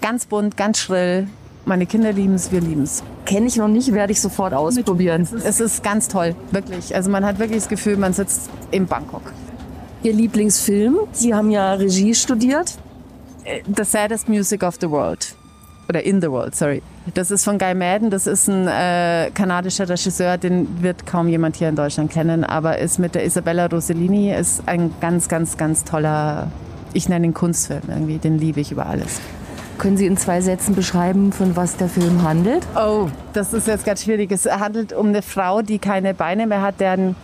ganz 0.00 0.24
bunt, 0.24 0.56
ganz 0.56 0.78
schrill. 0.78 1.28
Meine 1.66 1.84
Kinder 1.84 2.14
lieben 2.14 2.32
es, 2.36 2.50
wir 2.50 2.62
lieben 2.62 2.84
es. 2.84 3.02
Kenne 3.26 3.48
ich 3.48 3.56
noch 3.56 3.68
nicht, 3.68 3.92
werde 3.92 4.12
ich 4.12 4.22
sofort 4.22 4.54
ausprobieren. 4.54 5.28
Es 5.44 5.60
ist 5.60 5.82
ganz 5.82 6.08
toll, 6.08 6.34
wirklich. 6.52 6.94
Also 6.94 7.10
man 7.10 7.26
hat 7.26 7.38
wirklich 7.38 7.58
das 7.58 7.68
Gefühl, 7.68 7.98
man 7.98 8.14
sitzt 8.14 8.48
in 8.70 8.86
Bangkok. 8.86 9.34
Ihr 10.02 10.14
Lieblingsfilm? 10.14 11.00
Sie 11.12 11.34
haben 11.34 11.50
ja 11.50 11.74
Regie 11.74 12.14
studiert. 12.14 12.78
The 13.44 13.84
Saddest 13.84 14.26
Music 14.26 14.62
of 14.62 14.76
the 14.80 14.88
World. 14.88 15.34
Oder 15.88 16.04
In 16.04 16.20
the 16.20 16.30
World, 16.30 16.54
sorry. 16.54 16.82
Das 17.14 17.30
ist 17.30 17.44
von 17.44 17.56
Guy 17.56 17.74
Madden. 17.74 18.10
Das 18.10 18.26
ist 18.26 18.46
ein 18.46 18.68
äh, 18.68 19.30
kanadischer 19.32 19.88
Regisseur, 19.88 20.36
den 20.36 20.82
wird 20.82 21.06
kaum 21.06 21.28
jemand 21.28 21.56
hier 21.56 21.70
in 21.70 21.76
Deutschland 21.76 22.10
kennen, 22.10 22.44
aber 22.44 22.78
ist 22.78 22.98
mit 22.98 23.14
der 23.14 23.24
Isabella 23.24 23.66
Rossellini 23.66 24.34
ist 24.34 24.62
ein 24.66 24.92
ganz, 25.00 25.28
ganz, 25.28 25.56
ganz 25.56 25.84
toller, 25.84 26.48
ich 26.92 27.08
nenne 27.08 27.28
ihn 27.28 27.32
Kunstfilm 27.32 27.84
irgendwie. 27.88 28.18
Den 28.18 28.38
liebe 28.38 28.60
ich 28.60 28.70
über 28.70 28.84
alles. 28.84 29.18
Können 29.78 29.96
Sie 29.96 30.04
in 30.04 30.18
zwei 30.18 30.42
Sätzen 30.42 30.74
beschreiben, 30.74 31.32
von 31.32 31.56
was 31.56 31.76
der 31.76 31.88
Film 31.88 32.22
handelt? 32.22 32.66
Oh, 32.76 33.08
das 33.32 33.54
ist 33.54 33.66
jetzt 33.66 33.86
ganz 33.86 34.02
schwierig. 34.02 34.30
Es 34.30 34.44
handelt 34.44 34.92
um 34.92 35.08
eine 35.08 35.22
Frau, 35.22 35.62
die 35.62 35.78
keine 35.78 36.12
Beine 36.12 36.46
mehr 36.46 36.60
hat, 36.60 36.80
deren, 36.80 37.16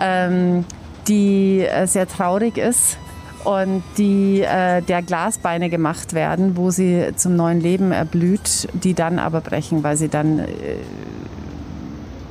ähm, 0.00 0.64
die 1.06 1.60
äh, 1.60 1.86
sehr 1.86 2.08
traurig 2.08 2.58
ist 2.58 2.98
und 3.44 3.82
die 3.98 4.42
äh, 4.42 4.82
der 4.82 5.02
Glasbeine 5.02 5.68
gemacht 5.70 6.12
werden, 6.12 6.56
wo 6.56 6.70
sie 6.70 7.08
zum 7.16 7.36
neuen 7.36 7.60
Leben 7.60 7.92
erblüht, 7.92 8.68
die 8.72 8.94
dann 8.94 9.18
aber 9.18 9.40
brechen, 9.40 9.82
weil 9.82 9.96
sie 9.96 10.08
dann 10.08 10.38
äh, 10.40 10.46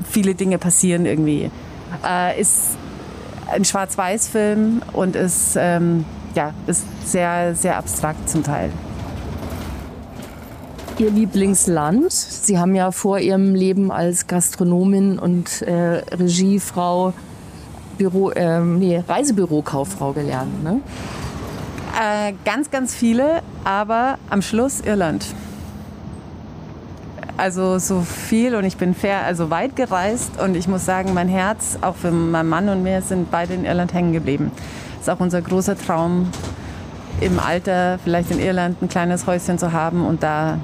viele 0.10 0.36
Dinge 0.36 0.58
passieren 0.58 1.06
irgendwie. 1.06 1.52
Äh, 2.08 2.40
ist 2.40 2.78
ein 3.52 3.66
Schwarz-Weiß-Film 3.66 4.82
und 4.94 5.16
ist, 5.16 5.56
ähm, 5.58 6.06
ja, 6.36 6.54
ist 6.68 6.86
sehr, 7.06 7.56
sehr 7.56 7.78
abstrakt 7.78 8.30
zum 8.30 8.44
Teil. 8.44 8.72
Ihr 10.98 11.10
Lieblingsland? 11.10 12.12
Sie 12.12 12.60
haben 12.60 12.76
ja 12.76 12.92
vor 12.92 13.20
Ihrem 13.20 13.56
Leben 13.56 13.92
als 13.92 14.28
Gastronomin 14.28 15.18
und 15.18 15.62
äh, 15.64 16.04
Regiefrau 16.14 17.14
Büro, 18.02 18.32
ähm, 18.36 18.80
nee, 18.80 19.04
Reisebürokauffrau 19.08 20.14
gelernt, 20.14 20.64
ne? 20.64 20.82
Äh, 22.00 22.34
ganz, 22.46 22.72
ganz 22.72 22.96
viele, 22.96 23.44
aber 23.64 24.18
am 24.30 24.42
Schluss 24.42 24.82
Irland. 24.82 25.26
Also 27.38 27.78
so 27.78 28.02
viel 28.02 28.56
und 28.56 28.66
ich 28.66 28.78
bin 28.78 28.96
fair, 28.96 29.24
also 29.26 29.52
weit 29.52 29.76
gereist 29.76 30.40
und 30.42 30.56
ich 30.56 30.68
muss 30.68 30.84
sagen, 30.84 31.14
mein 31.14 31.28
Herz, 31.28 31.78
auch 31.82 31.96
für 31.96 32.12
meinen 32.12 32.50
Mann 32.50 32.70
und 32.70 32.82
mir, 32.82 33.02
sind 33.04 33.30
beide 33.30 33.54
in 33.54 33.66
Irland 33.66 33.94
hängen 33.94 34.14
geblieben. 34.14 34.52
Das 34.98 35.08
ist 35.08 35.10
auch 35.10 35.20
unser 35.20 35.42
großer 35.42 35.78
Traum, 35.78 36.30
im 37.20 37.40
Alter 37.40 38.00
vielleicht 38.04 38.32
in 38.32 38.40
Irland 38.40 38.82
ein 38.82 38.90
kleines 38.90 39.28
Häuschen 39.28 39.60
zu 39.60 39.72
haben 39.74 40.06
und 40.06 40.24
da 40.24 40.58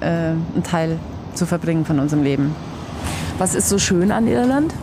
äh, 0.00 0.06
einen 0.06 0.62
Teil 0.64 0.98
zu 1.32 1.46
verbringen 1.46 1.86
von 1.86 1.98
unserem 1.98 2.22
Leben. 2.22 2.54
Was 3.38 3.54
ist 3.54 3.70
so 3.70 3.78
schön 3.78 4.12
an 4.12 4.26
Irland? 4.26 4.74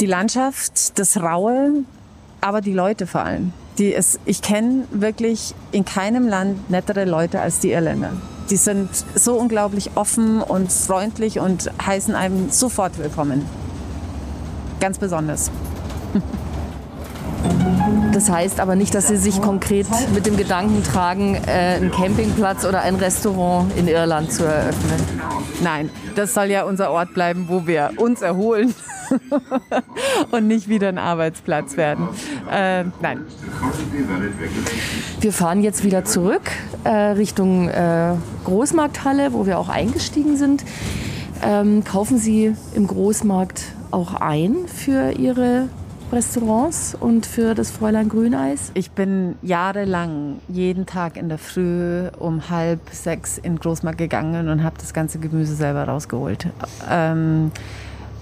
Die 0.00 0.06
Landschaft, 0.06 0.96
das 0.98 1.16
Raue, 1.16 1.82
aber 2.40 2.60
die 2.60 2.72
Leute 2.72 3.08
vor 3.08 3.22
allem. 3.22 3.52
Die 3.78 3.88
ist, 3.88 4.20
ich 4.26 4.42
kenne 4.42 4.84
wirklich 4.92 5.54
in 5.72 5.84
keinem 5.84 6.28
Land 6.28 6.70
nettere 6.70 7.04
Leute 7.04 7.40
als 7.40 7.58
die 7.58 7.70
Irländer. 7.70 8.12
Die 8.48 8.56
sind 8.56 8.90
so 9.16 9.34
unglaublich 9.34 9.90
offen 9.96 10.40
und 10.40 10.70
freundlich 10.72 11.40
und 11.40 11.70
heißen 11.84 12.14
einem 12.14 12.50
sofort 12.50 12.96
willkommen. 12.98 13.44
Ganz 14.78 14.98
besonders. 14.98 15.50
Das 18.18 18.30
heißt 18.30 18.58
aber 18.58 18.74
nicht, 18.74 18.96
dass 18.96 19.06
Sie 19.06 19.16
sich 19.16 19.40
konkret 19.40 19.86
mit 20.12 20.26
dem 20.26 20.36
Gedanken 20.36 20.82
tragen, 20.82 21.36
äh, 21.36 21.76
einen 21.76 21.92
Campingplatz 21.92 22.64
oder 22.64 22.80
ein 22.80 22.96
Restaurant 22.96 23.72
in 23.76 23.86
Irland 23.86 24.32
zu 24.32 24.42
eröffnen. 24.42 25.00
Nein, 25.62 25.88
das 26.16 26.34
soll 26.34 26.46
ja 26.46 26.64
unser 26.64 26.90
Ort 26.90 27.14
bleiben, 27.14 27.44
wo 27.46 27.68
wir 27.68 27.92
uns 27.96 28.20
erholen 28.20 28.74
und 30.32 30.48
nicht 30.48 30.68
wieder 30.68 30.88
ein 30.88 30.98
Arbeitsplatz 30.98 31.76
werden. 31.76 32.08
Äh, 32.50 32.86
nein. 33.00 33.24
Wir 35.20 35.32
fahren 35.32 35.62
jetzt 35.62 35.84
wieder 35.84 36.04
zurück 36.04 36.50
äh, 36.82 36.90
Richtung 36.90 37.68
äh, 37.68 38.14
Großmarkthalle, 38.46 39.32
wo 39.32 39.46
wir 39.46 39.60
auch 39.60 39.68
eingestiegen 39.68 40.36
sind. 40.36 40.64
Ähm, 41.40 41.84
kaufen 41.84 42.18
Sie 42.18 42.52
im 42.74 42.88
Großmarkt 42.88 43.62
auch 43.92 44.14
ein 44.14 44.66
für 44.66 45.12
Ihre 45.12 45.68
Restaurants 46.10 46.96
und 46.98 47.26
für 47.26 47.54
das 47.54 47.70
Fräulein 47.70 48.08
Grüneis? 48.08 48.70
Ich 48.72 48.92
bin 48.92 49.36
jahrelang 49.42 50.36
jeden 50.48 50.86
Tag 50.86 51.18
in 51.18 51.28
der 51.28 51.36
Früh 51.36 52.08
um 52.18 52.48
halb 52.48 52.80
sechs 52.90 53.36
in 53.36 53.54
den 53.54 53.58
Großmarkt 53.58 53.98
gegangen 53.98 54.48
und 54.48 54.62
habe 54.62 54.76
das 54.78 54.94
ganze 54.94 55.18
Gemüse 55.18 55.54
selber 55.54 55.84
rausgeholt. 55.84 56.48
Ähm, 56.88 57.50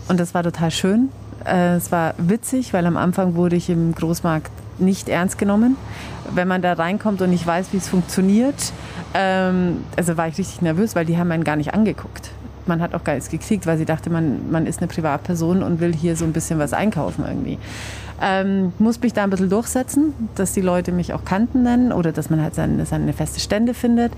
und 0.09 0.19
das 0.19 0.35
war 0.35 0.43
total 0.43 0.73
schön. 0.73 1.11
Äh, 1.45 1.77
es 1.77 1.93
war 1.93 2.15
witzig, 2.19 2.73
weil 2.73 2.87
am 2.87 2.97
Anfang 2.97 3.37
wurde 3.37 3.55
ich 3.55 3.71
im 3.71 3.95
Großmarkt 3.95 4.51
nicht 4.79 5.09
ernst 5.09 5.39
genommen. 5.39 5.77
Wenn 6.35 6.49
man 6.49 6.63
da 6.63 6.73
reinkommt 6.73 7.23
und 7.23 7.31
nicht 7.31 7.47
weiß, 7.47 7.69
wie 7.73 7.77
es 7.77 7.89
funktioniert, 7.89 8.73
ähm, 9.15 9.85
also 9.97 10.17
war 10.17 10.27
ich 10.27 10.39
richtig 10.39 10.61
nervös, 10.61 10.97
weil 10.97 11.07
die 11.07 11.17
haben 11.19 11.31
einen 11.31 11.45
gar 11.45 11.57
nicht 11.57 11.73
angeguckt. 11.73 12.31
Man 12.67 12.81
hat 12.81 12.95
auch 12.95 13.05
gar 13.05 13.15
nichts 13.15 13.31
gekriegt, 13.31 13.67
weil 13.67 13.79
sie 13.79 13.85
dachte, 13.85 14.11
man, 14.11 14.51
man 14.51 14.67
ist 14.67 14.79
eine 14.79 14.89
Privatperson 14.89 15.63
und 15.63 15.81
will 15.81 15.95
hier 15.95 16.17
so 16.17 16.25
ein 16.25 16.33
bisschen 16.33 16.59
was 16.59 16.73
einkaufen 16.73 17.25
irgendwie. 17.27 17.59
Ähm, 18.21 18.73
muss 18.79 19.01
mich 19.01 19.13
da 19.13 19.25
ein 19.25 19.31
bisschen 19.31 19.51
durchsetzen, 19.51 20.15
dass 20.37 20.53
die 20.53 20.63
Leute 20.63 20.91
mich 20.91 21.13
auch 21.13 21.25
Kanten 21.25 21.63
nennen 21.63 21.93
oder 21.93 22.13
dass 22.13 22.31
man 22.31 22.41
halt 22.41 22.55
seine, 22.55 22.87
seine 22.87 23.13
feste 23.13 23.41
Stände 23.41 23.75
findet. 23.75 24.13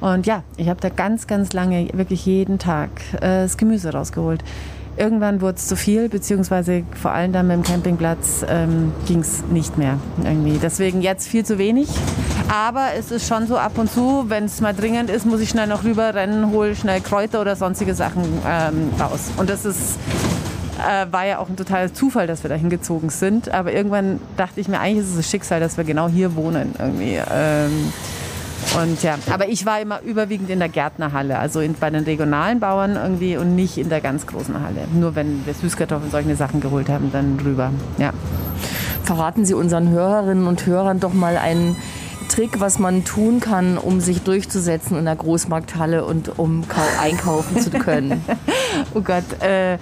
Und 0.00 0.26
ja, 0.26 0.42
ich 0.56 0.68
habe 0.68 0.80
da 0.80 0.90
ganz, 0.90 1.26
ganz 1.26 1.52
lange, 1.52 1.88
wirklich 1.94 2.26
jeden 2.26 2.58
Tag 2.58 2.90
äh, 3.14 3.42
das 3.42 3.56
Gemüse 3.56 3.92
rausgeholt. 3.92 4.44
Irgendwann 4.96 5.40
wurde 5.40 5.56
es 5.56 5.68
zu 5.68 5.76
viel, 5.76 6.08
beziehungsweise 6.08 6.82
vor 7.00 7.12
allem 7.12 7.32
dann 7.32 7.46
mit 7.46 7.56
dem 7.56 7.62
Campingplatz 7.62 8.44
ähm, 8.48 8.92
ging 9.06 9.20
es 9.20 9.44
nicht 9.50 9.78
mehr 9.78 9.98
irgendwie. 10.24 10.58
Deswegen 10.60 11.02
jetzt 11.02 11.28
viel 11.28 11.44
zu 11.44 11.56
wenig. 11.56 11.88
Aber 12.48 12.94
es 12.98 13.10
ist 13.10 13.28
schon 13.28 13.46
so 13.46 13.58
ab 13.58 13.76
und 13.76 13.90
zu, 13.90 14.24
wenn 14.28 14.44
es 14.44 14.60
mal 14.60 14.74
dringend 14.74 15.10
ist, 15.10 15.26
muss 15.26 15.40
ich 15.40 15.50
schnell 15.50 15.66
noch 15.66 15.84
rüber 15.84 16.14
rennen, 16.14 16.50
hole 16.50 16.74
schnell 16.74 17.00
Kräuter 17.00 17.42
oder 17.42 17.56
sonstige 17.56 17.94
Sachen 17.94 18.24
ähm, 18.46 18.90
raus. 18.98 19.30
Und 19.36 19.50
das 19.50 19.66
ist 19.66 19.98
äh, 20.78 21.06
war 21.10 21.26
ja 21.26 21.38
auch 21.38 21.48
ein 21.48 21.56
totaler 21.56 21.92
Zufall, 21.92 22.26
dass 22.26 22.42
wir 22.44 22.48
da 22.48 22.54
hingezogen 22.54 23.10
sind. 23.10 23.52
Aber 23.52 23.72
irgendwann 23.72 24.20
dachte 24.36 24.60
ich 24.60 24.68
mir, 24.68 24.80
eigentlich 24.80 25.04
ist 25.04 25.10
es 25.10 25.16
das 25.16 25.30
Schicksal, 25.30 25.60
dass 25.60 25.76
wir 25.76 25.84
genau 25.84 26.08
hier 26.08 26.36
wohnen 26.36 26.74
irgendwie. 26.78 27.18
Ähm, 27.30 27.92
und 28.82 29.02
ja, 29.02 29.16
aber 29.30 29.48
ich 29.48 29.64
war 29.66 29.80
immer 29.80 30.02
überwiegend 30.02 30.50
in 30.50 30.58
der 30.58 30.68
Gärtnerhalle, 30.68 31.38
also 31.38 31.60
in, 31.60 31.74
bei 31.74 31.90
den 31.90 32.04
regionalen 32.04 32.60
Bauern 32.60 32.96
irgendwie 32.96 33.36
und 33.36 33.54
nicht 33.56 33.78
in 33.78 33.88
der 33.88 34.00
ganz 34.00 34.26
großen 34.26 34.62
Halle. 34.62 34.86
Nur 34.92 35.14
wenn 35.14 35.46
wir 35.46 35.54
Süßkartoffeln 35.54 36.10
solche 36.10 36.36
Sachen 36.36 36.60
geholt 36.60 36.88
haben, 36.88 37.10
dann 37.12 37.38
rüber. 37.44 37.70
Ja. 37.98 38.12
Verraten 39.04 39.44
Sie 39.44 39.54
unseren 39.54 39.88
Hörerinnen 39.90 40.46
und 40.46 40.66
Hörern 40.66 41.00
doch 41.00 41.14
mal 41.14 41.38
einen 41.38 41.76
Trick, 42.28 42.60
was 42.60 42.78
man 42.78 43.04
tun 43.04 43.40
kann, 43.40 43.78
um 43.78 44.00
sich 44.00 44.22
durchzusetzen 44.22 44.98
in 44.98 45.04
der 45.04 45.16
Großmarkthalle 45.16 46.04
und 46.04 46.38
um 46.38 46.64
einkaufen 47.00 47.60
zu 47.60 47.70
können. 47.70 48.24
oh 48.94 49.00
Gott. 49.00 49.24
Äh, 49.42 49.78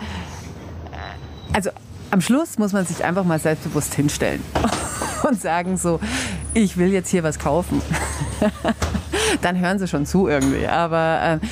also 1.52 1.70
am 2.10 2.20
Schluss 2.20 2.58
muss 2.58 2.72
man 2.72 2.86
sich 2.86 3.04
einfach 3.04 3.24
mal 3.24 3.38
selbstbewusst 3.38 3.94
hinstellen 3.94 4.42
und 5.28 5.40
sagen 5.40 5.76
so, 5.76 6.00
ich 6.54 6.76
will 6.76 6.92
jetzt 6.92 7.10
hier 7.10 7.22
was 7.22 7.38
kaufen. 7.38 7.82
Dann 9.42 9.58
hören 9.58 9.78
sie 9.78 9.88
schon 9.88 10.06
zu 10.06 10.28
irgendwie. 10.28 10.66
Aber 10.66 11.40
äh, 11.42 11.46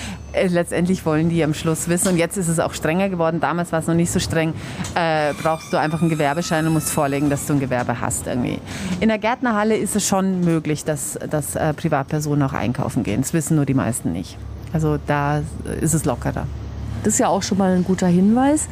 letztendlich 0.49 1.05
wollen 1.07 1.29
die 1.29 1.43
am 1.45 1.55
Schluss 1.55 1.89
wissen. 1.89 2.09
Und 2.09 2.17
jetzt 2.17 2.37
ist 2.37 2.49
es 2.49 2.59
auch 2.59 2.75
strenger 2.75 3.09
geworden. 3.09 3.41
Damals 3.41 3.73
war 3.73 3.81
es 3.81 3.87
noch 3.87 3.95
nicht 3.95 4.11
so 4.11 4.19
streng. 4.19 4.55
Äh, 4.95 5.33
brauchst 5.43 5.73
du 5.73 5.77
einfach 5.77 6.01
einen 6.01 6.11
Gewerbeschein 6.11 6.67
und 6.67 6.73
musst 6.73 6.91
vorlegen, 6.91 7.31
dass 7.31 7.47
du 7.47 7.55
ein 7.55 7.61
Gewerbe 7.61 8.01
hast 8.01 8.27
irgendwie. 8.27 8.59
In 9.01 9.09
der 9.09 9.19
Gärtnerhalle 9.19 9.77
ist 9.77 9.97
es 9.97 10.07
schon 10.07 10.41
möglich, 10.41 10.85
dass, 10.85 11.19
dass 11.31 11.57
äh, 11.57 11.73
Privatpersonen 11.75 12.43
auch 12.43 12.53
einkaufen 12.53 13.03
gehen. 13.03 13.21
Das 13.23 13.33
wissen 13.33 13.57
nur 13.57 13.67
die 13.67 13.75
meisten 13.75 14.13
nicht. 14.13 14.37
Also 14.73 14.99
da 15.07 15.43
ist 15.81 15.95
es 15.95 16.05
lockerer. 16.05 16.47
Das 17.05 17.15
ist 17.15 17.19
ja 17.21 17.29
auch 17.29 17.43
schon 17.43 17.59
mal 17.59 17.77
ein 17.77 17.85
guter 17.85 18.07
Hinweis. 18.07 18.69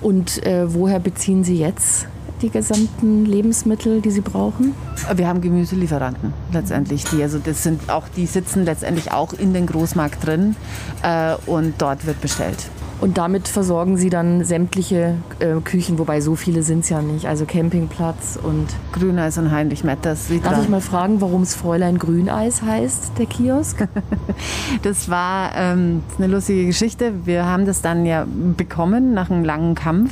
Und 0.00 0.44
äh, 0.44 0.72
woher 0.72 0.98
beziehen 0.98 1.44
Sie 1.44 1.58
jetzt 1.58 2.06
die 2.42 2.50
gesamten 2.50 3.24
Lebensmittel, 3.24 4.00
die 4.00 4.10
Sie 4.10 4.20
brauchen? 4.20 4.74
Wir 5.14 5.28
haben 5.28 5.40
Gemüselieferanten 5.40 6.32
letztendlich. 6.52 7.04
Die, 7.04 7.22
also 7.22 7.38
das 7.38 7.62
sind 7.62 7.90
auch, 7.90 8.08
die 8.08 8.26
sitzen 8.26 8.64
letztendlich 8.64 9.12
auch 9.12 9.32
in 9.32 9.52
den 9.52 9.66
Großmarkt 9.66 10.26
drin 10.26 10.56
äh, 11.02 11.34
und 11.46 11.74
dort 11.78 12.06
wird 12.06 12.20
bestellt. 12.20 12.70
Und 13.00 13.16
damit 13.16 13.46
versorgen 13.46 13.96
Sie 13.96 14.10
dann 14.10 14.44
sämtliche 14.44 15.14
äh, 15.38 15.60
Küchen, 15.62 15.98
wobei 15.98 16.20
so 16.20 16.34
viele 16.34 16.62
sind 16.64 16.80
es 16.80 16.88
ja 16.88 17.00
nicht. 17.00 17.26
Also 17.26 17.44
Campingplatz 17.44 18.38
und 18.42 18.66
Grüneis 18.92 19.38
und 19.38 19.52
Heinrich 19.52 19.84
Metters. 19.84 20.26
Darf 20.42 20.62
ich 20.62 20.68
mal 20.68 20.80
fragen, 20.80 21.20
warum 21.20 21.42
es 21.42 21.54
Fräulein 21.54 21.98
Grüneis 21.98 22.62
heißt, 22.62 23.12
der 23.18 23.26
Kiosk? 23.26 23.86
das 24.82 25.08
war 25.08 25.52
ähm, 25.54 26.02
eine 26.18 26.26
lustige 26.26 26.66
Geschichte. 26.66 27.12
Wir 27.24 27.46
haben 27.46 27.66
das 27.66 27.82
dann 27.82 28.04
ja 28.04 28.26
bekommen 28.56 29.14
nach 29.14 29.30
einem 29.30 29.44
langen 29.44 29.76
Kampf. 29.76 30.10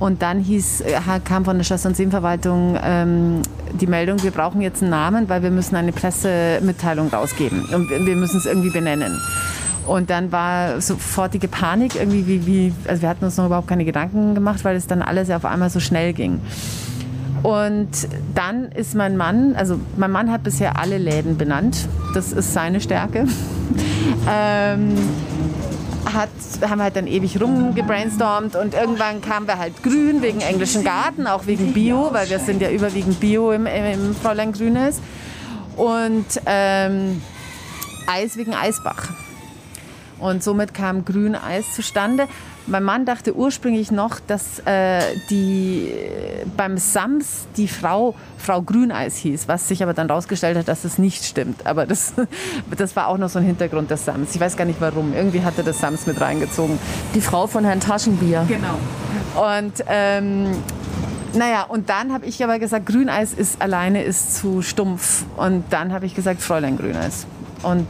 Und 0.00 0.22
dann 0.22 0.40
hieß, 0.40 0.82
äh, 0.82 1.00
kam 1.24 1.44
von 1.44 1.56
der 1.56 1.64
Schloss- 1.64 1.86
und 1.86 1.96
Seenverwaltung 1.96 2.76
ähm, 2.82 3.42
die 3.80 3.86
Meldung, 3.86 4.22
wir 4.22 4.30
brauchen 4.30 4.60
jetzt 4.60 4.82
einen 4.82 4.90
Namen, 4.90 5.28
weil 5.28 5.42
wir 5.42 5.50
müssen 5.50 5.76
eine 5.76 5.92
Pressemitteilung 5.92 7.08
rausgeben. 7.08 7.64
Und 7.72 7.90
wir 7.90 8.16
müssen 8.16 8.38
es 8.38 8.46
irgendwie 8.46 8.70
benennen. 8.70 9.20
Und 9.88 10.10
dann 10.10 10.30
war 10.30 10.82
sofortige 10.82 11.48
Panik 11.48 11.96
irgendwie, 11.96 12.26
wie, 12.26 12.46
wie, 12.46 12.72
also 12.86 13.00
wir 13.00 13.08
hatten 13.08 13.24
uns 13.24 13.38
noch 13.38 13.46
überhaupt 13.46 13.68
keine 13.68 13.86
Gedanken 13.86 14.34
gemacht, 14.34 14.62
weil 14.62 14.76
es 14.76 14.86
dann 14.86 15.00
alles 15.00 15.30
auf 15.30 15.46
einmal 15.46 15.70
so 15.70 15.80
schnell 15.80 16.12
ging. 16.12 16.42
Und 17.42 17.88
dann 18.34 18.66
ist 18.72 18.94
mein 18.94 19.16
Mann, 19.16 19.56
also 19.56 19.80
mein 19.96 20.10
Mann 20.10 20.30
hat 20.30 20.42
bisher 20.42 20.78
alle 20.78 20.98
Läden 20.98 21.38
benannt. 21.38 21.88
Das 22.12 22.32
ist 22.32 22.52
seine 22.52 22.82
Stärke. 22.82 23.26
ähm, 24.30 24.94
hat, 26.04 26.28
haben 26.68 26.82
halt 26.82 26.96
dann 26.96 27.06
ewig 27.06 27.40
rumgebrainstormt 27.40 28.56
und 28.56 28.74
irgendwann 28.74 29.22
kamen 29.22 29.46
wir 29.46 29.58
halt 29.58 29.82
grün 29.82 30.20
wegen 30.20 30.40
englischen 30.40 30.84
Garten, 30.84 31.26
auch 31.26 31.46
wegen 31.46 31.72
Bio, 31.72 32.10
weil 32.12 32.28
wir 32.28 32.40
sind 32.40 32.60
ja 32.60 32.70
überwiegend 32.70 33.20
Bio 33.20 33.52
im, 33.52 33.64
im 33.66 34.14
Fräulein 34.14 34.52
Grünes. 34.52 35.00
Und 35.76 36.26
ähm, 36.44 37.22
Eis 38.06 38.36
wegen 38.36 38.54
Eisbach. 38.54 39.08
Und 40.18 40.42
somit 40.42 40.74
kam 40.74 41.04
Grüneis 41.04 41.72
zustande. 41.74 42.26
Mein 42.66 42.84
Mann 42.84 43.06
dachte 43.06 43.34
ursprünglich 43.34 43.90
noch, 43.90 44.20
dass 44.20 44.58
äh, 44.66 45.00
die 45.30 45.90
beim 46.56 46.76
Sams 46.76 47.46
die 47.56 47.66
Frau 47.66 48.14
Frau 48.36 48.60
Grüneis 48.60 49.16
hieß, 49.16 49.48
was 49.48 49.68
sich 49.68 49.82
aber 49.82 49.94
dann 49.94 50.08
herausgestellt 50.08 50.58
hat, 50.58 50.68
dass 50.68 50.82
das 50.82 50.98
nicht 50.98 51.24
stimmt. 51.24 51.66
Aber 51.66 51.86
das, 51.86 52.12
das 52.76 52.94
war 52.94 53.08
auch 53.08 53.16
noch 53.16 53.30
so 53.30 53.38
ein 53.38 53.44
Hintergrund 53.44 53.90
des 53.90 54.04
Sams. 54.04 54.34
Ich 54.34 54.40
weiß 54.40 54.56
gar 54.56 54.64
nicht 54.64 54.80
warum. 54.80 55.14
Irgendwie 55.14 55.42
hatte 55.42 55.62
das 55.64 55.78
Sams 55.78 56.06
mit 56.06 56.20
reingezogen. 56.20 56.78
Die 57.14 57.20
Frau 57.20 57.46
von 57.46 57.64
Herrn 57.64 57.80
Taschenbier. 57.80 58.44
Genau. 58.48 58.78
Und 59.56 59.84
ähm, 59.86 60.48
naja, 61.34 61.64
und 61.68 61.88
dann 61.88 62.12
habe 62.12 62.26
ich 62.26 62.42
aber 62.42 62.58
gesagt, 62.58 62.86
Grüneis 62.86 63.32
ist 63.32 63.62
alleine 63.62 64.02
ist 64.02 64.36
zu 64.36 64.62
stumpf. 64.62 65.24
Und 65.36 65.64
dann 65.70 65.92
habe 65.92 66.06
ich 66.06 66.14
gesagt, 66.14 66.42
Fräulein 66.42 66.76
Grüneis. 66.76 67.26
Und 67.62 67.86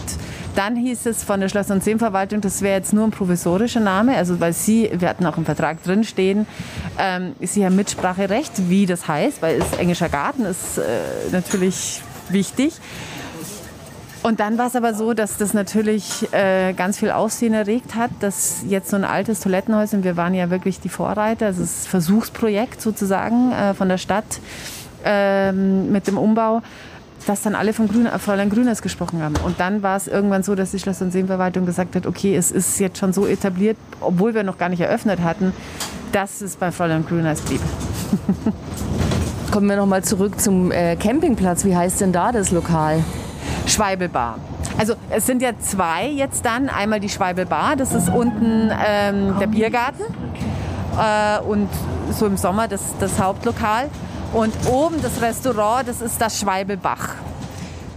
dann 0.54 0.76
hieß 0.76 1.06
es 1.06 1.22
von 1.22 1.40
der 1.40 1.48
Schloss- 1.48 1.70
und 1.70 1.84
Seenverwaltung, 1.84 2.40
das 2.40 2.62
wäre 2.62 2.76
jetzt 2.76 2.92
nur 2.92 3.04
ein 3.04 3.10
provisorischer 3.10 3.80
Name, 3.80 4.16
also 4.16 4.40
weil 4.40 4.52
Sie, 4.52 4.90
wir 4.92 5.08
hatten 5.08 5.24
auch 5.26 5.36
im 5.36 5.44
Vertrag 5.44 5.82
drinstehen, 5.82 6.46
ähm, 6.98 7.34
Sie 7.40 7.64
haben 7.64 7.76
Mitspracherecht, 7.76 8.68
wie 8.68 8.86
das 8.86 9.06
heißt, 9.06 9.40
weil 9.42 9.60
es 9.60 9.78
englischer 9.78 10.08
Garten 10.08 10.44
ist 10.44 10.78
äh, 10.78 10.82
natürlich 11.30 12.02
wichtig. 12.28 12.74
Und 14.22 14.40
dann 14.40 14.58
war 14.58 14.66
es 14.66 14.74
aber 14.74 14.94
so, 14.94 15.14
dass 15.14 15.36
das 15.36 15.54
natürlich 15.54 16.32
äh, 16.32 16.72
ganz 16.72 16.98
viel 16.98 17.12
Aufsehen 17.12 17.54
erregt 17.54 17.94
hat, 17.94 18.10
dass 18.20 18.64
jetzt 18.66 18.90
so 18.90 18.96
ein 18.96 19.04
altes 19.04 19.40
Toilettenhäuschen, 19.40 20.02
wir 20.02 20.16
waren 20.16 20.34
ja 20.34 20.50
wirklich 20.50 20.80
die 20.80 20.88
Vorreiter, 20.88 21.46
also 21.46 21.60
das 21.60 21.86
Versuchsprojekt 21.86 22.82
sozusagen 22.82 23.52
äh, 23.52 23.74
von 23.74 23.88
der 23.88 23.98
Stadt 23.98 24.40
ähm, 25.04 25.92
mit 25.92 26.08
dem 26.08 26.18
Umbau, 26.18 26.62
dass 27.26 27.42
dann 27.42 27.54
alle 27.54 27.72
von 27.72 27.88
Grün, 27.88 28.06
äh, 28.06 28.18
Fräulein 28.18 28.50
Grüners 28.50 28.82
gesprochen 28.82 29.22
haben. 29.22 29.34
Und 29.44 29.60
dann 29.60 29.82
war 29.82 29.96
es 29.96 30.08
irgendwann 30.08 30.42
so, 30.42 30.54
dass 30.54 30.70
die 30.70 30.78
Schloss- 30.78 31.02
und 31.02 31.12
Seenverwaltung 31.12 31.66
gesagt 31.66 31.96
hat, 31.96 32.06
okay, 32.06 32.36
es 32.36 32.50
ist 32.50 32.78
jetzt 32.80 32.98
schon 32.98 33.12
so 33.12 33.26
etabliert, 33.26 33.76
obwohl 34.00 34.34
wir 34.34 34.42
noch 34.42 34.58
gar 34.58 34.68
nicht 34.68 34.80
eröffnet 34.80 35.20
hatten, 35.22 35.52
dass 36.12 36.40
es 36.40 36.56
bei 36.56 36.72
Fräulein 36.72 37.04
Grüners 37.06 37.40
blieb. 37.42 37.60
Kommen 39.50 39.68
wir 39.68 39.76
noch 39.76 39.86
mal 39.86 40.04
zurück 40.04 40.40
zum 40.40 40.72
äh, 40.72 40.96
Campingplatz. 40.96 41.64
Wie 41.64 41.74
heißt 41.74 42.00
denn 42.00 42.12
da 42.12 42.32
das 42.32 42.50
Lokal? 42.50 43.02
Schweibelbar. 43.66 44.38
Also 44.78 44.94
es 45.10 45.26
sind 45.26 45.42
ja 45.42 45.50
zwei 45.58 46.06
jetzt 46.06 46.44
dann. 46.44 46.68
Einmal 46.68 47.00
die 47.00 47.08
Schweibelbar, 47.08 47.74
das 47.76 47.94
ist 47.94 48.08
unten 48.08 48.70
ähm, 48.86 49.38
der 49.40 49.46
Biergarten 49.46 50.04
äh, 50.98 51.40
und 51.40 51.68
so 52.12 52.26
im 52.26 52.36
Sommer 52.36 52.68
das, 52.68 52.94
das 53.00 53.18
Hauptlokal. 53.18 53.88
Und 54.32 54.52
oben 54.70 55.00
das 55.00 55.22
Restaurant, 55.22 55.88
das 55.88 56.02
ist 56.02 56.20
das 56.20 56.38
Schweibelbach. 56.38 57.14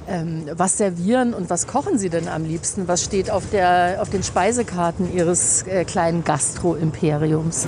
Ähm, 0.08 0.46
was 0.56 0.78
servieren 0.78 1.34
und 1.34 1.50
was 1.50 1.68
kochen 1.68 1.98
Sie 1.98 2.10
denn 2.10 2.28
am 2.28 2.44
liebsten? 2.44 2.88
Was 2.88 3.04
steht 3.04 3.30
auf, 3.30 3.44
der, 3.52 3.98
auf 4.02 4.10
den 4.10 4.24
Speisekarten 4.24 5.14
Ihres 5.14 5.64
äh, 5.64 5.86
kleinen 5.86 6.24
Gastro-Imperiums? 6.24 7.68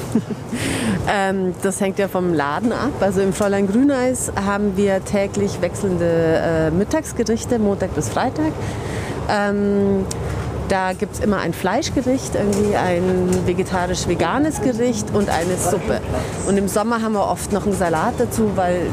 ähm, 1.07 1.53
das 1.61 1.79
hängt 1.79 1.99
ja 1.99 2.07
vom 2.07 2.33
Laden 2.33 2.71
ab. 2.71 2.91
Also 3.01 3.21
im 3.21 3.33
Fräulein 3.33 3.67
Grüneis 3.67 4.31
haben 4.35 4.75
wir 4.77 5.03
täglich 5.05 5.61
wechselnde 5.61 6.41
äh, 6.41 6.71
Mittagsgerichte, 6.71 7.59
Montag 7.59 7.93
bis 7.95 8.09
Freitag. 8.09 8.51
Ähm, 9.29 10.05
da 10.73 10.93
gibt 10.93 11.13
es 11.13 11.19
immer 11.19 11.37
ein 11.37 11.53
Fleischgericht, 11.53 12.33
irgendwie 12.33 12.75
ein 12.75 13.29
vegetarisch-veganes 13.45 14.61
Gericht 14.61 15.05
und 15.13 15.29
eine 15.29 15.55
Suppe. 15.55 16.01
Und 16.47 16.57
im 16.57 16.67
Sommer 16.67 17.03
haben 17.03 17.13
wir 17.13 17.29
oft 17.29 17.53
noch 17.53 17.67
einen 17.67 17.75
Salat 17.75 18.15
dazu, 18.17 18.53
weil 18.55 18.87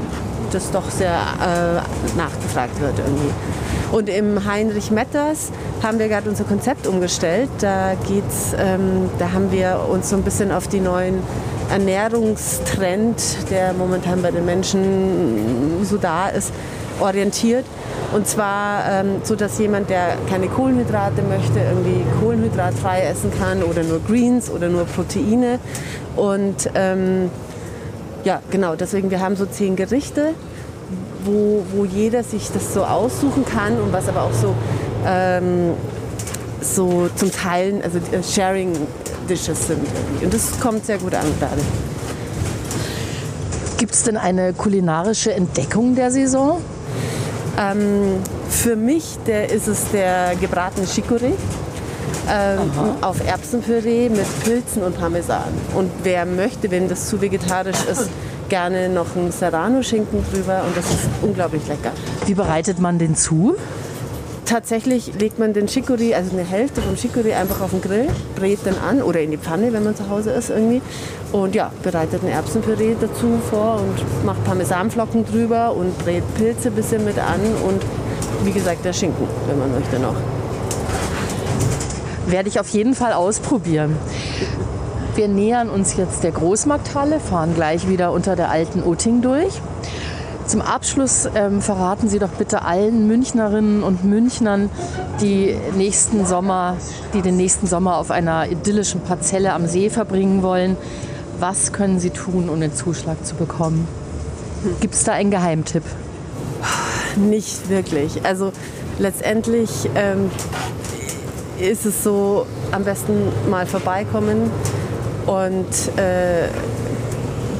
das 0.52 0.70
doch 0.72 0.90
sehr 0.90 1.08
äh, 1.08 2.18
nachgefragt 2.18 2.78
wird 2.82 2.98
irgendwie. 2.98 3.30
Und 3.92 4.10
im 4.10 4.44
Heinrich 4.46 4.90
Metters 4.90 5.52
haben 5.82 5.98
wir 5.98 6.08
gerade 6.08 6.28
unser 6.28 6.44
Konzept 6.44 6.86
umgestellt. 6.86 7.48
Da 7.60 7.94
geht's, 8.06 8.54
ähm, 8.58 9.08
da 9.18 9.32
haben 9.32 9.50
wir 9.50 9.86
uns 9.90 10.10
so 10.10 10.16
ein 10.16 10.22
bisschen 10.22 10.52
auf 10.52 10.68
die 10.68 10.80
neuen 10.80 11.22
Ernährungstrend, 11.70 13.50
der 13.50 13.72
momentan 13.72 14.20
bei 14.20 14.30
den 14.30 14.44
Menschen 14.44 15.82
so 15.84 15.96
da 15.96 16.28
ist, 16.28 16.52
orientiert. 17.00 17.64
Und 18.12 18.26
zwar 18.26 18.84
ähm, 18.90 19.20
so, 19.22 19.36
dass 19.36 19.58
jemand, 19.58 19.88
der 19.88 20.16
keine 20.28 20.48
Kohlenhydrate 20.48 21.22
möchte, 21.22 21.60
irgendwie 21.60 22.04
kohlenhydratfrei 22.20 23.02
essen 23.02 23.30
kann 23.38 23.62
oder 23.62 23.82
nur 23.84 24.00
Greens 24.00 24.50
oder 24.50 24.68
nur 24.68 24.84
Proteine. 24.84 25.58
Und 26.16 26.70
ähm, 26.74 27.30
ja, 28.24 28.42
genau, 28.50 28.74
deswegen, 28.74 29.10
wir 29.10 29.20
haben 29.20 29.36
so 29.36 29.46
zehn 29.46 29.76
Gerichte, 29.76 30.34
wo, 31.24 31.64
wo 31.72 31.84
jeder 31.84 32.24
sich 32.24 32.50
das 32.52 32.74
so 32.74 32.84
aussuchen 32.84 33.44
kann 33.44 33.80
und 33.80 33.92
was 33.92 34.08
aber 34.08 34.22
auch 34.22 34.32
so, 34.32 34.54
ähm, 35.06 35.74
so 36.60 37.08
zum 37.14 37.30
Teilen, 37.30 37.82
also 37.82 37.98
äh, 37.98 38.22
Sharing 38.22 38.72
Dishes 39.28 39.68
sind. 39.68 39.80
Und 40.22 40.34
das 40.34 40.58
kommt 40.58 40.84
sehr 40.84 40.98
gut 40.98 41.14
an 41.14 41.26
gerade. 41.38 41.62
Gibt 43.78 43.94
es 43.94 44.02
denn 44.02 44.16
eine 44.16 44.52
kulinarische 44.52 45.32
Entdeckung 45.32 45.94
der 45.94 46.10
Saison? 46.10 46.60
Ähm, 47.60 48.22
für 48.48 48.74
mich 48.74 49.18
der, 49.26 49.50
ist 49.50 49.68
es 49.68 49.90
der 49.90 50.34
gebratene 50.40 50.86
Chicorée. 50.86 51.34
Ähm, 52.28 52.58
auf 53.00 53.26
Erbsenpüree 53.26 54.08
mit 54.08 54.26
Pilzen 54.44 54.82
und 54.82 54.96
Parmesan. 54.98 55.52
Und 55.74 55.90
wer 56.02 56.26
möchte, 56.26 56.70
wenn 56.70 56.88
das 56.88 57.08
zu 57.08 57.20
vegetarisch 57.20 57.84
ist, 57.90 58.08
gerne 58.48 58.88
noch 58.88 59.16
einen 59.16 59.32
Serrano-Schinken 59.32 60.24
drüber 60.30 60.62
und 60.66 60.76
das 60.76 60.84
ist 60.86 61.08
unglaublich 61.22 61.66
lecker. 61.66 61.92
Wie 62.26 62.34
bereitet 62.34 62.78
man 62.78 62.98
den 62.98 63.16
zu? 63.16 63.56
Tatsächlich 64.50 65.12
legt 65.16 65.38
man 65.38 65.52
den 65.52 65.68
Chicorée, 65.68 66.12
also 66.12 66.32
eine 66.32 66.42
Hälfte 66.42 66.82
vom 66.82 66.96
Chicorée 66.96 67.36
einfach 67.36 67.60
auf 67.60 67.70
den 67.70 67.80
Grill, 67.80 68.08
brät 68.34 68.66
den 68.66 68.76
an 68.78 69.00
oder 69.00 69.20
in 69.20 69.30
die 69.30 69.36
Pfanne, 69.38 69.72
wenn 69.72 69.84
man 69.84 69.94
zu 69.94 70.10
Hause 70.10 70.30
ist 70.30 70.50
irgendwie. 70.50 70.82
Und 71.30 71.54
ja, 71.54 71.70
bereitet 71.84 72.24
ein 72.24 72.30
Erbsenpüree 72.30 72.96
dazu 73.00 73.38
vor 73.48 73.76
und 73.76 74.26
macht 74.26 74.44
Parmesanflocken 74.44 75.24
drüber 75.24 75.76
und 75.76 75.96
brät 76.00 76.24
Pilze 76.34 76.66
ein 76.66 76.74
bisschen 76.74 77.04
mit 77.04 77.16
an 77.16 77.38
und 77.64 77.80
wie 78.44 78.50
gesagt 78.50 78.84
der 78.84 78.92
Schinken, 78.92 79.28
wenn 79.46 79.56
man 79.56 79.70
möchte 79.72 80.00
noch. 80.00 80.16
Werde 82.26 82.48
ich 82.48 82.58
auf 82.58 82.70
jeden 82.70 82.96
Fall 82.96 83.12
ausprobieren. 83.12 83.96
Wir 85.14 85.28
nähern 85.28 85.70
uns 85.70 85.96
jetzt 85.96 86.24
der 86.24 86.32
Großmarkthalle, 86.32 87.20
fahren 87.20 87.54
gleich 87.54 87.88
wieder 87.88 88.10
unter 88.10 88.34
der 88.34 88.50
alten 88.50 88.82
Utting 88.82 89.22
durch. 89.22 89.60
Zum 90.50 90.62
Abschluss 90.62 91.28
ähm, 91.36 91.62
verraten 91.62 92.08
Sie 92.08 92.18
doch 92.18 92.30
bitte 92.30 92.62
allen 92.62 93.06
Münchnerinnen 93.06 93.84
und 93.84 94.02
Münchnern, 94.02 94.68
die 95.20 95.56
nächsten 95.76 96.26
Sommer, 96.26 96.76
die 97.14 97.22
den 97.22 97.36
nächsten 97.36 97.68
Sommer 97.68 97.98
auf 97.98 98.10
einer 98.10 98.50
idyllischen 98.50 99.00
Parzelle 99.00 99.52
am 99.52 99.68
See 99.68 99.90
verbringen 99.90 100.42
wollen, 100.42 100.76
was 101.38 101.72
können 101.72 102.00
sie 102.00 102.10
tun, 102.10 102.48
um 102.48 102.60
den 102.60 102.74
Zuschlag 102.74 103.24
zu 103.24 103.36
bekommen? 103.36 103.86
Gibt 104.80 104.94
es 104.94 105.04
da 105.04 105.12
einen 105.12 105.30
Geheimtipp? 105.30 105.84
Nicht 107.14 107.68
wirklich. 107.68 108.26
Also 108.26 108.50
letztendlich 108.98 109.70
ähm, 109.94 110.32
ist 111.60 111.86
es 111.86 112.02
so, 112.02 112.44
am 112.72 112.82
besten 112.82 113.28
mal 113.48 113.66
vorbeikommen 113.66 114.50
und 115.26 115.96
äh, 115.96 116.48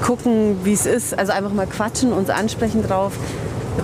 gucken, 0.02 0.58
wie 0.64 0.72
es 0.72 0.86
ist. 0.86 1.18
Also 1.18 1.32
einfach 1.32 1.52
mal 1.52 1.66
quatschen, 1.66 2.12
uns 2.12 2.30
ansprechen 2.30 2.82
drauf. 2.86 3.12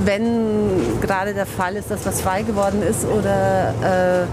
Wenn 0.04 1.00
gerade 1.00 1.34
der 1.34 1.46
Fall 1.46 1.76
ist, 1.76 1.90
dass 1.90 2.04
was 2.04 2.20
frei 2.20 2.42
geworden 2.42 2.82
ist 2.82 3.06
oder 3.06 3.74
äh, 3.82 4.26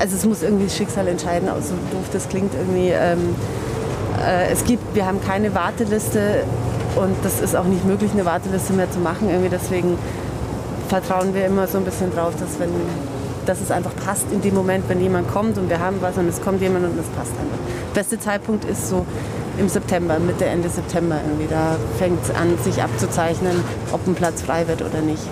also 0.00 0.16
es 0.16 0.24
muss 0.24 0.42
irgendwie 0.42 0.64
das 0.64 0.76
Schicksal 0.76 1.06
entscheiden, 1.08 1.48
auch 1.48 1.60
so 1.60 1.74
doof 1.90 2.06
das 2.12 2.28
klingt 2.28 2.52
irgendwie. 2.54 2.88
Ähm, 2.88 3.34
äh, 4.24 4.52
es 4.52 4.64
gibt, 4.64 4.94
wir 4.94 5.06
haben 5.06 5.20
keine 5.22 5.54
Warteliste 5.54 6.44
und 6.96 7.16
das 7.22 7.40
ist 7.40 7.56
auch 7.56 7.64
nicht 7.64 7.84
möglich, 7.84 8.12
eine 8.12 8.24
Warteliste 8.24 8.72
mehr 8.72 8.90
zu 8.90 9.00
machen. 9.00 9.28
Irgendwie 9.28 9.50
deswegen 9.50 9.98
vertrauen 10.88 11.34
wir 11.34 11.46
immer 11.46 11.66
so 11.66 11.78
ein 11.78 11.84
bisschen 11.84 12.14
drauf, 12.14 12.34
dass 12.38 12.58
wenn 12.58 12.70
dass 13.46 13.60
es 13.60 13.70
einfach 13.70 13.94
passt 14.04 14.26
in 14.32 14.40
dem 14.40 14.54
Moment, 14.54 14.88
wenn 14.88 15.00
jemand 15.00 15.30
kommt 15.30 15.58
und 15.58 15.68
wir 15.68 15.78
haben 15.78 15.98
was 16.00 16.16
und 16.16 16.28
es 16.28 16.40
kommt 16.40 16.60
jemand 16.62 16.86
und 16.86 16.98
es 16.98 17.06
passt 17.08 17.32
einfach. 17.32 17.58
Beste 17.92 18.18
Zeitpunkt 18.18 18.64
ist 18.64 18.88
so 18.88 19.06
im 19.58 19.68
September, 19.68 20.18
Mitte, 20.18 20.44
Ende 20.44 20.68
September 20.68 21.20
irgendwie. 21.24 21.48
Da 21.48 21.76
fängt 21.98 22.22
es 22.22 22.30
an, 22.30 22.58
sich 22.62 22.82
abzuzeichnen, 22.82 23.62
ob 23.92 24.06
ein 24.06 24.14
Platz 24.14 24.42
frei 24.42 24.66
wird 24.68 24.82
oder 24.82 25.00
nicht. 25.00 25.22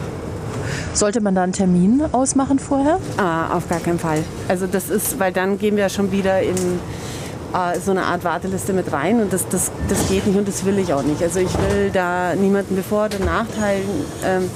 Sollte 0.94 1.20
man 1.20 1.34
da 1.34 1.42
einen 1.42 1.52
Termin 1.52 2.02
ausmachen 2.12 2.58
vorher? 2.58 2.98
Ah, 3.16 3.56
auf 3.56 3.68
gar 3.68 3.80
keinen 3.80 3.98
Fall. 3.98 4.22
Also 4.48 4.66
das 4.66 4.90
ist, 4.90 5.18
weil 5.18 5.32
dann 5.32 5.58
gehen 5.58 5.76
wir 5.76 5.88
schon 5.88 6.12
wieder 6.12 6.40
in 6.42 6.54
äh, 6.54 7.78
so 7.78 7.90
eine 7.90 8.04
Art 8.04 8.24
Warteliste 8.24 8.72
mit 8.72 8.92
rein 8.92 9.20
und 9.20 9.32
das, 9.32 9.48
das, 9.48 9.70
das 9.88 10.08
geht 10.08 10.26
nicht 10.26 10.38
und 10.38 10.46
das 10.46 10.64
will 10.64 10.78
ich 10.78 10.92
auch 10.92 11.02
nicht. 11.02 11.22
Also 11.22 11.40
ich 11.40 11.52
will 11.54 11.90
da 11.92 12.34
niemanden 12.34 12.76
bevor 12.76 13.06
oder 13.06 13.18
nachteilen. 13.18 13.84
Ähm, 14.24 14.50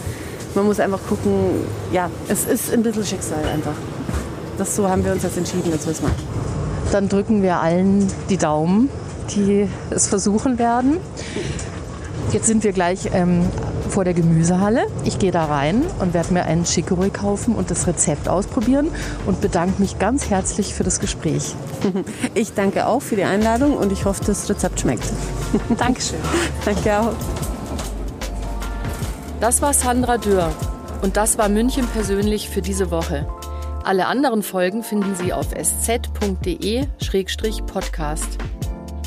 man 0.55 0.67
muss 0.67 0.81
einfach 0.81 1.01
gucken, 1.09 1.33
ja, 1.93 2.11
es 2.29 2.47
ist 2.47 2.73
ein 2.73 2.83
bisschen 2.83 3.05
Schicksal 3.05 3.45
einfach. 3.53 3.75
Das 4.59 4.75
so 4.75 4.89
haben 4.89 5.05
wir 5.05 5.13
uns 5.13 5.23
jetzt 5.23 5.37
entschieden, 5.37 5.71
jetzt 5.71 5.87
wissen 5.87 6.05
wir. 6.07 6.93
Dann 6.93 7.09
drücken 7.09 7.43
wir 7.43 7.61
allen 7.61 8.07
die 8.31 8.39
Daumen, 8.39 8.89
die 9.35 9.69
es 9.91 10.07
versuchen 10.09 10.59
werden. 10.59 10.99
Jetzt 12.33 12.47
sind 12.47 12.65
wir 12.65 12.73
gleich 12.73 13.11
ähm, 13.13 13.43
vor 13.89 14.05
der 14.05 14.15
Gemüsehalle. 14.15 14.89
Ich 15.05 15.19
gehe 15.19 15.31
da 15.31 15.45
rein 15.45 15.83
und 16.01 16.13
werde 16.13 16.35
mir 16.35 16.45
einen 16.45 16.65
Chicorée 16.65 17.11
kaufen 17.11 17.55
und 17.55 17.71
das 17.71 17.87
Rezept 17.87 18.29
ausprobieren 18.29 18.89
und 19.27 19.41
bedanke 19.41 19.81
mich 19.81 19.99
ganz 19.99 20.29
herzlich 20.29 20.75
für 20.75 20.85
das 20.85 21.01
Gespräch. 21.01 21.55
Ich 22.35 22.53
danke 22.53 22.87
auch 22.87 23.01
für 23.01 23.17
die 23.17 23.25
Einladung 23.25 23.77
und 23.77 23.93
ich 23.93 24.05
hoffe, 24.05 24.25
das 24.25 24.51
Rezept 24.51 24.81
schmeckt. 24.81 25.05
Dankeschön. 25.79 26.19
danke 26.65 27.01
auch. 27.01 27.13
Das 29.41 29.63
war 29.63 29.73
Sandra 29.73 30.19
Dürr 30.19 30.53
und 31.03 31.17
das 31.17 31.39
war 31.39 31.49
München 31.49 31.87
persönlich 31.89 32.51
für 32.51 32.61
diese 32.63 32.91
Woche. 32.91 33.27
Alle 33.85 34.07
anderen 34.07 34.43
Folgen 34.43 34.83
finden 34.83 35.15
Sie 35.15 35.33
auf 35.33 35.55
sz.de-podcast. 35.55 35.99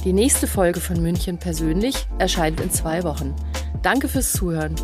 Die 0.05 0.13
nächste 0.13 0.47
Folge 0.47 0.79
von 0.79 1.01
München 1.01 1.37
persönlich 1.37 2.07
erscheint 2.19 2.61
in 2.61 2.71
zwei 2.71 3.03
Wochen. 3.03 3.35
Danke 3.81 4.07
fürs 4.07 4.31
Zuhören. 4.31 4.75